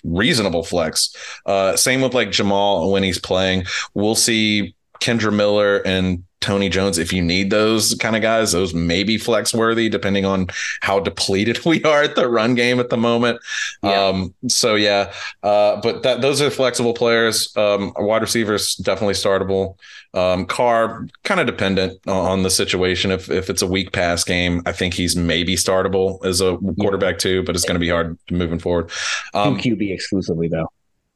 reasonable 0.03 0.63
flex. 0.63 1.13
Uh, 1.45 1.75
same 1.75 2.01
with 2.01 2.13
like 2.13 2.31
Jamal 2.31 2.91
when 2.91 3.03
he's 3.03 3.19
playing. 3.19 3.65
We'll 3.93 4.15
see 4.15 4.75
Kendre 4.99 5.33
Miller 5.33 5.77
and 5.85 6.23
Tony 6.43 6.69
Jones. 6.69 6.97
If 6.97 7.13
you 7.13 7.21
need 7.21 7.49
those 7.49 7.95
kind 7.95 8.15
of 8.15 8.21
guys, 8.21 8.51
those 8.51 8.73
may 8.73 9.03
be 9.03 9.17
flex 9.17 9.53
worthy 9.53 9.89
depending 9.89 10.25
on 10.25 10.47
how 10.81 10.99
depleted 10.99 11.59
we 11.65 11.81
are 11.83 12.03
at 12.03 12.15
the 12.15 12.27
run 12.27 12.53
game 12.53 12.79
at 12.79 12.89
the 12.89 12.97
moment. 12.97 13.39
Yeah. 13.81 14.07
Um, 14.07 14.33
so 14.47 14.75
yeah, 14.75 15.11
uh, 15.41 15.79
but 15.81 16.03
that 16.03 16.21
those 16.21 16.41
are 16.41 16.51
flexible 16.51 16.93
players. 16.93 17.55
Um, 17.57 17.93
wide 17.97 18.21
receivers 18.21 18.75
definitely 18.75 19.15
startable. 19.15 19.77
Um, 20.13 20.45
Carr 20.45 21.07
kind 21.23 21.39
of 21.39 21.47
dependent 21.47 21.99
on, 22.07 22.43
the 22.43 22.49
situation. 22.49 23.09
If 23.09 23.31
if 23.31 23.49
it's 23.49 23.61
a 23.61 23.67
weak 23.67 23.93
pass 23.93 24.23
game, 24.23 24.61
I 24.65 24.73
think 24.73 24.93
he's 24.93 25.15
maybe 25.15 25.55
startable 25.55 26.23
as 26.25 26.41
a 26.41 26.57
quarterback 26.79 27.19
too, 27.19 27.41
but 27.43 27.55
it's 27.55 27.63
going 27.63 27.75
to 27.75 27.79
be 27.79 27.89
hard 27.89 28.17
moving 28.29 28.59
forward. 28.59 28.91
Um, 29.33 29.57
QB 29.57 29.93
exclusively 29.93 30.49
though. 30.49 30.67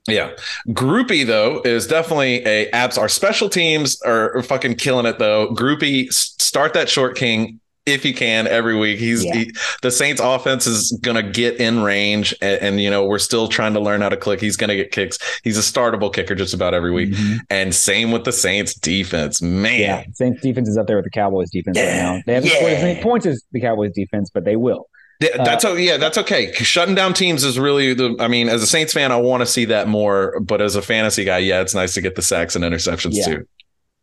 Yeah. 0.08 0.32
Grupe 0.70 1.26
though 1.28 1.62
is 1.63 1.88
definitely 1.88 2.46
a 2.46 2.70
abs. 2.72 2.98
Our 2.98 3.10
special 3.10 3.50
teams 3.50 4.02
are 4.04 4.41
fucking 4.43 4.76
killing 4.76 5.06
it 5.06 5.20
though. 5.20 5.50
Grupe, 5.54 6.12
start 6.13 6.74
that 6.74 6.89
short 6.89 7.15
king 7.17 7.60
if 7.86 8.04
you 8.04 8.13
can 8.13 8.48
every 8.48 8.76
week. 8.76 9.00
He's 9.00 9.24
Yeah. 9.24 9.34
he, 9.36 9.52
the 9.82 9.91
Saints 9.91 10.20
offense 10.24 10.67
is 10.67 10.98
gonna 11.02 11.24
get 11.24 11.58
in 11.62 11.82
range, 11.82 12.34
and, 12.41 12.62
and 12.62 12.82
you 12.82 12.89
know 12.89 13.06
we're 13.06 13.17
still 13.20 13.48
trying 13.48 13.74
to 13.74 13.80
learn 13.80 14.02
how 14.02 14.10
to 14.10 14.17
click. 14.17 14.41
He's 14.41 14.58
gonna 14.58 14.76
get 14.76 14.91
kicks. 14.91 15.17
He's 15.43 15.58
a 15.58 15.62
startable 15.62 16.13
kicker 16.13 16.36
just 16.36 16.54
about 16.54 16.74
every 16.74 16.91
week. 16.91 17.10
Mhm. 17.12 17.38
And 17.50 17.74
same 17.76 18.12
with 18.12 18.24
the 18.26 18.34
Saints 18.34 18.74
defense, 18.74 19.41
man. 19.41 19.80
Yeah, 19.80 20.04
Saints 20.13 20.41
defense 20.41 20.67
is 20.70 20.78
up 20.78 20.88
there 20.88 20.98
with 20.98 21.06
the 21.06 21.12
Cowboys 21.12 21.50
defense 21.50 21.78
right 21.78 21.86
now. 21.96 22.22
They 22.26 22.34
haven't 22.34 22.50
scored 22.50 22.74
as 22.74 22.84
many 22.84 23.02
points 23.02 23.26
as 23.26 23.41
the 23.54 23.62
Cowboys 23.62 23.91
defense, 23.93 24.30
but 24.34 24.43
they 24.46 24.56
will. 24.58 24.88
Th- 25.19 25.34
That's 25.38 25.65
oh 25.65 25.73
yeah, 25.73 25.97
that's 25.97 26.17
okay. 26.19 26.51
Shutting 26.53 26.93
down 26.93 27.13
teams 27.13 27.43
is 27.43 27.58
really 27.58 27.93
the. 27.95 28.15
I 28.19 28.27
mean, 28.27 28.49
as 28.49 28.62
a 28.62 28.67
Saints 28.67 28.93
fan, 28.93 29.12
I 29.12 29.15
want 29.17 29.41
to 29.41 29.47
see 29.47 29.65
that 29.65 29.88
more. 29.88 30.39
But 30.41 30.62
as 30.62 30.75
a 30.75 30.82
fantasy 30.82 31.23
guy, 31.25 31.39
yeah, 31.39 31.62
it's 31.62 31.73
nice 31.73 31.95
to 31.95 32.01
get 32.01 32.15
the 32.15 32.21
sacks 32.21 32.56
and 32.56 32.63
interceptions 32.63 33.13
Yeah. 33.13 33.25
too. 33.25 33.47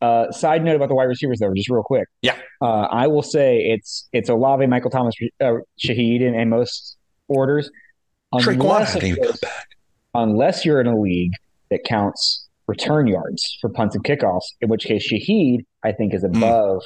Uh, 0.02 0.30
side 0.32 0.64
note 0.64 0.74
about 0.76 0.88
the 0.88 0.94
wide 0.94 1.04
receivers, 1.04 1.38
though, 1.38 1.52
just 1.54 1.70
real 1.70 1.84
quick. 1.84 2.08
Yeah. 2.20 2.36
Uh, 2.60 2.88
I 2.90 3.06
will 3.06 3.22
say 3.22 3.58
it's 3.60 4.08
it's 4.12 4.28
Olave, 4.28 4.66
Michael 4.66 4.90
Thomas, 4.90 5.14
uh, 5.40 5.52
Shaheed 5.80 6.20
in, 6.20 6.34
in 6.34 6.48
most 6.48 6.96
orders. 7.28 7.70
Unless, 8.32 8.94
hadn't 8.94 8.96
of 8.96 9.04
even 9.04 9.22
come 9.22 9.32
course, 9.38 9.40
unless 10.14 10.64
you're 10.64 10.80
in 10.80 10.88
a 10.88 10.98
league 11.00 11.32
that 11.70 11.84
counts 11.84 12.48
return 12.66 13.06
yards 13.06 13.56
for 13.60 13.70
punts 13.70 13.94
and 13.94 14.02
kickoffs, 14.04 14.42
in 14.60 14.68
which 14.68 14.84
case 14.84 15.08
Shaheed, 15.10 15.60
I 15.84 15.92
think, 15.92 16.12
is 16.12 16.22
Hmm. 16.22 16.36
above 16.42 16.82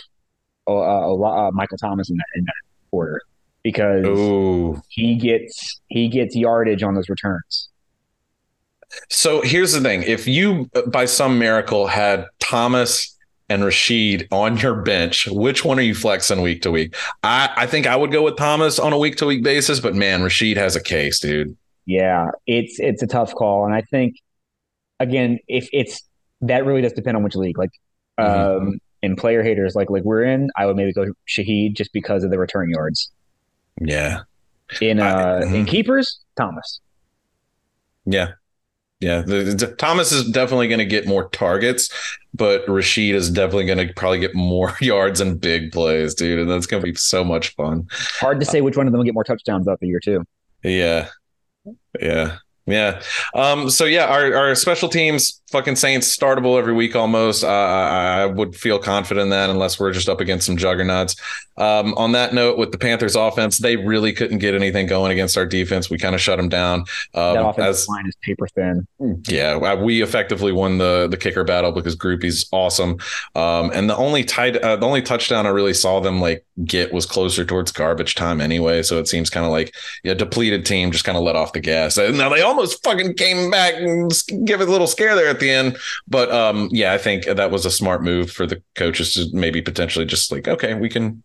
uh, 0.67 0.71
uh, 0.77 1.15
uh, 1.15 1.51
Michael 1.53 1.79
Thomas 1.79 2.11
in 2.11 2.17
that, 2.19 2.27
in 2.37 2.45
that 2.45 2.53
order 2.91 3.23
because 3.71 4.07
Ooh. 4.07 4.81
he 4.89 5.15
gets 5.17 5.81
he 5.89 6.09
gets 6.09 6.35
yardage 6.35 6.83
on 6.83 6.95
those 6.95 7.11
returns. 7.11 7.69
So 9.11 9.43
here's 9.43 9.73
the 9.73 9.81
thing: 9.81 10.03
if 10.03 10.27
you, 10.27 10.71
by 10.87 11.05
some 11.05 11.39
miracle, 11.39 11.87
had 11.87 12.25
Thomas 12.41 13.15
and 13.51 13.63
Rashid 13.65 14.27
on 14.31 14.57
your 14.59 14.77
bench, 14.77 15.27
which 15.29 15.65
one 15.65 15.79
are 15.79 15.83
you 15.83 15.95
flexing 15.95 16.41
week 16.41 16.63
to 16.63 16.71
week? 16.71 16.95
I, 17.23 17.51
I 17.57 17.67
think 17.67 17.87
I 17.87 17.97
would 17.97 18.11
go 18.11 18.23
with 18.23 18.37
Thomas 18.37 18.79
on 18.79 18.93
a 18.95 18.99
week 18.99 19.17
to 19.17 19.27
week 19.27 19.43
basis, 19.43 19.81
but 19.81 19.95
man, 19.95 20.23
Rashid 20.23 20.57
has 20.57 20.77
a 20.77 20.83
case, 20.83 21.21
dude. 21.21 21.55
Yeah, 21.85 22.31
it's 22.47 22.81
it's 22.81 23.03
a 23.03 23.07
tough 23.07 23.35
call, 23.35 23.67
and 23.67 23.75
I 23.75 23.83
think 23.83 24.17
again, 24.99 25.39
if 25.47 25.69
it's 25.73 26.03
that 26.41 26.65
really 26.65 26.81
does 26.81 26.93
depend 26.95 27.17
on 27.17 27.23
which 27.23 27.35
league. 27.37 27.59
Like, 27.59 27.71
Mhm. 28.19 28.57
um, 28.63 28.79
in 29.03 29.17
player 29.17 29.43
haters, 29.43 29.75
like 29.75 29.91
like 29.91 30.05
we're 30.05 30.25
in, 30.25 30.51
I 30.57 30.65
would 30.67 30.77
maybe 30.77 30.93
go 30.95 31.07
Shaheed 31.29 31.75
just 31.77 31.93
because 31.93 32.25
of 32.25 32.31
the 32.31 32.39
return 32.39 32.71
yards. 32.71 33.11
Yeah, 33.81 34.21
In 34.81 35.01
uh, 35.01 35.05
I- 35.05 35.43
in 35.47 35.65
mhm. 35.65 35.69
keepers, 35.69 36.21
Thomas. 36.37 36.81
yeah, 38.05 38.33
yeah. 39.01 39.23
The, 39.23 39.43
the- 39.45 39.75
Thomas 39.77 40.13
is 40.13 40.31
definitely 40.31 40.69
going 40.69 40.79
to 40.81 40.85
get 40.87 41.07
more 41.07 41.29
targets, 41.31 41.91
but 42.35 42.69
Rashid 42.69 43.15
is 43.15 43.31
definitely 43.31 43.67
going 43.67 43.87
to 43.87 43.93
probably 43.95 44.19
get 44.21 44.35
more 44.35 44.75
yards 44.81 45.21
and 45.21 45.41
big 45.41 45.73
plays, 45.73 46.15
dude. 46.15 46.39
And 46.41 46.51
that's 46.51 46.67
going 46.67 46.83
to 46.83 46.91
be 46.91 46.97
so 46.97 47.23
much 47.25 47.55
fun. 47.55 47.87
Hard 48.21 48.41
to 48.41 48.47
say 48.47 48.61
which 48.61 48.77
one 48.77 48.87
of 48.87 48.93
them 48.93 48.99
will 48.99 49.05
get 49.05 49.15
more 49.15 49.25
touchdowns 49.25 49.65
throughout 49.65 49.81
the 49.81 49.87
year 49.89 50.01
too. 50.01 50.25
Yeah. 50.65 51.09
Yeah. 52.01 52.39
Yeah. 52.67 53.01
Um, 53.35 53.71
so 53.71 53.85
yeah, 53.87 54.05
our, 54.07 54.35
our 54.35 54.55
special 54.55 54.89
teams, 54.91 55.41
fucking 55.51 55.77
Saints, 55.77 56.15
startable 56.17 56.59
every 56.59 56.73
week 56.73 56.95
almost. 56.97 57.45
Uh, 57.45 57.49
I, 57.49 58.21
I 58.23 58.27
would 58.27 58.55
feel 58.55 58.79
confident 58.79 59.25
in 59.25 59.31
that 59.31 59.51
unless 59.51 59.79
we're 59.81 59.93
just 59.93 60.09
up 60.09 60.21
against 60.21 60.47
some 60.47 60.57
juggernauts. 60.57 61.17
Um, 61.57 61.95
on 61.95 62.13
that 62.13 62.35
note, 62.35 62.57
with 62.57 62.71
the 62.71 62.79
Panthers 62.79 63.17
offense, 63.17 63.59
they 63.59 63.77
really 63.77 64.13
couldn't 64.13 64.39
get 64.39 64.55
anything 64.55 64.87
going 64.87 65.11
against 65.11 65.37
our 65.37 65.45
defense. 65.47 65.91
We 65.91 65.99
kind 65.99 66.15
of 66.15 66.21
shut 66.21 66.37
them 66.37 66.49
down. 66.49 66.85
That 67.15 67.37
Um, 67.39 67.47
offensive 67.47 67.65
as 67.71 67.89
line 67.89 68.07
is 68.07 68.15
paper 68.23 68.47
thin. 68.55 68.87
yeah, 69.27 69.55
uh, 69.57 69.77
we 69.77 70.01
effectively 70.03 70.53
won 70.53 70.79
the 70.79 71.09
the 71.11 71.17
kicker 71.17 71.43
battle 71.43 71.73
because 71.73 71.97
Grupe's 71.97 72.47
awesome. 72.53 72.99
Um, 73.35 73.73
and 73.75 73.91
the 73.91 73.97
only 73.97 74.23
tight, 74.23 74.57
uh, 74.59 74.77
the 74.77 74.87
only 74.87 75.03
touchdown 75.03 75.47
I 75.47 75.51
really 75.51 75.75
saw 75.75 75.99
them 75.99 76.21
like 76.21 76.45
get 76.65 76.93
was 76.93 77.07
closer 77.07 77.45
towards 77.45 77.73
garbage 77.73 78.15
time 78.15 78.41
anyway. 78.41 78.83
So 78.83 78.99
it 78.99 79.09
seems 79.09 79.29
kind 79.29 79.45
of 79.45 79.51
like 79.51 79.75
a 80.05 80.15
depleted 80.15 80.65
team 80.65 80.93
just 80.93 81.05
kind 81.05 81.19
of 81.19 81.25
let 81.25 81.35
off 81.37 81.53
the 81.53 81.61
gas. 81.61 81.97
And 81.97 82.19
now 82.19 82.29
they 82.29 82.41
almost 82.43 82.85
fucking 82.85 83.15
came 83.15 83.51
back 83.51 83.75
and 83.75 84.13
give 84.45 84.61
it 84.61 84.69
a 84.69 84.71
little 84.71 84.87
scare 84.87 85.17
there 85.17 85.35
at 85.39 85.41
the 85.41 85.51
end. 85.51 85.79
But 86.09 86.31
um, 86.33 86.69
yeah, 86.73 86.93
I 86.93 86.99
think 86.99 87.25
that 87.27 87.51
was 87.51 87.65
a 87.65 87.71
smart 87.71 88.03
move 88.03 88.31
for 88.31 88.47
the 88.47 88.63
coaches 88.75 89.15
to 89.15 89.27
maybe 89.33 89.63
potentially 89.63 90.05
just 90.05 90.31
like, 90.33 90.49
okay, 90.49 90.75
we 90.75 90.89
can 90.89 91.23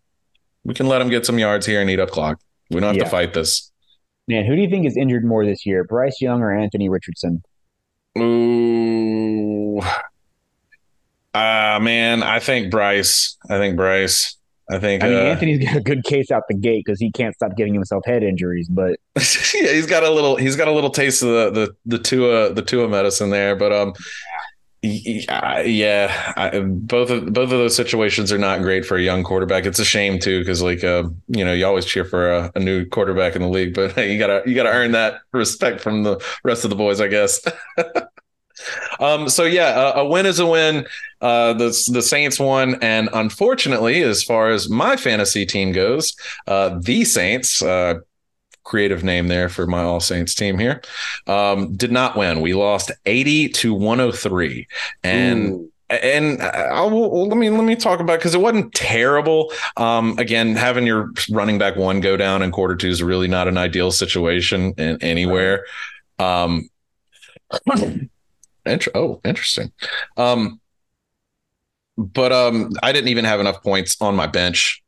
we 0.63 0.73
can 0.73 0.87
let 0.87 1.01
him 1.01 1.09
get 1.09 1.25
some 1.25 1.39
yards 1.39 1.65
here 1.65 1.81
and 1.81 1.89
eat 1.89 1.99
up 1.99 2.09
clock. 2.11 2.39
We 2.69 2.79
don't 2.79 2.89
have 2.89 2.95
Yeah. 2.97 3.03
to 3.05 3.09
fight 3.09 3.33
this. 3.33 3.71
Man, 4.27 4.45
who 4.45 4.55
do 4.55 4.61
you 4.61 4.69
think 4.69 4.85
is 4.85 4.95
injured 4.95 5.25
more 5.25 5.45
this 5.45 5.65
year, 5.65 5.83
Bryce 5.83 6.21
Young 6.21 6.41
or 6.41 6.57
Anthony 6.57 6.87
Richardson? 6.89 7.43
Ooh. 8.17 9.81
Ah, 11.35 11.79
man, 11.81 12.21
I 12.23 12.39
think 12.39 12.69
Bryce. 12.71 13.37
I 13.49 13.57
think 13.57 13.75
Bryce. 13.75 14.37
I 14.73 14.79
think 14.79 15.03
I 15.03 15.07
mean, 15.07 15.17
uh, 15.17 15.21
Anthony's 15.21 15.65
got 15.65 15.77
a 15.77 15.81
good 15.81 16.03
case 16.03 16.31
out 16.31 16.43
the 16.47 16.55
gate 16.55 16.83
because 16.85 16.99
he 16.99 17.11
can't 17.11 17.35
stop 17.35 17.55
giving 17.55 17.73
himself 17.73 18.03
head 18.05 18.23
injuries. 18.23 18.67
But 18.69 18.99
yeah, 19.15 19.71
he's 19.71 19.85
got 19.85 20.03
a 20.03 20.09
little 20.09 20.35
he's 20.35 20.55
got 20.55 20.67
a 20.67 20.71
little 20.71 20.89
taste 20.89 21.21
of 21.23 21.29
the 21.29 21.51
the 21.51 21.75
the 21.97 21.99
Tua 21.99 22.53
the 22.53 22.61
Tua 22.61 22.87
medicine 22.87 23.29
there, 23.29 23.55
but 23.55 23.71
um 23.71 23.93
yeah, 24.85 25.61
yeah 25.61 26.33
I, 26.35 26.59
both 26.59 27.09
of 27.09 27.31
both 27.31 27.45
of 27.45 27.51
those 27.51 27.75
situations 27.75 28.33
are 28.33 28.37
not 28.37 28.61
great 28.61 28.85
for 28.85 28.97
a 28.97 29.01
young 29.01 29.23
quarterback. 29.23 29.65
It's 29.65 29.79
a 29.79 29.85
shame 29.85 30.19
too 30.19 30.39
because 30.39 30.61
like 30.61 30.83
uh 30.83 31.05
you 31.29 31.45
know 31.45 31.53
you 31.53 31.65
always 31.65 31.85
cheer 31.85 32.03
for 32.03 32.31
a, 32.31 32.51
a 32.55 32.59
new 32.59 32.85
quarterback 32.85 33.35
in 33.35 33.41
the 33.41 33.47
league, 33.47 33.73
but 33.73 33.95
you 34.07 34.19
gotta 34.19 34.43
you 34.45 34.55
gotta 34.55 34.71
earn 34.71 34.91
that 34.91 35.21
respect 35.31 35.79
from 35.79 36.03
the 36.03 36.21
rest 36.43 36.65
of 36.65 36.69
the 36.69 36.75
boys, 36.75 36.99
I 36.99 37.07
guess. 37.07 37.41
um 38.99 39.29
so 39.29 39.43
yeah, 39.43 39.93
a, 39.95 40.01
a 40.01 40.07
win 40.07 40.25
is 40.25 40.39
a 40.39 40.45
win. 40.45 40.85
Uh, 41.21 41.53
the 41.53 41.67
the 41.91 42.01
Saints 42.01 42.37
won, 42.39 42.75
and 42.81 43.09
unfortunately, 43.13 44.03
as 44.03 44.23
far 44.23 44.49
as 44.49 44.69
my 44.69 44.97
fantasy 44.97 45.45
team 45.45 45.71
goes, 45.71 46.15
uh, 46.47 46.77
the 46.79 47.05
Saints. 47.05 47.61
Uh, 47.61 47.99
creative 48.63 49.03
name 49.03 49.27
there 49.27 49.49
for 49.49 49.67
my 49.67 49.83
All 49.83 49.99
Saints 49.99 50.33
team 50.33 50.57
here. 50.57 50.81
Um, 51.27 51.75
did 51.75 51.91
not 51.91 52.15
win. 52.15 52.41
We 52.41 52.53
lost 52.53 52.91
80 53.05 53.49
to 53.49 53.73
103. 53.73 54.67
And 55.03 55.49
Ooh. 55.51 55.71
and 55.89 56.41
I'll, 56.41 56.89
well, 56.89 57.27
let 57.27 57.37
me 57.37 57.49
let 57.49 57.63
me 57.63 57.75
talk 57.75 57.99
about 57.99 58.19
because 58.19 58.33
it 58.33 58.41
wasn't 58.41 58.73
terrible. 58.73 59.51
Um, 59.77 60.17
again, 60.17 60.55
having 60.55 60.87
your 60.87 61.11
running 61.29 61.57
back 61.57 61.75
one 61.75 61.99
go 61.99 62.17
down 62.17 62.41
in 62.41 62.51
quarter 62.51 62.75
two 62.75 62.89
is 62.89 63.03
really 63.03 63.27
not 63.27 63.47
an 63.47 63.57
ideal 63.57 63.91
situation 63.91 64.73
in 64.77 65.01
anywhere. 65.01 65.65
Um, 66.19 66.69
int- 68.65 68.87
oh, 68.95 69.21
interesting. 69.23 69.71
Um, 70.17 70.59
but 71.97 72.31
um, 72.31 72.71
I 72.81 72.91
didn't 72.91 73.09
even 73.09 73.25
have 73.25 73.39
enough 73.39 73.61
points 73.61 74.01
on 74.01 74.15
my 74.15 74.27
bench 74.27 74.83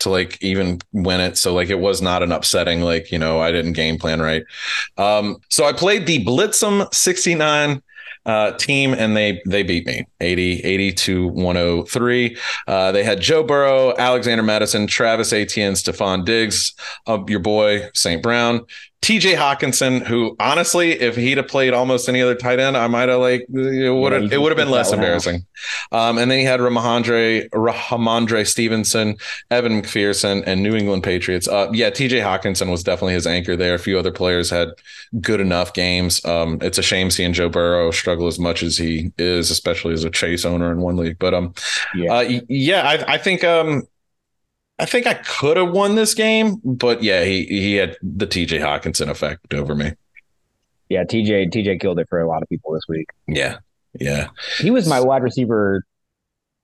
to 0.00 0.10
like 0.10 0.42
even 0.42 0.80
win 0.92 1.20
it. 1.20 1.36
So 1.36 1.54
like 1.54 1.70
it 1.70 1.78
was 1.78 2.00
not 2.02 2.22
an 2.22 2.32
upsetting 2.32 2.80
like 2.82 3.10
you 3.10 3.18
know 3.18 3.40
I 3.40 3.52
didn't 3.52 3.72
game 3.72 3.98
plan 3.98 4.20
right. 4.20 4.44
Um, 4.96 5.36
so 5.50 5.64
I 5.64 5.72
played 5.72 6.06
the 6.06 6.24
Blitzum 6.24 6.92
69 6.94 7.82
uh, 8.26 8.52
team 8.52 8.92
and 8.92 9.16
they 9.16 9.40
they 9.46 9.62
beat 9.62 9.86
me 9.86 10.06
80 10.20 10.60
80 10.60 10.92
to 10.92 11.28
103 11.28 12.36
uh, 12.66 12.92
they 12.92 13.02
had 13.02 13.20
joe 13.20 13.42
burrow 13.42 13.94
alexander 13.96 14.42
mattison 14.42 14.86
travis 14.86 15.32
etienne 15.32 15.72
stefon 15.72 16.26
diggs 16.26 16.74
uh, 17.06 17.18
your 17.26 17.40
boy 17.40 17.88
st 17.94 18.22
brown 18.22 18.60
tj 19.00 19.34
hockenson 19.36 20.04
who 20.04 20.34
honestly 20.40 20.90
if 20.92 21.14
he'd 21.16 21.36
have 21.38 21.46
played 21.48 21.72
almost 21.72 22.08
any 22.08 22.20
other 22.20 22.34
tight 22.34 22.58
end 22.58 22.76
i 22.76 22.86
might 22.88 23.08
have 23.08 23.20
like 23.20 23.42
it 23.48 23.94
would 23.94 24.12
have 24.12 24.32
it 24.32 24.40
would 24.40 24.50
have 24.50 24.56
been 24.56 24.70
less 24.70 24.90
picked 24.90 25.00
that 25.00 25.04
one 25.04 25.04
out. 25.04 25.06
embarrassing 25.24 25.46
um, 25.90 26.18
and 26.18 26.30
then 26.30 26.38
he 26.38 26.44
had 26.44 26.60
Ramondre, 26.60 27.48
Rhamondre 27.50 28.46
Stevenson, 28.46 29.16
Evan 29.50 29.82
McPherson, 29.82 30.44
and 30.46 30.62
New 30.62 30.76
England 30.76 31.02
Patriots. 31.02 31.48
Uh, 31.48 31.68
yeah, 31.72 31.90
TJ 31.90 32.22
Hockenson 32.22 32.70
was 32.70 32.84
definitely 32.84 33.14
his 33.14 33.26
anchor 33.26 33.56
there. 33.56 33.74
A 33.74 33.78
few 33.78 33.98
other 33.98 34.12
players 34.12 34.50
had 34.50 34.68
good 35.20 35.40
enough 35.40 35.72
games. 35.72 36.24
Um, 36.24 36.58
it's 36.60 36.78
a 36.78 36.82
shame 36.82 37.10
seeing 37.10 37.32
Joe 37.32 37.48
Burrow 37.48 37.90
struggle 37.90 38.28
as 38.28 38.38
much 38.38 38.62
as 38.62 38.76
he 38.76 39.10
is, 39.18 39.50
especially 39.50 39.94
as 39.94 40.04
a 40.04 40.10
Chase 40.10 40.44
owner 40.44 40.70
in 40.70 40.78
one 40.80 40.96
league. 40.96 41.18
But 41.18 41.34
um, 41.34 41.54
Yeah. 41.94 42.12
uh, 42.14 42.40
yeah, 42.48 42.82
I, 42.86 43.14
I 43.14 43.18
think 43.18 43.42
um, 43.42 43.82
I 44.78 44.86
think 44.86 45.06
I 45.06 45.14
could 45.14 45.56
have 45.56 45.72
won 45.72 45.96
this 45.96 46.14
game, 46.14 46.60
but 46.64 47.02
yeah, 47.02 47.24
he 47.24 47.44
he 47.46 47.74
had 47.74 47.96
the 48.02 48.26
TJ 48.26 48.60
Hockenson 48.60 49.08
effect 49.08 49.52
over 49.52 49.74
me. 49.74 49.92
yeah, 50.88 51.04
TJ 51.04 51.50
TJ 51.52 51.80
killed 51.80 51.98
it 51.98 52.08
for 52.08 52.20
a 52.20 52.28
lot 52.28 52.42
of 52.42 52.48
people 52.48 52.72
this 52.72 52.84
week. 52.88 53.08
Yeah, 53.26 53.58
yeah. 53.98 54.28
He 54.58 54.70
was 54.70 54.88
my 54.88 55.00
wide 55.00 55.22
receiver 55.22 55.82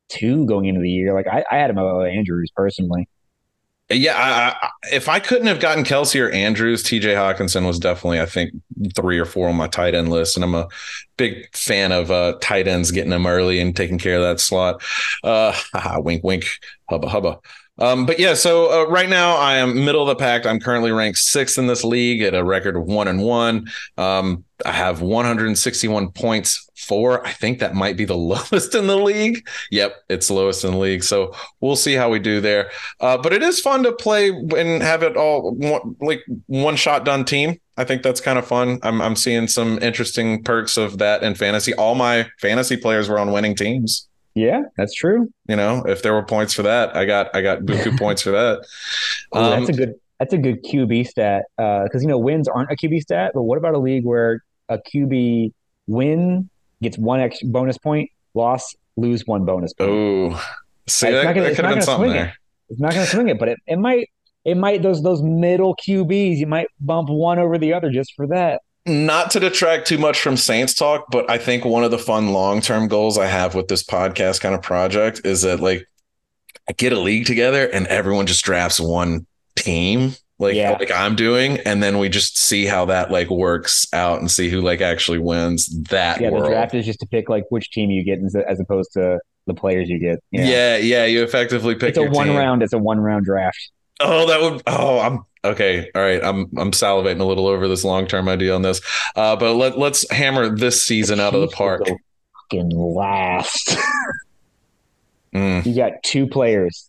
two 0.09 0.47
going 0.47 0.67
into 0.67 0.81
the 0.81 0.91
year. 0.91 1.15
Like 1.15 1.27
I, 1.27 1.45
I 1.51 1.57
had 1.57 1.71
him 1.71 1.79
over 1.79 2.07
Andrews 2.07 2.51
personally. 2.55 3.09
Yeah, 3.91 4.15
I, 4.17 4.67
I, 4.67 4.71
if 4.95 5.11
I 5.11 5.19
couldn't 5.21 5.47
have 5.47 5.61
gotten 5.61 5.85
Kelce 5.85 6.19
or 6.19 6.31
Andrews, 6.31 6.83
TJ 6.83 7.15
Hockenson 7.15 7.67
was 7.67 7.79
definitely, 7.79 8.19
I 8.19 8.25
think, 8.25 8.53
three 8.97 9.19
or 9.19 9.27
four 9.27 9.49
on 9.51 9.57
my 9.57 9.69
tight 9.69 9.95
end 9.95 10.09
list. 10.09 10.37
And 10.37 10.45
I'm 10.45 10.55
a 10.55 10.69
big 11.19 11.55
fan 11.55 11.93
of 11.93 12.11
uh, 12.11 12.39
tight 12.41 12.67
ends 12.67 12.91
getting 12.93 13.11
them 13.11 13.27
early 13.27 13.61
and 13.61 13.77
taking 13.77 13.99
care 13.99 14.17
of 14.17 14.23
that 14.23 14.41
slot. 14.41 14.83
Uh, 15.23 15.53
haha, 15.75 16.01
wink, 16.01 16.25
wink, 16.25 16.47
hubba, 16.89 17.09
hubba. 17.09 17.41
Um, 17.79 18.07
but 18.07 18.21
yeah, 18.21 18.35
so 18.35 18.83
uh, 18.83 18.89
right 18.89 19.09
now 19.09 19.37
I 19.37 19.57
am 19.57 19.85
middle 19.85 20.03
of 20.03 20.09
the 20.09 20.17
pack. 20.17 20.47
I'm 20.47 20.61
currently 20.61 20.93
ranked 20.93 21.19
sixth 21.19 21.59
in 21.59 21.67
this 21.67 21.83
league 21.83 22.23
at 22.23 22.35
a 22.35 22.45
record 22.45 22.77
of 22.77 22.85
one 22.85 23.09
and 23.09 23.21
one. 23.21 23.67
Um, 23.99 24.45
I 24.65 24.71
have 24.71 25.01
161 25.01 26.13
points 26.13 26.71
for. 26.77 27.27
I 27.27 27.33
think 27.33 27.59
that 27.59 27.75
might 27.75 27.97
be 27.97 28.05
the 28.05 28.17
lowest 28.17 28.75
in 28.75 28.87
the 28.87 28.97
league. 28.97 29.47
Yep, 29.73 29.97
it's 30.09 30.31
lowest 30.31 30.65
in 30.65 30.73
the 30.73 30.79
league. 30.79 31.03
So 31.03 31.35
we'll 31.61 31.75
see 31.75 31.95
how 31.95 32.11
we 32.11 32.21
do 32.21 32.41
there. 32.41 32.71
Uh, 33.01 33.19
but 33.19 33.33
it 33.33 33.43
is 33.43 33.61
fun 33.61 33.83
to 33.83 33.93
play 33.93 34.29
and 34.29 34.83
have 34.83 35.03
it 35.03 35.17
all 35.17 35.59
like 36.01 36.23
one 36.47 36.77
shot 36.77 37.05
done 37.05 37.25
team. 37.25 37.59
I 37.77 37.83
think 37.83 38.03
that's 38.05 38.21
kind 38.21 38.39
of 38.39 38.47
fun. 38.47 38.79
I'm 38.85 39.03
I'm 39.03 39.17
seeing 39.17 39.49
some 39.49 39.81
interesting 39.83 40.45
perks 40.45 40.77
of 40.77 40.99
that 40.99 41.25
in 41.25 41.35
fantasy. 41.35 41.75
All 41.75 41.97
my 41.97 42.29
fantasy 42.41 42.77
players 42.77 43.09
were 43.09 43.19
on 43.19 43.33
winning 43.33 43.57
teams. 43.57 44.09
Yeah, 44.35 44.63
that's 44.77 44.95
true. 44.95 45.29
You 45.49 45.57
know, 45.57 45.85
if 45.87 46.03
there 46.03 46.13
were 46.13 46.25
points 46.25 46.55
for 46.55 46.63
that, 46.63 46.97
I 46.97 47.05
got 47.05 47.35
I 47.35 47.41
got 47.43 47.61
buku 47.61 47.97
points 48.05 48.23
for 48.23 48.31
that. 48.33 48.67
Ooh, 49.35 49.39
Um, 49.39 49.51
that's 49.65 49.69
a 49.69 49.73
good 49.73 49.95
that's 50.19 50.33
a 50.33 50.39
good 50.39 50.65
QB 50.65 51.07
stat 51.07 51.45
because 51.57 52.03
you 52.03 52.09
know 52.09 52.19
wins 52.19 52.49
aren't 52.49 52.71
a 52.71 52.77
QB 52.77 53.01
stat, 53.03 53.33
but 53.35 53.43
what 53.43 53.59
about 53.59 53.75
a 53.75 53.79
league 53.79 54.05
where 54.05 54.43
a 54.69 54.79
QB 54.79 55.53
win 55.87 56.49
gets 56.83 56.99
one 56.99 57.21
extra 57.21 57.49
bonus 57.49 57.79
point, 57.79 58.11
loss 58.35 58.75
lose 58.97 59.23
one 59.27 59.45
bonus 59.45 59.73
point? 59.73 59.91
Oh, 59.91 60.31
see, 60.87 61.09
It's 61.09 61.15
that, 61.17 61.25
not 61.25 61.35
gonna- 61.35 61.49
that 61.49 61.57
could 61.57 61.65
have 61.65 61.75
been 61.75 61.83
something 61.83 62.11
swing 62.11 62.21
it. 62.23 62.31
It's 62.71 62.81
not 62.81 62.93
going 62.93 63.05
to 63.05 63.11
swing 63.11 63.29
it, 63.29 63.39
but 63.39 63.49
it, 63.51 63.59
it 63.67 63.77
might 63.79 64.09
it 64.45 64.57
might 64.57 64.83
those 64.83 65.03
those 65.03 65.23
middle 65.23 65.77
QBs 65.77 66.37
you 66.39 66.47
might 66.47 66.67
bump 66.81 67.09
one 67.11 67.39
over 67.39 67.59
the 67.59 67.73
other 67.75 67.91
just 67.91 68.15
for 68.17 68.27
that. 68.29 68.63
Not 68.87 69.31
to 69.31 69.41
detract 69.41 69.87
too 69.87 69.97
much 69.99 70.21
from 70.21 70.37
Saints 70.37 70.75
talk, 70.75 71.07
but 71.11 71.31
I 71.31 71.39
think 71.39 71.65
one 71.65 71.85
of 71.85 71.91
the 71.91 71.99
fun 71.99 72.33
long 72.33 72.61
term 72.61 72.87
goals 72.89 73.17
I 73.17 73.27
have 73.27 73.55
with 73.55 73.69
this 73.69 73.83
podcast 73.83 74.41
kind 74.41 74.55
of 74.55 74.61
project 74.63 75.23
is 75.25 75.43
that 75.43 75.61
like 75.61 75.87
I 76.69 76.73
get 76.73 76.93
a 76.93 76.99
league 77.01 77.27
together 77.27 77.67
and 77.67 77.87
everyone 77.87 78.27
just 78.27 78.45
drafts 78.45 78.79
one 78.81 79.27
team. 79.57 80.13
Like, 80.39 80.55
Yeah. 80.57 80.73
like 80.73 80.91
I'm 80.91 81.15
doing, 81.17 81.59
and 81.61 81.83
then 81.83 81.99
we 81.99 82.09
just 82.09 82.37
see 82.37 82.67
how 82.67 82.87
that 82.87 83.11
like 83.11 83.31
works 83.31 83.87
out 83.95 84.19
and 84.21 84.31
see 84.31 84.51
who 84.51 84.61
like 84.61 84.81
actually 84.81 85.19
wins 85.19 85.67
that 85.85 86.21
Yeah, 86.21 86.31
world. 86.31 86.45
the 86.45 86.49
draft 86.49 86.75
is 86.75 86.85
just 86.85 87.01
to 87.01 87.07
pick 87.07 87.29
like 87.31 87.45
which 87.51 87.71
team 87.71 87.91
you 87.91 88.05
get 88.05 88.19
as, 88.23 88.35
as 88.35 88.59
opposed 88.61 88.93
to 88.95 89.19
the 89.47 89.55
players 89.55 89.89
you 89.89 89.99
get. 89.99 90.19
you 90.33 90.41
know? 90.43 90.51
Yeah, 90.51 90.77
yeah, 90.77 91.05
you 91.07 91.23
effectively 91.23 91.75
pick 91.75 91.91
it's 91.91 91.99
a 91.99 92.03
one 92.11 92.27
team. 92.27 92.37
round. 92.37 92.63
It's 92.63 92.73
a 92.73 92.79
one 92.79 92.99
round 92.99 93.25
draft. 93.25 93.71
Oh, 94.01 94.27
that 94.27 94.41
would. 94.41 94.63
Oh, 94.67 94.99
I'm 94.99 95.25
okay. 95.45 95.91
All 95.95 96.03
right, 96.03 96.23
I'm 96.23 96.49
I'm 96.57 96.71
salivating 96.73 97.21
a 97.21 97.25
little 97.25 97.47
over 97.47 97.69
this 97.69 97.85
long 97.85 98.07
term 98.07 98.29
idea 98.29 98.55
on 98.55 98.63
this. 98.63 98.81
Uh, 99.17 99.37
but 99.37 99.55
let 99.55 99.79
let's 99.79 100.09
hammer 100.11 100.49
this 100.49 100.83
season 100.83 101.21
out 101.21 101.35
of 101.35 101.41
the 101.41 101.49
park. 101.49 101.83
Fucking 102.51 102.71
last. 102.71 103.77
Mm, 105.35 105.67
you 105.67 105.75
got 105.75 106.01
two 106.05 106.29
players. 106.29 106.89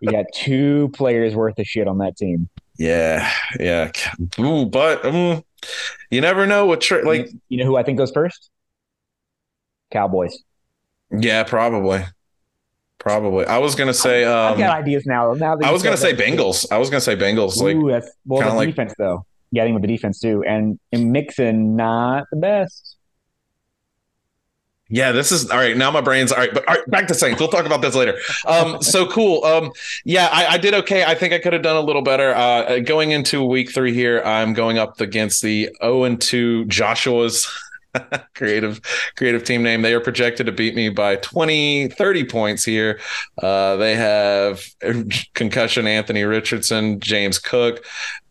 You 0.00 0.10
got 0.10 0.24
two 0.34 0.90
players 0.94 1.34
worth 1.34 1.58
of 1.58 1.66
shit 1.66 1.86
on 1.86 1.98
that 1.98 2.16
team. 2.16 2.48
yeah, 2.78 3.30
yeah. 3.60 3.90
Ooh, 4.40 4.64
but 4.64 5.04
um, 5.04 5.44
you 6.10 6.22
never 6.22 6.46
know 6.46 6.64
what 6.64 6.80
tra- 6.80 7.06
like. 7.06 7.28
you 7.50 7.58
know 7.58 7.66
who 7.66 7.76
I 7.76 7.82
think 7.82 7.98
goes 7.98 8.10
first? 8.10 8.48
Cowboys. 9.90 10.42
Yeah, 11.10 11.42
probably, 11.44 12.02
probably. 13.02 13.44
I 13.46 13.58
was 13.58 13.74
gonna 13.74 13.92
say. 13.92 14.24
I've 14.24 14.52
Um, 14.54 14.58
got 14.58 14.78
ideas 14.78 15.04
now. 15.04 15.32
Now 15.34 15.58
I 15.62 15.70
was 15.72 15.82
gonna 15.82 15.96
say 15.96 16.12
that. 16.12 16.24
Bengals. 16.24 16.66
I 16.70 16.78
was 16.78 16.88
gonna 16.88 17.00
say 17.00 17.16
Bengals. 17.16 17.56
Like, 17.56 17.76
Ooh, 17.76 17.90
that's 17.90 18.08
well, 18.24 18.54
like- 18.56 18.68
defense 18.68 18.94
though. 18.96 19.26
Getting 19.52 19.74
with 19.74 19.82
the 19.82 19.88
defense 19.88 20.18
too, 20.18 20.42
and, 20.48 20.78
and 20.92 21.12
Mixon 21.12 21.76
not 21.76 22.24
the 22.30 22.36
best. 22.38 22.96
Yeah, 24.88 25.12
this 25.12 25.30
is 25.32 25.50
all 25.50 25.56
right. 25.58 25.76
Now 25.76 25.90
my 25.90 26.00
brain's 26.02 26.32
all 26.32 26.38
right, 26.38 26.52
but 26.52 26.66
all 26.68 26.74
right, 26.74 26.90
back 26.90 27.06
to 27.08 27.14
Saints. 27.14 27.38
We'll 27.40 27.48
talk 27.50 27.64
about 27.66 27.80
this 27.82 27.94
later. 27.94 28.18
Um, 28.46 28.80
so 28.82 29.06
cool. 29.10 29.44
Um, 29.44 29.72
yeah, 30.04 30.28
I, 30.30 30.54
I 30.54 30.58
did 30.58 30.72
okay. 30.74 31.04
I 31.04 31.14
think 31.14 31.32
I 31.34 31.38
could 31.38 31.52
have 31.54 31.62
done 31.62 31.76
a 31.76 31.80
little 31.80 32.02
better. 32.02 32.34
Uh, 32.34 32.78
going 32.80 33.10
into 33.10 33.42
week 33.44 33.72
three 33.72 33.92
here, 33.94 34.22
I'm 34.22 34.52
going 34.54 34.78
up 34.78 35.00
against 35.00 35.42
the 35.42 35.70
0 35.82 36.04
and 36.04 36.20
2 36.20 36.64
Joshua's 36.66 37.46
creative 38.34 38.80
creative 39.16 39.44
team 39.44 39.62
name. 39.62 39.82
They 39.82 39.94
are 39.94 40.00
projected 40.00 40.46
to 40.46 40.52
beat 40.52 40.74
me 40.74 40.88
by 40.88 41.16
20, 41.16 41.88
30 41.88 42.24
points 42.24 42.64
here. 42.64 43.00
Uh, 43.42 43.76
they 43.76 43.94
have 43.94 44.64
concussion 45.34 45.86
Anthony 45.86 46.24
Richardson, 46.24 47.00
James 47.00 47.38
Cook. 47.38 47.84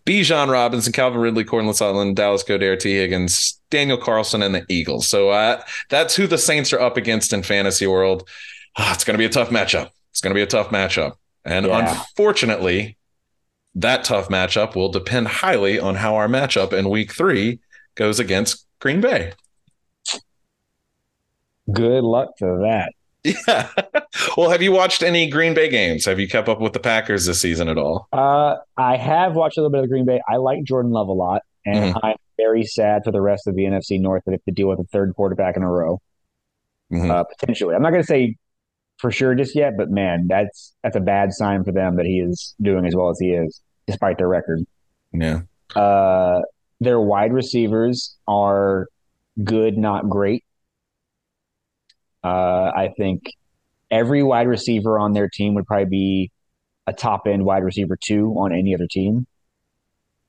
Bijan 0.05 0.49
Robinson, 0.49 0.91
Calvin 0.91 1.21
Ridley, 1.21 1.43
Courtland 1.43 1.77
Sutherland, 1.77 2.15
Dallas 2.15 2.43
Goedert, 2.43 2.79
Tee 2.79 2.95
Higgins, 2.95 3.61
Daniel 3.69 3.99
Carlson, 3.99 4.41
and 4.41 4.55
the 4.55 4.65
Eagles. 4.67 5.07
So 5.07 5.29
uh, 5.29 5.61
that's 5.89 6.15
who 6.15 6.25
the 6.25 6.39
Saints 6.39 6.73
are 6.73 6.79
up 6.79 6.97
against 6.97 7.33
in 7.33 7.43
fantasy 7.43 7.85
world. 7.85 8.27
Ah, 8.77 8.93
it's 8.95 9.03
going 9.03 9.13
to 9.13 9.19
be 9.19 9.25
a 9.25 9.29
tough 9.29 9.49
matchup. 9.49 9.91
It's 10.09 10.21
going 10.21 10.31
to 10.31 10.37
be 10.37 10.41
a 10.41 10.47
tough 10.47 10.69
matchup. 10.69 11.17
And 11.45 11.67
yeah. 11.67 11.89
unfortunately, 11.89 12.97
that 13.75 14.03
tough 14.03 14.29
matchup 14.29 14.75
will 14.75 14.89
depend 14.89 15.27
highly 15.27 15.79
on 15.79 15.95
how 15.95 16.15
our 16.15 16.27
matchup 16.27 16.73
in 16.73 16.89
week 16.89 17.13
three 17.13 17.59
goes 17.95 18.19
against 18.19 18.65
Green 18.79 19.01
Bay. 19.01 19.33
Good 21.71 22.03
luck 22.03 22.35
to 22.37 22.45
that. 22.63 22.93
Yeah. 23.23 23.69
well, 24.37 24.49
have 24.49 24.61
you 24.61 24.71
watched 24.71 25.03
any 25.03 25.29
Green 25.29 25.53
Bay 25.53 25.69
games? 25.69 26.05
Have 26.05 26.19
you 26.19 26.27
kept 26.27 26.49
up 26.49 26.59
with 26.59 26.73
the 26.73 26.79
Packers 26.79 27.25
this 27.25 27.41
season 27.41 27.67
at 27.67 27.77
all? 27.77 28.07
Uh, 28.11 28.55
I 28.77 28.97
have 28.97 29.35
watched 29.35 29.57
a 29.57 29.61
little 29.61 29.71
bit 29.71 29.79
of 29.79 29.83
the 29.83 29.89
Green 29.89 30.05
Bay. 30.05 30.21
I 30.27 30.37
like 30.37 30.63
Jordan 30.63 30.91
Love 30.91 31.07
a 31.07 31.13
lot, 31.13 31.41
and 31.65 31.93
mm-hmm. 31.93 32.05
I'm 32.05 32.15
very 32.37 32.63
sad 32.63 33.03
for 33.03 33.11
the 33.11 33.21
rest 33.21 33.47
of 33.47 33.55
the 33.55 33.63
NFC 33.63 33.99
North 33.99 34.23
that 34.25 34.31
have 34.31 34.43
to 34.45 34.51
deal 34.51 34.67
with 34.67 34.79
a 34.79 34.85
third 34.85 35.13
quarterback 35.15 35.55
in 35.55 35.63
a 35.63 35.69
row. 35.69 36.01
Mm-hmm. 36.91 37.11
Uh, 37.11 37.23
potentially, 37.23 37.75
I'm 37.75 37.81
not 37.81 37.91
going 37.91 38.01
to 38.01 38.07
say 38.07 38.35
for 38.97 39.11
sure 39.11 39.35
just 39.35 39.55
yet, 39.55 39.77
but 39.77 39.89
man, 39.89 40.27
that's 40.27 40.73
that's 40.83 40.95
a 40.95 41.01
bad 41.01 41.33
sign 41.33 41.63
for 41.63 41.71
them 41.71 41.97
that 41.97 42.05
he 42.05 42.19
is 42.19 42.55
doing 42.61 42.85
as 42.85 42.95
well 42.95 43.09
as 43.09 43.19
he 43.19 43.31
is, 43.31 43.61
despite 43.87 44.17
their 44.17 44.27
record. 44.27 44.65
Yeah. 45.13 45.41
Uh, 45.75 46.41
their 46.79 46.99
wide 46.99 47.33
receivers 47.33 48.17
are 48.27 48.87
good, 49.43 49.77
not 49.77 50.09
great. 50.09 50.43
Uh, 52.23 52.71
I 52.75 52.93
think 52.97 53.23
every 53.89 54.23
wide 54.23 54.47
receiver 54.47 54.99
on 54.99 55.13
their 55.13 55.29
team 55.29 55.53
would 55.55 55.65
probably 55.65 55.85
be 55.85 56.31
a 56.87 56.93
top 56.93 57.27
end 57.27 57.45
wide 57.45 57.63
receiver 57.63 57.97
two 58.01 58.31
on 58.33 58.53
any 58.53 58.73
other 58.73 58.87
team. 58.89 59.27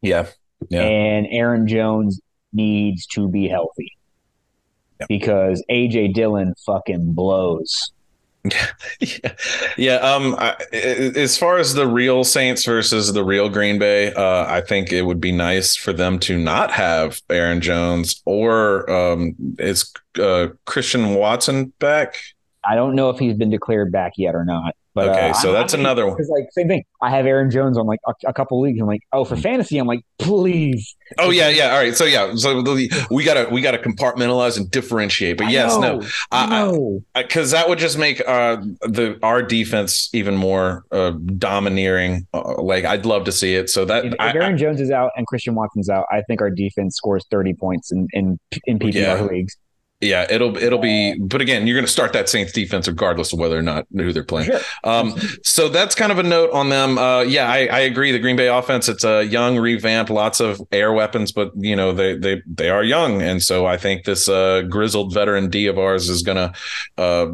Yeah. 0.00 0.26
Yeah. 0.68 0.82
And 0.82 1.26
Aaron 1.30 1.66
Jones 1.66 2.20
needs 2.52 3.06
to 3.08 3.28
be 3.28 3.48
healthy 3.48 3.92
yeah. 5.00 5.06
because 5.08 5.64
AJ 5.70 6.14
Dillon 6.14 6.54
fucking 6.66 7.12
blows. 7.12 7.92
yeah, 9.00 9.34
yeah. 9.76 9.96
Um, 9.96 10.34
I, 10.36 10.56
as 10.72 11.38
far 11.38 11.58
as 11.58 11.74
the 11.74 11.86
real 11.86 12.24
Saints 12.24 12.64
versus 12.64 13.12
the 13.12 13.22
real 13.22 13.48
Green 13.48 13.78
Bay, 13.78 14.12
uh, 14.14 14.46
I 14.46 14.60
think 14.60 14.92
it 14.92 15.02
would 15.02 15.20
be 15.20 15.30
nice 15.30 15.76
for 15.76 15.92
them 15.92 16.18
to 16.20 16.36
not 16.36 16.72
have 16.72 17.20
Aaron 17.30 17.60
Jones 17.60 18.20
or 18.24 18.90
um, 18.90 19.36
is 19.58 19.92
uh, 20.18 20.48
Christian 20.64 21.14
Watson 21.14 21.72
back. 21.78 22.16
I 22.64 22.74
don't 22.74 22.96
know 22.96 23.10
if 23.10 23.18
he's 23.18 23.34
been 23.34 23.50
declared 23.50 23.92
back 23.92 24.14
yet 24.16 24.34
or 24.34 24.44
not. 24.44 24.74
But, 24.94 25.08
okay, 25.08 25.30
uh, 25.30 25.32
so 25.32 25.52
that's 25.52 25.72
another 25.72 26.04
one. 26.04 26.14
Because 26.14 26.28
like 26.28 26.48
same 26.52 26.68
thing. 26.68 26.84
I 27.00 27.08
have 27.08 27.24
Aaron 27.24 27.50
Jones 27.50 27.78
on 27.78 27.86
like 27.86 28.00
a, 28.06 28.12
a, 28.26 28.32
couple 28.34 28.60
leagues. 28.60 28.78
I'm 28.78 28.86
like, 28.86 29.00
oh, 29.12 29.24
for 29.24 29.36
fantasy, 29.36 29.78
I'm 29.78 29.86
like, 29.86 30.04
please. 30.18 30.94
Oh 31.18 31.30
yeah, 31.30 31.48
yeah. 31.48 31.72
All 31.72 31.78
right. 31.78 31.96
So 31.96 32.04
yeah, 32.04 32.34
so 32.34 32.62
we 33.10 33.24
gotta 33.24 33.48
we 33.50 33.62
gotta 33.62 33.78
compartmentalize 33.78 34.58
and 34.58 34.70
differentiate. 34.70 35.38
But 35.38 35.50
yes, 35.50 35.78
know, 35.78 36.00
no, 36.00 37.00
I 37.14 37.22
because 37.22 37.52
that 37.52 37.70
would 37.70 37.78
just 37.78 37.96
make 37.96 38.20
uh, 38.26 38.56
the 38.82 39.18
our 39.22 39.42
defense 39.42 40.10
even 40.12 40.36
more 40.36 40.84
uh, 40.92 41.12
domineering. 41.36 42.26
Uh, 42.34 42.60
like 42.62 42.84
I'd 42.84 43.06
love 43.06 43.24
to 43.24 43.32
see 43.32 43.54
it. 43.54 43.70
So 43.70 43.86
that 43.86 44.04
if, 44.04 44.12
if 44.12 44.20
Aaron 44.20 44.58
Jones 44.58 44.80
is 44.80 44.90
out 44.90 45.10
and 45.16 45.26
Christian 45.26 45.54
Watson's 45.54 45.88
out, 45.88 46.04
I 46.12 46.20
think 46.22 46.42
our 46.42 46.50
defense 46.50 46.96
scores 46.96 47.24
30 47.30 47.54
points 47.54 47.92
in 47.92 48.08
in, 48.12 48.38
in 48.64 48.78
PPR 48.78 48.94
yeah. 48.94 49.22
leagues. 49.22 49.56
Yeah, 50.02 50.26
it'll 50.28 50.56
it'll 50.56 50.80
be, 50.80 51.16
but 51.20 51.40
again, 51.40 51.66
you're 51.66 51.76
going 51.76 51.86
to 51.86 51.90
start 51.90 52.12
that 52.14 52.28
Saints 52.28 52.50
defense 52.50 52.88
regardless 52.88 53.32
of 53.32 53.38
whether 53.38 53.56
or 53.56 53.62
not 53.62 53.86
who 53.94 54.12
they're 54.12 54.24
playing. 54.24 54.50
Sure. 54.50 54.60
Um, 54.82 55.14
so 55.44 55.68
that's 55.68 55.94
kind 55.94 56.10
of 56.10 56.18
a 56.18 56.24
note 56.24 56.50
on 56.50 56.70
them. 56.70 56.98
Uh, 56.98 57.20
yeah, 57.20 57.48
I, 57.48 57.66
I, 57.66 57.78
agree. 57.80 58.10
The 58.10 58.18
Green 58.18 58.34
Bay 58.34 58.48
offense, 58.48 58.88
it's 58.88 59.04
a 59.04 59.22
young, 59.22 59.58
revamp, 59.58 60.10
lots 60.10 60.40
of 60.40 60.60
air 60.72 60.92
weapons, 60.92 61.30
but 61.30 61.52
you 61.56 61.76
know 61.76 61.92
they 61.92 62.16
they 62.16 62.42
they 62.46 62.68
are 62.68 62.82
young, 62.82 63.22
and 63.22 63.40
so 63.40 63.64
I 63.64 63.76
think 63.76 64.04
this 64.04 64.28
uh, 64.28 64.62
grizzled 64.62 65.14
veteran 65.14 65.48
D 65.50 65.68
of 65.68 65.78
ours 65.78 66.08
is 66.08 66.22
going 66.22 66.36
to 66.36 66.52
uh, 66.98 67.26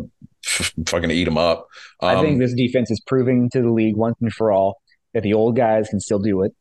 f- 0.46 0.74
fucking 0.86 1.10
eat 1.10 1.24
them 1.24 1.38
up. 1.38 1.68
Um, 2.00 2.18
I 2.18 2.20
think 2.20 2.34
um, 2.34 2.38
this 2.38 2.52
defense 2.52 2.90
is 2.90 3.00
proving 3.00 3.48
to 3.50 3.62
the 3.62 3.70
league 3.70 3.96
once 3.96 4.16
and 4.20 4.32
for 4.32 4.52
all 4.52 4.82
that 5.14 5.22
the 5.22 5.32
old 5.32 5.56
guys 5.56 5.88
can 5.88 6.00
still 6.00 6.18
do 6.18 6.42
it. 6.42 6.54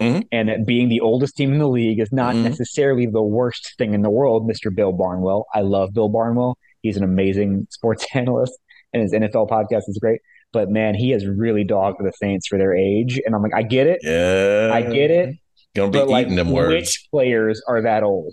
Mm-hmm. 0.00 0.20
And 0.32 0.48
that 0.48 0.66
being 0.66 0.88
the 0.88 1.00
oldest 1.00 1.36
team 1.36 1.52
in 1.52 1.58
the 1.58 1.68
league 1.68 2.00
is 2.00 2.12
not 2.12 2.34
mm-hmm. 2.34 2.44
necessarily 2.44 3.06
the 3.06 3.22
worst 3.22 3.74
thing 3.78 3.94
in 3.94 4.02
the 4.02 4.10
world, 4.10 4.48
Mr. 4.48 4.74
Bill 4.74 4.92
Barnwell. 4.92 5.46
I 5.54 5.60
love 5.60 5.94
Bill 5.94 6.08
Barnwell. 6.08 6.58
He's 6.82 6.96
an 6.96 7.04
amazing 7.04 7.68
sports 7.70 8.06
analyst, 8.14 8.58
and 8.92 9.02
his 9.02 9.12
NFL 9.12 9.48
podcast 9.48 9.82
is 9.88 9.98
great. 10.00 10.20
But 10.52 10.70
man, 10.70 10.94
he 10.94 11.10
has 11.10 11.26
really 11.26 11.64
dogged 11.64 11.98
the 12.00 12.12
Saints 12.12 12.46
for 12.46 12.58
their 12.58 12.76
age. 12.76 13.20
And 13.24 13.34
I'm 13.34 13.42
like, 13.42 13.54
I 13.54 13.62
get 13.62 13.88
it. 13.88 13.98
Yeah. 14.02 14.70
I 14.72 14.82
get 14.82 15.10
it. 15.10 15.36
Gonna 15.74 15.90
be 15.90 15.98
eating 15.98 16.10
like, 16.10 16.28
them 16.28 16.50
words. 16.50 16.68
Which 16.68 17.08
players 17.10 17.60
are 17.66 17.82
that 17.82 18.04
old? 18.04 18.32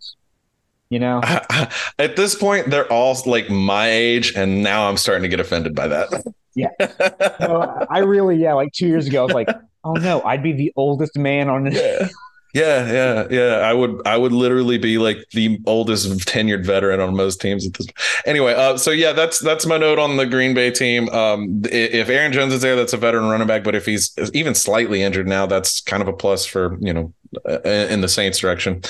You 0.89 0.99
know? 0.99 1.21
At 1.99 2.15
this 2.15 2.35
point, 2.35 2.69
they're 2.69 2.91
all 2.91 3.17
like 3.25 3.49
my 3.49 3.89
age, 3.89 4.33
and 4.35 4.61
now 4.61 4.87
I'm 4.87 4.97
starting 4.97 5.23
to 5.23 5.29
get 5.29 5.39
offended 5.39 5.73
by 5.73 5.87
that. 5.87 6.09
Yeah. 6.53 6.67
so 7.39 7.87
I 7.89 7.99
really, 7.99 8.35
yeah, 8.35 8.53
like 8.53 8.71
two 8.73 8.87
years 8.87 9.07
ago, 9.07 9.21
I 9.21 9.25
was 9.25 9.33
like, 9.33 9.47
oh 9.83 9.93
no, 9.93 10.21
I'd 10.23 10.43
be 10.43 10.53
the 10.53 10.73
oldest 10.75 11.17
man 11.17 11.49
on 11.49 11.65
the. 11.65 11.71
Yeah. 11.71 12.07
Yeah, 12.53 12.91
yeah, 12.91 13.27
yeah. 13.29 13.55
I 13.59 13.73
would, 13.73 14.05
I 14.05 14.17
would 14.17 14.33
literally 14.33 14.77
be 14.77 14.97
like 14.97 15.17
the 15.31 15.57
oldest 15.65 16.09
tenured 16.27 16.65
veteran 16.65 16.99
on 16.99 17.15
most 17.15 17.39
teams 17.39 17.65
at 17.65 17.73
this. 17.75 17.87
Anyway, 18.25 18.53
uh, 18.53 18.75
so 18.75 18.91
yeah, 18.91 19.13
that's 19.13 19.39
that's 19.39 19.65
my 19.65 19.77
note 19.77 19.99
on 19.99 20.17
the 20.17 20.25
Green 20.25 20.53
Bay 20.53 20.69
team. 20.69 21.07
Um, 21.09 21.61
if 21.65 22.09
Aaron 22.09 22.33
Jones 22.33 22.53
is 22.53 22.61
there, 22.61 22.75
that's 22.75 22.91
a 22.91 22.97
veteran 22.97 23.29
running 23.29 23.47
back. 23.47 23.63
But 23.63 23.75
if 23.75 23.85
he's 23.85 24.13
even 24.33 24.53
slightly 24.53 25.01
injured 25.01 25.27
now, 25.27 25.45
that's 25.45 25.79
kind 25.79 26.01
of 26.01 26.09
a 26.09 26.13
plus 26.13 26.45
for 26.45 26.77
you 26.81 26.91
know 26.91 27.13
in 27.65 28.01
the 28.01 28.07
Saints 28.07 28.39
direction. 28.39 28.81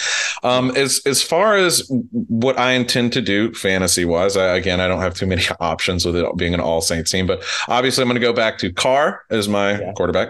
Um, 0.43 0.75
as 0.75 1.01
as 1.06 1.21
far 1.21 1.56
as 1.58 1.89
what 2.12 2.58
I 2.58 2.71
intend 2.71 3.13
to 3.13 3.21
do 3.21 3.54
fantasy 3.54 4.06
wise, 4.06 4.36
I, 4.36 4.56
again, 4.56 4.80
I 4.80 4.88
don't 4.88 5.01
have 5.01 5.13
too 5.13 5.27
many 5.27 5.43
options 5.60 6.06
with 6.06 6.15
it 6.15 6.25
being 6.38 6.54
an 6.54 6.60
all 6.60 6.82
Saints 6.82 7.12
team, 7.12 7.27
but 7.27 7.43
obviously 7.67 8.01
I'm 8.01 8.08
going 8.08 8.19
to 8.19 8.25
go 8.25 8.34
back 8.34 8.58
to 8.60 8.71
Carr 8.71 9.23
as 9.30 9.47
my 9.47 9.80
yeah. 9.80 9.93
quarterback. 9.93 10.30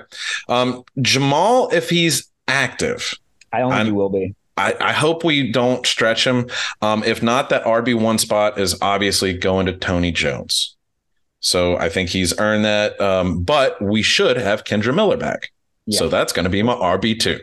Um, 0.49 0.83
Jamal, 1.01 1.69
if 1.71 1.89
he's 1.89 2.29
active, 2.47 3.13
I 3.53 3.59
don't 3.59 3.71
think 3.71 3.85
he 3.85 3.91
will 3.91 4.09
be. 4.09 4.35
I, 4.57 4.75
I, 4.79 4.91
hope 4.91 5.23
we 5.23 5.49
don't 5.49 5.87
stretch 5.87 6.27
him. 6.27 6.47
Um, 6.81 7.03
if 7.03 7.23
not, 7.23 7.49
that 7.49 7.63
RB 7.63 7.95
one 7.95 8.17
spot 8.17 8.59
is 8.59 8.77
obviously 8.81 9.33
going 9.33 9.65
to 9.65 9.73
Tony 9.73 10.11
Jones. 10.11 10.75
So 11.39 11.77
I 11.77 11.89
think 11.89 12.09
he's 12.09 12.37
earned 12.37 12.65
that. 12.65 12.99
Um, 13.01 13.43
but 13.43 13.81
we 13.81 14.01
should 14.03 14.37
have 14.37 14.63
Kendre 14.65 14.93
Miller 14.93 15.17
back. 15.17 15.51
Yeah. 15.85 15.99
So 15.99 16.09
that's 16.09 16.33
going 16.33 16.43
to 16.43 16.49
be 16.49 16.61
my 16.63 16.75
RB 16.75 17.19
two. 17.19 17.39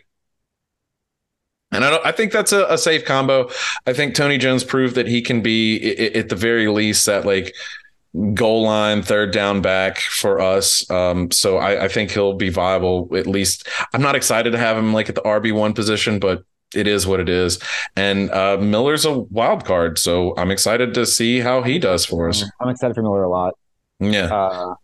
And 1.70 1.85
I, 1.85 1.98
I 2.04 2.12
think 2.12 2.33
that's 2.33 2.52
a, 2.52 2.66
a, 2.66 2.78
safe 2.78 3.04
combo. 3.04 3.50
I 3.87 3.92
think 3.92 4.14
Tony 4.14 4.38
Jones 4.38 4.64
proved 4.64 4.94
that 4.94 5.07
he 5.07 5.20
can 5.20 5.42
be, 5.42 6.14
at 6.14 6.31
the 6.31 6.37
very 6.37 6.68
least, 6.68 7.04
that 7.07 7.26
like 7.26 7.54
goal 8.35 8.62
line, 8.62 9.02
third 9.02 9.33
down 9.33 9.61
back 9.61 9.98
for 9.98 10.40
us. 10.40 10.88
Um, 10.90 11.31
so 11.31 11.59
I, 11.59 11.85
I, 11.85 11.88
think 11.88 12.11
he'll 12.11 12.33
be 12.33 12.48
viable. 12.48 13.09
At 13.14 13.26
least 13.26 13.68
I'm 13.92 14.00
not 14.00 14.16
excited 14.16 14.52
to 14.52 14.59
have 14.59 14.76
him 14.76 14.94
like 14.94 15.09
at 15.09 15.14
the 15.14 15.20
RB 15.22 15.52
one 15.52 15.74
position, 15.74 16.18
but 16.18 16.42
it 16.74 16.87
is 16.87 17.07
what 17.07 17.20
it 17.20 17.28
is. 17.28 17.59
And 17.96 18.31
uh, 18.31 18.57
Miller's 18.59 19.04
a 19.04 19.18
wild 19.18 19.64
card, 19.64 19.98
so 19.98 20.35
I'm 20.37 20.50
excited 20.50 20.94
to 20.94 21.07
see 21.07 21.40
how 21.40 21.62
he 21.62 21.78
does 21.78 22.04
for 22.04 22.28
us. 22.28 22.44
I'm 22.61 22.68
excited 22.68 22.94
for 22.94 23.02
Miller 23.02 23.24
a 23.24 23.31
lot. 23.31 23.54
Yeah. 24.00 24.35
Uh, 24.35 24.74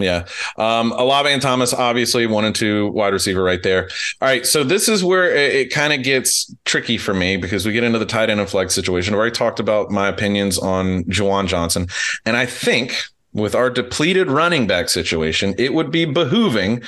yeah. 0.00 0.26
Um, 0.56 0.92
Olave 0.92 1.30
and 1.30 1.42
Thomas, 1.42 1.74
obviously 1.74 2.26
one 2.26 2.44
and 2.44 2.54
two 2.54 2.88
wide 2.88 3.12
receiver 3.12 3.42
right 3.42 3.62
there. 3.62 3.88
All 4.20 4.28
right. 4.28 4.46
So 4.46 4.64
this 4.64 4.88
is 4.88 5.02
where 5.04 5.34
it, 5.34 5.54
it 5.54 5.72
kind 5.72 5.92
of 5.92 6.02
gets 6.02 6.54
tricky 6.64 6.98
for 6.98 7.14
me 7.14 7.36
because 7.36 7.66
we 7.66 7.72
get 7.72 7.84
into 7.84 7.98
the 7.98 8.06
tight 8.06 8.30
end 8.30 8.40
and 8.40 8.48
flex 8.48 8.74
situation. 8.74 9.14
I 9.14 9.16
already 9.16 9.34
talked 9.34 9.60
about 9.60 9.90
my 9.90 10.08
opinions 10.08 10.58
on 10.58 11.04
Juwan 11.04 11.46
Johnson. 11.46 11.88
And 12.24 12.36
I 12.36 12.46
think 12.46 12.96
with 13.32 13.54
our 13.54 13.70
depleted 13.70 14.30
running 14.30 14.66
back 14.66 14.88
situation, 14.88 15.54
it 15.58 15.74
would 15.74 15.90
be 15.90 16.06
behooving 16.06 16.86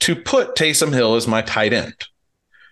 to 0.00 0.16
put 0.16 0.56
Taysom 0.56 0.92
Hill 0.92 1.14
as 1.14 1.28
my 1.28 1.42
tight 1.42 1.72
end. 1.72 1.94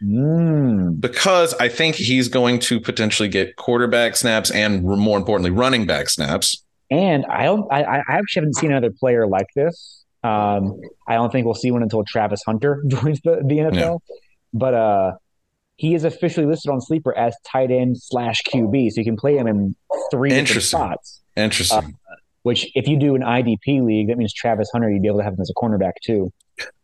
Mm. 0.02 1.00
Because 1.00 1.54
I 1.54 1.68
think 1.68 1.96
he's 1.96 2.28
going 2.28 2.58
to 2.60 2.80
potentially 2.80 3.28
get 3.28 3.56
quarterback 3.56 4.16
snaps 4.16 4.50
and 4.50 4.82
more 4.82 5.18
importantly, 5.18 5.50
running 5.50 5.86
back 5.86 6.08
snaps 6.08 6.64
and 6.90 7.24
I 7.26 7.44
don't, 7.44 7.70
I, 7.72 7.82
I 7.82 8.02
actually 8.08 8.40
haven't 8.40 8.56
seen 8.56 8.70
another 8.70 8.90
player 8.90 9.26
like 9.26 9.46
this. 9.54 10.04
Um, 10.22 10.80
I 11.08 11.14
don't 11.14 11.30
think 11.30 11.46
we'll 11.46 11.54
see 11.54 11.70
one 11.70 11.82
until 11.82 12.04
Travis 12.04 12.42
Hunter 12.44 12.82
joins 12.88 13.20
the, 13.22 13.42
the 13.44 13.58
NFL. 13.58 14.00
But 14.52 14.74
uh, 14.74 15.12
he 15.76 15.94
is 15.94 16.04
officially 16.04 16.46
listed 16.46 16.70
on 16.70 16.80
Sleeper 16.80 17.16
as 17.16 17.34
tight 17.46 17.70
end 17.70 17.96
slash 18.00 18.42
QB, 18.42 18.90
so 18.90 19.00
you 19.00 19.04
can 19.04 19.16
play 19.16 19.36
him 19.36 19.46
in 19.46 19.76
three 20.10 20.30
different 20.30 20.62
spots. 20.62 21.22
Interesting. 21.36 21.78
Uh, 21.78 22.14
which, 22.42 22.70
if 22.74 22.88
you 22.88 22.98
do 22.98 23.14
an 23.14 23.22
IDP 23.22 23.82
league, 23.82 24.08
that 24.08 24.18
means 24.18 24.32
Travis 24.32 24.70
Hunter, 24.72 24.90
you'd 24.90 25.02
be 25.02 25.08
able 25.08 25.18
to 25.18 25.24
have 25.24 25.34
him 25.34 25.40
as 25.40 25.50
a 25.50 25.54
cornerback 25.54 25.92
too, 26.02 26.32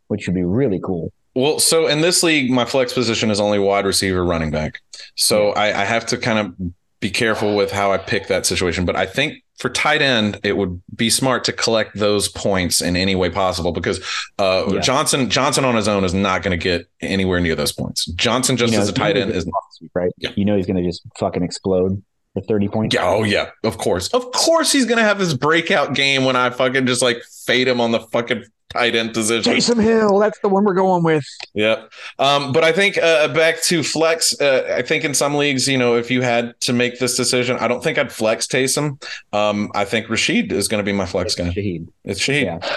which 0.09 0.27
would 0.27 0.35
be 0.35 0.45
really 0.45 0.81
cool. 0.83 1.13
Well, 1.35 1.59
so 1.59 1.87
in 1.87 2.01
this 2.01 2.23
league, 2.23 2.51
my 2.51 2.65
flex 2.65 2.95
position 2.95 3.31
is 3.31 3.41
only 3.41 3.59
wide 3.59 3.85
receiver, 3.85 4.25
running 4.25 4.51
back. 4.51 4.81
So 5.17 5.51
I, 5.51 5.83
I 5.83 5.85
have 5.85 6.07
to 6.07 6.19
kind 6.19 6.39
of 6.39 6.73
be 7.01 7.11
careful 7.11 7.57
with 7.57 7.73
how 7.73 7.93
I 7.93 7.99
pick 7.99 8.29
that 8.29 8.47
situation. 8.47 8.87
But 8.87 8.97
I 8.97 9.05
think 9.05 9.43
for 9.59 9.71
tight 9.71 10.03
end, 10.03 10.39
it 10.43 10.57
would 10.57 10.83
be 10.95 11.09
smart 11.09 11.45
to 11.45 11.53
collect 11.53 11.97
those 11.97 12.29
points 12.29 12.83
in 12.83 12.97
any 12.97 13.15
way 13.15 13.31
possible 13.31 13.73
because 13.73 14.01
uh, 14.39 14.65
yeah. 14.69 14.81
Johnson 14.81 15.31
Johnson 15.31 15.65
on 15.65 15.75
his 15.75 15.89
own 15.89 16.05
is 16.05 16.15
not 16.15 16.43
going 16.43 16.59
to 16.59 16.63
get 16.63 16.87
anywhere 17.01 17.41
near 17.41 17.55
those 17.55 17.73
points. 17.73 18.07
Johnson 18.07 18.57
just 18.57 18.73
you 18.73 18.79
know, 18.79 18.83
as 18.83 18.89
a 18.89 18.93
tight 18.93 19.17
end 19.17 19.31
is 19.31 19.47
not 19.47 19.63
right. 19.95 20.13
Yeah. 20.19 20.31
You 20.37 20.45
know 20.45 20.57
he's 20.57 20.67
going 20.67 20.77
to 20.77 20.83
just 20.83 21.03
fucking 21.19 21.43
explode 21.43 22.03
for 22.35 22.43
thirty 22.43 22.69
points. 22.69 22.95
Yeah. 22.95 23.07
Oh 23.07 23.23
yeah. 23.23 23.51
Of 23.65 23.79
course. 23.79 24.09
Of 24.09 24.31
course 24.33 24.73
he's 24.73 24.85
going 24.85 24.99
to 24.99 25.05
have 25.05 25.19
his 25.19 25.33
breakout 25.35 25.95
game 25.95 26.25
when 26.25 26.37
I 26.37 26.51
fucking 26.51 26.87
just 26.87 27.01
like 27.01 27.23
fade 27.47 27.67
him 27.67 27.81
on 27.81 27.93
the 27.93 28.01
fucking 28.01 28.45
tight 28.71 28.95
end 28.95 29.15
position. 29.15 29.53
Taysom 29.53 29.83
Hill, 29.83 30.19
that's 30.19 30.39
the 30.41 30.49
one 30.49 30.65
we're 30.65 30.75
going 30.75 31.03
with. 31.03 31.25
Yep. 31.55 31.93
Um, 32.19 32.53
but 32.53 32.65
I 32.65 32.73
think 32.73 32.99
uh, 32.99 33.29
back 33.29 33.63
to 33.65 33.83
flex. 33.83 34.39
Uh, 34.41 34.75
I 34.77 34.83
think 34.83 35.05
in 35.05 35.15
some 35.15 35.35
leagues, 35.35 35.69
you 35.69 35.79
know, 35.79 35.97
if 35.97 36.11
you 36.11 36.23
had 36.23 36.59
to 36.63 36.73
make 36.73 36.99
this 36.99 37.17
decision, 37.17 37.57
I 37.59 37.69
don't 37.69 37.83
think 37.83 37.99
I'd 37.99 38.13
flex 38.13 38.47
Taysom. 38.47 39.03
Um, 39.33 39.71
I 39.75 39.85
think 39.85 40.09
Rashid 40.09 40.53
is 40.53 40.69
going 40.69 40.85
to 40.85 40.85
be 40.85 40.93
my 40.93 41.07
flex 41.07 41.35
it's 41.35 41.41
guy. 41.41 41.51
Shahid. 41.51 41.89
It's 42.05 42.21
Shahid. 42.21 42.45
Yeah. 42.45 42.75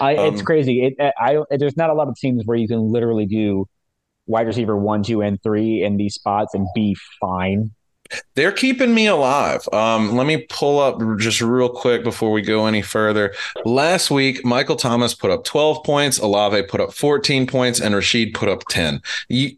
I, 0.00 0.16
um, 0.16 0.34
it's 0.34 0.42
crazy. 0.42 0.94
It, 0.98 1.12
I, 1.18 1.38
there's 1.50 1.76
not 1.76 1.90
a 1.90 1.94
lot 1.94 2.08
of 2.08 2.16
teams 2.16 2.44
where 2.44 2.56
you 2.56 2.68
can 2.68 2.80
literally 2.80 3.26
do 3.26 3.66
wide 4.26 4.46
receiver 4.46 4.76
one, 4.76 5.02
two, 5.02 5.20
and 5.22 5.42
three 5.42 5.82
in 5.82 5.96
these 5.96 6.14
spots 6.14 6.54
and 6.54 6.66
be 6.74 6.96
fine. 7.20 7.72
They're 8.34 8.52
keeping 8.52 8.94
me 8.94 9.06
alive. 9.06 9.66
Um, 9.72 10.16
let 10.16 10.26
me 10.26 10.46
pull 10.48 10.78
up 10.78 11.00
just 11.18 11.40
real 11.40 11.68
quick 11.68 12.04
before 12.04 12.30
we 12.30 12.42
go 12.42 12.66
any 12.66 12.82
further. 12.82 13.34
Last 13.64 14.10
week, 14.10 14.44
Michael 14.44 14.76
Thomas 14.76 15.14
put 15.14 15.30
up 15.30 15.44
12 15.44 15.84
points, 15.84 16.18
Olave 16.18 16.62
put 16.64 16.80
up 16.80 16.92
14 16.92 17.46
points, 17.46 17.80
and 17.80 17.94
Rashid 17.94 18.34
put 18.34 18.48
up 18.48 18.64
10. 18.68 19.00
You, 19.28 19.52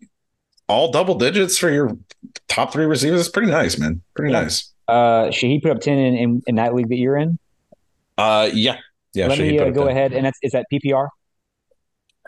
all 0.68 0.90
double 0.90 1.16
digits 1.16 1.58
for 1.58 1.70
your 1.70 1.96
top 2.48 2.72
three 2.72 2.86
receivers 2.86 3.20
is 3.20 3.28
pretty 3.28 3.50
nice, 3.50 3.78
man. 3.78 4.02
Pretty 4.14 4.32
yeah. 4.32 4.42
nice. 4.42 4.72
Uh, 4.88 5.30
should 5.30 5.48
he 5.48 5.60
put 5.60 5.70
up 5.70 5.80
10 5.80 5.98
in, 5.98 6.14
in, 6.14 6.42
in, 6.46 6.54
that 6.56 6.74
league 6.74 6.88
that 6.88 6.96
you're 6.96 7.16
in? 7.16 7.38
Uh, 8.18 8.50
yeah. 8.52 8.78
Yeah. 9.14 9.28
Let 9.28 9.38
me 9.38 9.58
uh, 9.58 9.70
go 9.70 9.86
10. 9.86 9.96
ahead. 9.96 10.12
And 10.12 10.26
that's, 10.26 10.38
is 10.42 10.52
that 10.52 10.66
PPR? 10.72 11.08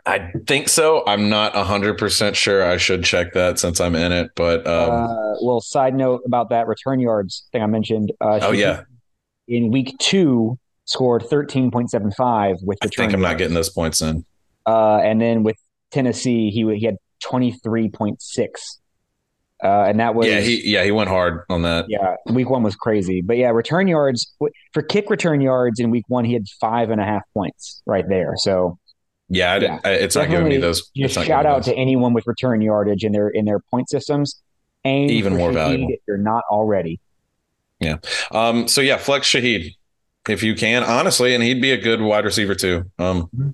I 0.07 0.33
think 0.47 0.69
so. 0.69 1.03
I'm 1.07 1.29
not 1.29 1.53
100% 1.55 2.35
sure. 2.37 2.65
I 2.65 2.77
should 2.77 3.05
check 3.05 3.33
that 3.33 3.59
since 3.59 3.81
I'm 3.81 3.97
in 3.97 4.13
it. 4.13 4.31
But, 4.37 4.65
um, 4.67 4.91
uh, 4.91 5.35
well, 5.43 5.61
side 5.61 5.95
note 5.95 6.23
about 6.25 6.51
that 6.51 6.69
return 6.69 7.01
yards 7.01 7.49
thing 7.51 7.63
I 7.63 7.67
mentioned. 7.67 8.13
Uh, 8.21 8.39
oh, 8.43 8.53
yeah. 8.53 8.83
In 9.49 9.73
week 9.73 9.97
two, 9.99 10.59
scored 10.85 11.23
13.75 11.23 12.59
with 12.63 12.79
return 12.83 12.89
I 12.89 12.89
think 12.89 13.15
I'm 13.15 13.21
yards. 13.21 13.33
not 13.33 13.39
getting 13.39 13.55
those 13.55 13.71
points 13.71 14.01
in. 14.01 14.25
Uh, 14.65 14.99
and 14.99 15.21
then 15.21 15.43
with 15.43 15.57
Tennessee, 15.91 16.51
he, 16.51 16.63
he 16.77 16.87
had 16.87 16.97
23.6. 17.25 18.47
Uh, 19.65 19.85
and 19.89 19.99
that 20.01 20.15
was 20.15 20.27
yeah 20.27 20.39
he 20.39 20.71
yeah 20.71 20.85
he 20.85 20.91
went 20.91 21.09
hard 21.09 21.41
on 21.49 21.63
that 21.63 21.87
yeah 21.89 22.15
week 22.27 22.51
one 22.51 22.63
was 22.63 22.77
crazy 22.77 23.23
but 23.23 23.39
yeah 23.39 23.49
return 23.49 23.89
yards 23.89 24.35
for 24.75 24.83
kick 24.83 25.09
return 25.09 25.41
yards 25.41 25.81
in 25.81 25.91
week 25.91 26.05
one 26.09 26.27
he 26.27 26.35
had 26.35 26.45
five 26.61 26.91
and 26.91 27.01
a 27.01 27.05
half 27.05 27.23
points 27.33 27.81
right 27.87 28.07
there 28.07 28.35
so 28.37 28.79
yeah, 29.29 29.53
I 29.53 29.57
yeah. 29.57 29.79
it's 29.85 30.15
Definitely 30.15 30.21
not 30.21 30.31
giving 30.31 30.49
me 30.49 30.57
those. 30.59 30.91
Just 30.95 31.15
shout 31.15 31.47
out 31.47 31.65
those. 31.65 31.67
to 31.67 31.75
anyone 31.75 32.13
with 32.13 32.27
return 32.27 32.63
yardage 32.63 33.05
in 33.05 33.13
their 33.13 33.29
in 33.29 33.45
their 33.45 33.59
point 33.59 33.89
systems. 33.91 34.41
Aim 34.85 35.11
even 35.11 35.37
more 35.37 35.53
valuable 35.53 35.89
if 35.91 36.01
you're 36.07 36.17
not 36.17 36.45
already. 36.51 37.01
Yeah. 37.81 37.97
Um. 38.31 38.69
So 38.69 38.81
yeah, 38.81 38.99
flex 38.99 39.29
Shaheed 39.29 39.75
if 40.29 40.43
you 40.43 40.55
can, 40.55 40.83
honestly, 40.85 41.35
and 41.35 41.43
he'd 41.43 41.61
be 41.61 41.73
a 41.73 41.77
good 41.77 42.01
wide 42.01 42.25
receiver 42.25 42.55
too. 42.55 42.91
Um. 42.99 43.23
Mm-hmm. 43.23 43.51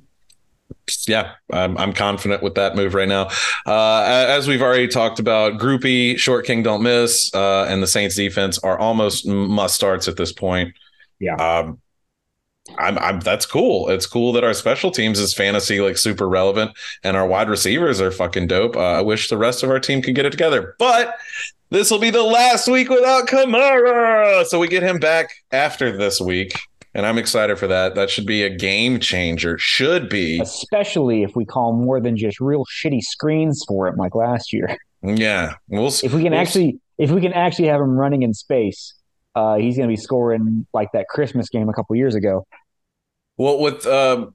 Yeah, 1.06 1.32
I'm, 1.52 1.76
I'm 1.78 1.92
confident 1.92 2.42
with 2.42 2.54
that 2.56 2.74
move 2.74 2.94
right 2.94 3.08
now. 3.08 3.28
Uh, 3.66 4.02
as 4.04 4.48
we've 4.48 4.62
already 4.62 4.88
talked 4.88 5.20
about, 5.20 5.54
Grupe, 5.61 6.18
Short 6.18 6.44
King, 6.44 6.62
Don't 6.62 6.82
Miss, 6.82 7.32
uh, 7.35 7.66
and 7.68 7.82
the 7.82 7.87
Saints 7.87 8.16
defense 8.16 8.58
are 8.58 8.78
almost 8.78 9.26
must 9.26 9.74
starts 9.74 10.08
at 10.08 10.16
this 10.16 10.32
point. 10.32 10.74
Yeah. 11.20 11.37
Um, 11.37 11.80
I'm, 12.79 12.98
I'm 12.98 13.20
that's 13.20 13.46
cool. 13.46 13.88
It's 13.88 14.07
cool 14.07 14.33
that 14.33 14.44
our 14.44 14.55
special 14.55 14.90
teams 14.90 15.18
is 15.18 15.35
fantasy 15.35 15.81
like 15.81 15.98
super 15.98 16.29
relevant 16.29 16.72
and 17.03 17.16
our 17.16 17.27
wide 17.27 17.48
receivers 17.48 18.01
are 18.01 18.11
fucking 18.11 18.46
dope. 18.46 18.77
Uh, 18.77 18.81
I 18.81 19.01
wish 19.01 19.29
the 19.29 19.37
rest 19.37 19.62
of 19.62 19.70
our 19.70 19.81
team 19.81 20.01
could 20.01 20.14
get 20.14 20.27
it 20.27 20.31
together, 20.31 20.77
but 20.79 21.16
this 21.70 21.90
will 21.90 21.98
be 21.98 22.11
the 22.11 22.22
last 22.22 22.68
week 22.68 22.88
without 22.88 23.27
Kamara. 23.27 24.44
So 24.44 24.59
we 24.59 24.68
get 24.68 24.83
him 24.83 24.98
back 24.98 25.31
after 25.51 25.96
this 25.96 26.20
week. 26.20 26.59
And 26.94 27.07
I'm 27.07 27.16
excited 27.16 27.59
for 27.59 27.66
that. 27.68 27.94
That 27.94 28.11
should 28.11 28.27
be 28.27 28.42
a 28.42 28.55
game 28.55 29.01
changer. 29.01 29.57
Should 29.57 30.11
be. 30.11 30.38
Especially 30.40 31.22
if 31.22 31.35
we 31.35 31.46
call 31.46 31.72
more 31.72 32.01
than 32.01 32.18
just 32.18 32.38
real 32.38 32.66
shitty 32.66 33.01
screens 33.01 33.64
for 33.66 33.88
it 33.88 33.96
like 33.96 34.14
last 34.14 34.53
year. 34.53 34.77
Yeah. 35.03 35.55
We'll 35.68 35.88
if 35.88 36.12
we 36.12 36.22
can 36.22 36.33
we'll 36.33 36.40
actually 36.40 36.79
if 36.98 37.11
we 37.11 37.20
can 37.20 37.33
actually 37.33 37.68
have 37.68 37.81
him 37.81 37.96
running 37.96 38.22
in 38.22 38.35
space 38.35 38.92
uh, 39.35 39.57
he's 39.57 39.77
going 39.77 39.88
to 39.88 39.92
be 39.92 40.01
scoring 40.01 40.66
like 40.73 40.90
that 40.92 41.09
Christmas 41.09 41.49
game 41.49 41.68
a 41.68 41.73
couple 41.73 41.97
years 41.97 42.14
ago. 42.14 42.47
Well, 43.37 43.59
with 43.59 43.87
uh, 43.87 44.27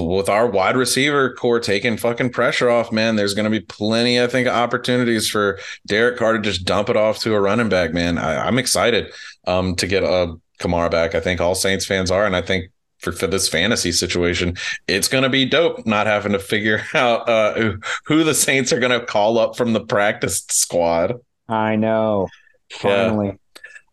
with 0.00 0.28
our 0.28 0.46
wide 0.48 0.76
receiver 0.76 1.32
core 1.34 1.60
taking 1.60 1.96
fucking 1.96 2.30
pressure 2.30 2.68
off, 2.68 2.90
man, 2.90 3.16
there's 3.16 3.34
going 3.34 3.44
to 3.44 3.50
be 3.50 3.60
plenty, 3.60 4.20
I 4.20 4.26
think, 4.26 4.48
opportunities 4.48 5.28
for 5.28 5.58
Derek 5.86 6.16
Carr 6.16 6.32
to 6.32 6.40
just 6.40 6.64
dump 6.64 6.88
it 6.88 6.96
off 6.96 7.20
to 7.20 7.34
a 7.34 7.40
running 7.40 7.68
back. 7.68 7.92
Man, 7.92 8.18
I, 8.18 8.48
am 8.48 8.58
excited 8.58 9.12
um, 9.46 9.76
to 9.76 9.86
get 9.86 10.02
a 10.02 10.08
uh, 10.08 10.34
Kamara 10.58 10.90
back. 10.90 11.14
I 11.14 11.20
think 11.20 11.40
all 11.40 11.54
Saints 11.54 11.86
fans 11.86 12.10
are, 12.10 12.26
and 12.26 12.34
I 12.34 12.42
think 12.42 12.70
for, 12.98 13.12
for 13.12 13.26
this 13.26 13.48
fantasy 13.48 13.92
situation, 13.92 14.56
it's 14.88 15.08
going 15.08 15.22
to 15.22 15.28
be 15.28 15.44
dope 15.44 15.86
not 15.86 16.06
having 16.06 16.32
to 16.32 16.38
figure 16.38 16.82
out 16.94 17.28
uh, 17.28 17.74
who 18.06 18.24
the 18.24 18.34
Saints 18.34 18.72
are 18.72 18.80
going 18.80 18.98
to 18.98 19.06
call 19.06 19.38
up 19.38 19.56
from 19.56 19.74
the 19.74 19.84
practice 19.84 20.44
squad. 20.48 21.14
I 21.48 21.76
know. 21.76 22.28
Finally. 22.70 23.26
Yeah. 23.28 23.34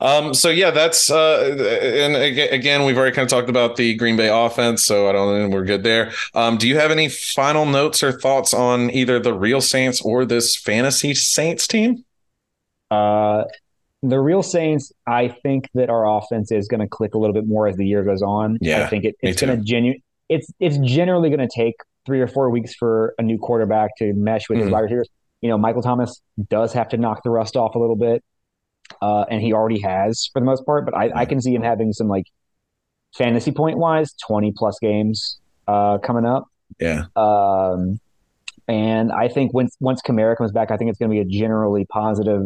Um, 0.04 0.34
so 0.34 0.50
yeah, 0.50 0.70
that's 0.70 1.10
uh, 1.10 1.56
and 1.82 2.18
again, 2.18 2.84
we've 2.84 2.98
already 2.98 3.16
kind 3.16 3.26
of 3.26 3.30
talked 3.30 3.50
about 3.50 3.78
the 3.78 3.96
Green 3.96 4.18
Bay 4.18 4.28
offense, 4.28 4.84
so 4.84 5.08
I 5.08 5.14
don't 5.14 5.34
think 5.34 5.54
we're 5.54 5.64
good 5.64 5.84
there. 5.84 6.12
Um, 6.34 6.58
do 6.58 6.68
you 6.68 6.78
have 6.78 6.92
any 6.92 7.08
final 7.08 7.66
notes 7.66 8.04
or 8.04 8.12
thoughts 8.12 8.54
on 8.54 8.92
either 8.92 9.18
the 9.18 9.34
real 9.34 9.62
Saints 9.62 10.02
or 10.02 10.26
this 10.26 10.58
fantasy 10.58 11.14
Saints 11.14 11.68
team? 11.68 12.04
Uh, 12.92 13.46
the 14.02 14.20
real 14.20 14.44
Saints, 14.44 14.92
I 15.08 15.30
think 15.30 15.70
that 15.74 15.90
our 15.90 16.06
offense 16.18 16.52
is 16.52 16.68
going 16.68 16.82
to 16.82 16.88
click 16.88 17.14
a 17.14 17.18
little 17.18 17.34
bit 17.34 17.48
more 17.48 17.68
as 17.68 17.78
the 17.78 17.88
year 17.88 18.04
goes 18.04 18.22
on. 18.22 18.58
Yeah, 18.60 18.84
I 18.84 18.88
think 18.88 19.06
it, 19.06 19.16
it's 19.22 19.42
going 19.42 19.58
to 19.58 19.64
genuine. 19.64 20.04
It's 20.28 20.52
it's 20.60 20.78
generally 20.80 21.30
going 21.30 21.48
to 21.48 21.54
take 21.54 21.76
three 22.06 22.20
or 22.20 22.28
four 22.28 22.50
weeks 22.50 22.76
for 22.76 23.16
a 23.18 23.22
new 23.24 23.38
quarterback 23.38 23.92
to 24.00 24.12
mesh 24.12 24.50
with 24.50 24.58
mm-hmm. 24.58 24.66
his 24.66 24.74
wide 24.74 24.82
receivers. 24.82 25.08
You 25.40 25.48
know, 25.48 25.58
Michael 25.58 25.82
Thomas 25.82 26.22
does 26.50 26.74
have 26.74 26.90
to 26.90 26.98
knock 26.98 27.24
the 27.24 27.30
rust 27.30 27.56
off 27.56 27.76
a 27.76 27.80
little 27.80 27.96
bit 27.96 28.22
uh, 29.04 29.26
and 29.30 29.42
he 29.42 29.52
already 29.52 29.82
has 29.82 30.30
for 30.32 30.40
the 30.40 30.46
most 30.46 30.66
part. 30.66 30.86
But 30.86 30.96
I, 30.96 31.12
I 31.14 31.26
can 31.26 31.42
see 31.42 31.54
him 31.54 31.62
having 31.62 31.92
some 31.92 32.08
like 32.08 32.28
fantasy 33.18 33.52
point 33.52 33.78
wise, 33.78 34.14
twenty 34.26 34.54
plus 34.56 34.80
games 34.82 35.40
uh, 35.68 35.98
coming 35.98 36.26
up. 36.26 36.46
Yeah. 36.80 37.06
Um, 37.18 38.00
and 38.70 39.12
I 39.12 39.28
think 39.28 39.54
once 39.54 39.76
once 39.82 40.02
Kamara 40.02 40.38
comes 40.38 40.54
back, 40.54 40.72
I 40.72 40.78
think 40.78 40.90
it's 40.90 40.98
going 40.98 41.10
to 41.12 41.14
be 41.14 41.20
a 41.20 41.26
generally 41.26 41.86
positive 41.86 42.46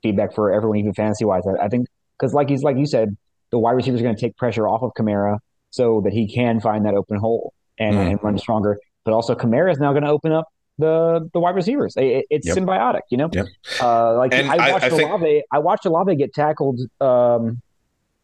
feedback 0.00 0.32
for 0.32 0.52
everyone, 0.52 0.78
even 0.78 0.94
fantasy 0.94 1.24
wise. 1.24 1.42
I, 1.44 1.64
I 1.64 1.68
think 1.68 1.88
because 2.16 2.32
like 2.32 2.48
he's 2.48 2.62
like 2.62 2.76
you 2.76 2.86
said, 2.86 3.16
the 3.50 3.58
wide 3.58 3.72
receiver 3.72 3.96
is 3.96 4.02
going 4.02 4.14
to 4.14 4.20
take 4.20 4.36
pressure 4.36 4.68
off 4.68 4.82
of 4.82 4.92
Kamara 4.96 5.38
so 5.70 6.02
that 6.04 6.12
he 6.12 6.32
can 6.32 6.60
find 6.60 6.86
that 6.86 6.94
open 6.94 7.18
hole 7.18 7.52
and, 7.80 7.96
mm. 7.96 8.10
and 8.12 8.22
run 8.22 8.38
stronger. 8.38 8.78
But 9.04 9.12
also, 9.12 9.34
Kamara 9.34 9.72
is 9.72 9.78
now 9.78 9.90
going 9.90 10.04
to 10.04 10.10
open 10.10 10.30
up 10.30 10.46
the 10.78 11.28
the 11.32 11.40
wide 11.40 11.54
receivers. 11.54 11.94
It, 11.96 12.26
it's 12.30 12.46
yep. 12.46 12.56
symbiotic, 12.56 13.02
you 13.10 13.18
know. 13.18 13.28
Yep. 13.32 13.46
Uh, 13.80 14.16
like 14.16 14.34
and 14.34 14.50
I 14.50 14.72
watched 14.72 14.84
I, 14.84 14.88
I 14.88 15.00
Olave. 15.00 15.24
Think... 15.24 15.44
I 15.52 15.58
watched 15.58 15.86
Olave 15.86 16.16
get 16.16 16.34
tackled 16.34 16.80
um, 17.00 17.60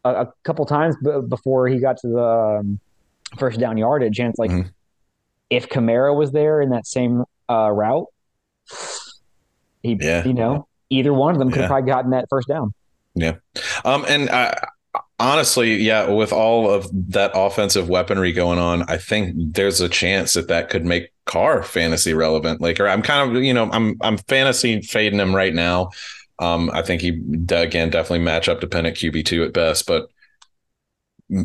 a, 0.03 0.09
a, 0.09 0.33
couple 0.43 0.65
times 0.65 0.95
b- 1.03 1.21
before 1.27 1.67
he 1.67 1.79
got 1.79 1.97
to 1.97 2.07
the 2.07 2.59
um, 2.59 2.79
first 3.37 3.59
down 3.59 3.77
yardage, 3.77 4.19
and 4.19 4.29
it's 4.29 4.39
like 4.39 4.51
mm-hmm. 4.51 4.69
if 5.49 5.69
Kamara 5.69 6.15
was 6.15 6.31
there 6.31 6.61
in 6.61 6.69
that 6.71 6.85
same 6.85 7.23
uh, 7.49 7.69
route, 7.71 8.07
he, 9.83 9.97
yeah. 9.99 10.25
you 10.25 10.33
know, 10.33 10.67
either 10.89 11.13
one 11.13 11.33
of 11.33 11.39
them 11.39 11.49
could 11.49 11.57
yeah. 11.57 11.61
have 11.63 11.69
probably 11.69 11.89
gotten 11.89 12.11
that 12.11 12.25
first 12.29 12.47
down. 12.47 12.73
Yeah. 13.15 13.35
Um, 13.83 14.05
and 14.07 14.29
I, 14.29 14.67
honestly, 15.21 15.75
yeah, 15.75 16.09
with 16.09 16.33
all 16.33 16.69
of 16.69 16.89
that 17.11 17.31
offensive 17.35 17.87
weaponry 17.87 18.33
going 18.33 18.59
on, 18.59 18.83
I 18.83 18.97
think 18.97 19.35
there's 19.53 19.79
a 19.79 19.87
chance 19.87 20.33
that 20.33 20.47
that 20.47 20.69
could 20.69 20.85
make 20.85 21.13
Carr 21.25 21.63
fantasy 21.63 22.13
relevant. 22.13 22.59
Like, 22.59 22.79
or 22.79 22.87
I'm 22.87 23.01
kind 23.01 23.37
of, 23.37 23.43
you 23.43 23.53
know, 23.53 23.69
I'm 23.71 23.95
I'm 24.01 24.17
fantasy 24.17 24.81
fading 24.81 25.19
him 25.19 25.35
right 25.35 25.53
now. 25.53 25.91
Um, 26.39 26.71
I 26.73 26.81
think 26.81 27.01
he 27.01 27.21
again 27.51 27.91
definitely 27.91 28.25
match 28.25 28.49
up 28.49 28.59
dependent 28.59 28.97
QB 28.97 29.25
two 29.25 29.43
at 29.43 29.53
best, 29.53 29.85
but 29.85 30.09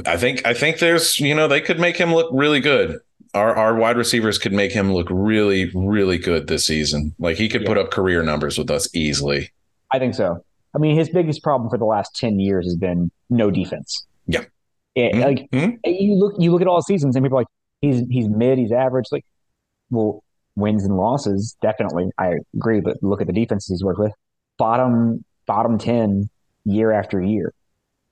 I 0.07 0.17
think 0.17 0.45
I 0.47 0.55
think 0.55 0.79
there's 0.79 1.21
you 1.21 1.35
know 1.35 1.47
they 1.47 1.61
could 1.61 1.79
make 1.79 1.97
him 1.97 2.15
look 2.15 2.31
really 2.33 2.61
good. 2.61 2.99
Our 3.35 3.55
our 3.55 3.77
wide 3.77 3.99
receivers 3.99 4.39
could 4.39 4.55
make 4.55 4.73
him 4.73 4.93
look 4.93 5.09
really 5.11 5.71
really 5.75 6.17
good 6.17 6.47
this 6.47 6.67
season. 6.67 7.15
Like 7.19 7.37
he 7.37 7.49
could 7.49 7.63
yeah. 7.63 7.69
put 7.69 7.79
up 7.79 7.91
career 7.91 8.23
numbers 8.23 8.57
with 8.57 8.71
us 8.71 8.89
easily. 8.95 9.53
I 9.93 9.99
think 9.99 10.15
so. 10.15 10.43
I 10.75 10.79
mean, 10.79 10.97
his 10.97 11.11
biggest 11.11 11.43
problem 11.43 11.69
for 11.69 11.77
the 11.79 11.85
last 11.85 12.17
ten 12.17 12.41
years 12.41 12.65
has 12.65 12.77
been 12.77 13.11
no 13.31 13.51
defense. 13.51 14.07
Yeah, 14.27 14.45
it, 14.95 15.13
mm-hmm. 15.13 15.23
like 15.23 15.51
mm-hmm. 15.51 15.77
you 15.85 16.15
look, 16.15 16.35
you 16.39 16.51
look 16.53 16.63
at 16.63 16.69
all 16.69 16.83
seasons, 16.83 17.17
and 17.17 17.25
people 17.25 17.39
are 17.39 17.43
like, 17.43 17.49
he's 17.81 18.03
he's 18.11 18.29
mid, 18.29 18.59
he's 18.59 18.73
average. 18.73 19.07
Like, 19.13 19.25
well, 19.91 20.23
wins 20.57 20.85
and 20.85 20.97
losses, 20.97 21.57
definitely, 21.61 22.11
I 22.19 22.35
agree. 22.55 22.81
But 22.81 23.03
look 23.03 23.21
at 23.21 23.27
the 23.27 23.33
defenses 23.33 23.69
he's 23.69 23.85
worked 23.85 24.01
with, 24.01 24.13
bottom 24.59 25.25
bottom 25.47 25.79
ten 25.79 26.29
year 26.65 26.93
after 26.93 27.23
year. 27.23 27.53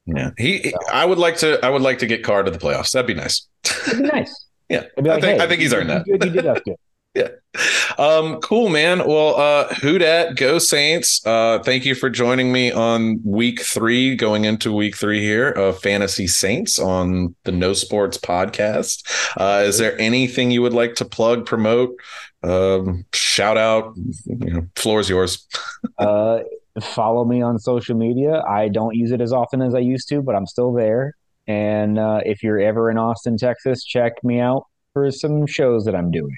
Yeah, 0.06 0.30
he. 0.36 0.70
So. 0.70 0.76
I 0.92 1.04
would 1.04 1.18
like 1.18 1.38
to. 1.38 1.64
I 1.64 1.70
would 1.70 1.82
like 1.82 1.98
to 2.00 2.06
get 2.06 2.22
Carr 2.22 2.42
to 2.42 2.50
the 2.50 2.58
playoffs. 2.58 2.92
That'd 2.92 3.06
be 3.06 3.14
nice. 3.14 3.48
That'd 3.86 4.02
be 4.02 4.08
nice. 4.08 4.46
yeah, 4.68 4.84
like, 4.96 5.08
I 5.08 5.20
think. 5.20 5.24
Hey, 5.24 5.40
I 5.40 5.48
think 5.48 5.60
he's 5.62 5.72
earned 5.72 5.90
that. 5.90 6.04
Good, 6.04 6.24
you 6.24 6.30
did 6.30 6.46
us 6.46 6.60
good. 6.64 6.76
Yeah. 7.14 7.28
Um, 7.96 8.40
cool, 8.40 8.70
man. 8.70 9.06
Well, 9.06 9.36
uh, 9.36 9.72
who 9.74 9.98
dat? 9.98 10.34
Go 10.36 10.58
Saints. 10.58 11.24
Uh, 11.24 11.60
thank 11.60 11.84
you 11.84 11.94
for 11.94 12.10
joining 12.10 12.50
me 12.50 12.72
on 12.72 13.20
week 13.24 13.60
three, 13.60 14.16
going 14.16 14.44
into 14.44 14.72
week 14.72 14.96
three 14.96 15.20
here 15.20 15.50
of 15.50 15.80
Fantasy 15.80 16.26
Saints 16.26 16.80
on 16.80 17.36
the 17.44 17.52
NO 17.52 17.72
Sports 17.72 18.18
podcast. 18.18 19.04
Uh, 19.36 19.62
is 19.64 19.78
there 19.78 19.96
anything 20.00 20.50
you 20.50 20.60
would 20.60 20.72
like 20.72 20.96
to 20.96 21.04
plug, 21.04 21.46
promote, 21.46 21.94
um, 22.42 23.04
shout 23.12 23.56
out? 23.56 23.94
You 24.26 24.52
know, 24.54 24.66
floor 24.74 24.98
is 24.98 25.08
yours. 25.08 25.46
uh, 25.98 26.40
follow 26.82 27.24
me 27.24 27.42
on 27.42 27.58
social 27.58 27.96
media. 27.96 28.42
I 28.42 28.68
don't 28.68 28.94
use 28.94 29.12
it 29.12 29.20
as 29.20 29.32
often 29.32 29.62
as 29.62 29.74
I 29.74 29.80
used 29.80 30.08
to, 30.08 30.20
but 30.22 30.34
I'm 30.34 30.46
still 30.46 30.72
there. 30.72 31.14
And 31.46 31.98
uh, 31.98 32.20
if 32.24 32.42
you're 32.42 32.60
ever 32.60 32.90
in 32.90 32.98
Austin, 32.98 33.36
Texas, 33.36 33.84
check 33.84 34.12
me 34.22 34.40
out 34.40 34.64
for 34.92 35.10
some 35.10 35.46
shows 35.46 35.84
that 35.84 35.94
I'm 35.94 36.10
doing, 36.10 36.36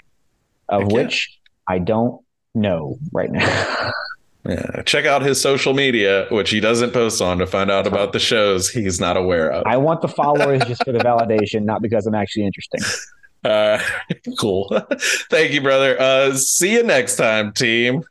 of 0.68 0.90
which 0.92 1.38
I 1.68 1.78
don't 1.78 2.20
know 2.54 2.98
right 3.12 3.30
now. 3.30 3.92
yeah, 4.48 4.82
check 4.82 5.04
out 5.04 5.22
his 5.22 5.40
social 5.40 5.74
media, 5.74 6.26
which 6.30 6.50
he 6.50 6.60
doesn't 6.60 6.92
post 6.92 7.20
on, 7.20 7.38
to 7.38 7.46
find 7.46 7.70
out 7.70 7.86
about 7.86 8.12
the 8.12 8.18
shows 8.18 8.70
he's 8.70 9.00
not 9.00 9.16
aware 9.16 9.50
of. 9.50 9.64
I 9.66 9.76
want 9.76 10.00
the 10.00 10.08
followers 10.08 10.62
just 10.64 10.84
for 10.84 10.92
the 10.92 10.98
validation, 10.98 11.64
not 11.64 11.82
because 11.82 12.06
I'm 12.06 12.14
actually 12.14 12.46
interesting. 12.46 12.80
Uh, 13.44 13.80
cool. 14.40 14.68
Thank 15.30 15.52
you, 15.52 15.60
brother. 15.60 16.00
Uh, 16.00 16.34
see 16.34 16.72
you 16.72 16.82
next 16.82 17.14
time, 17.14 17.52
team. 17.52 18.02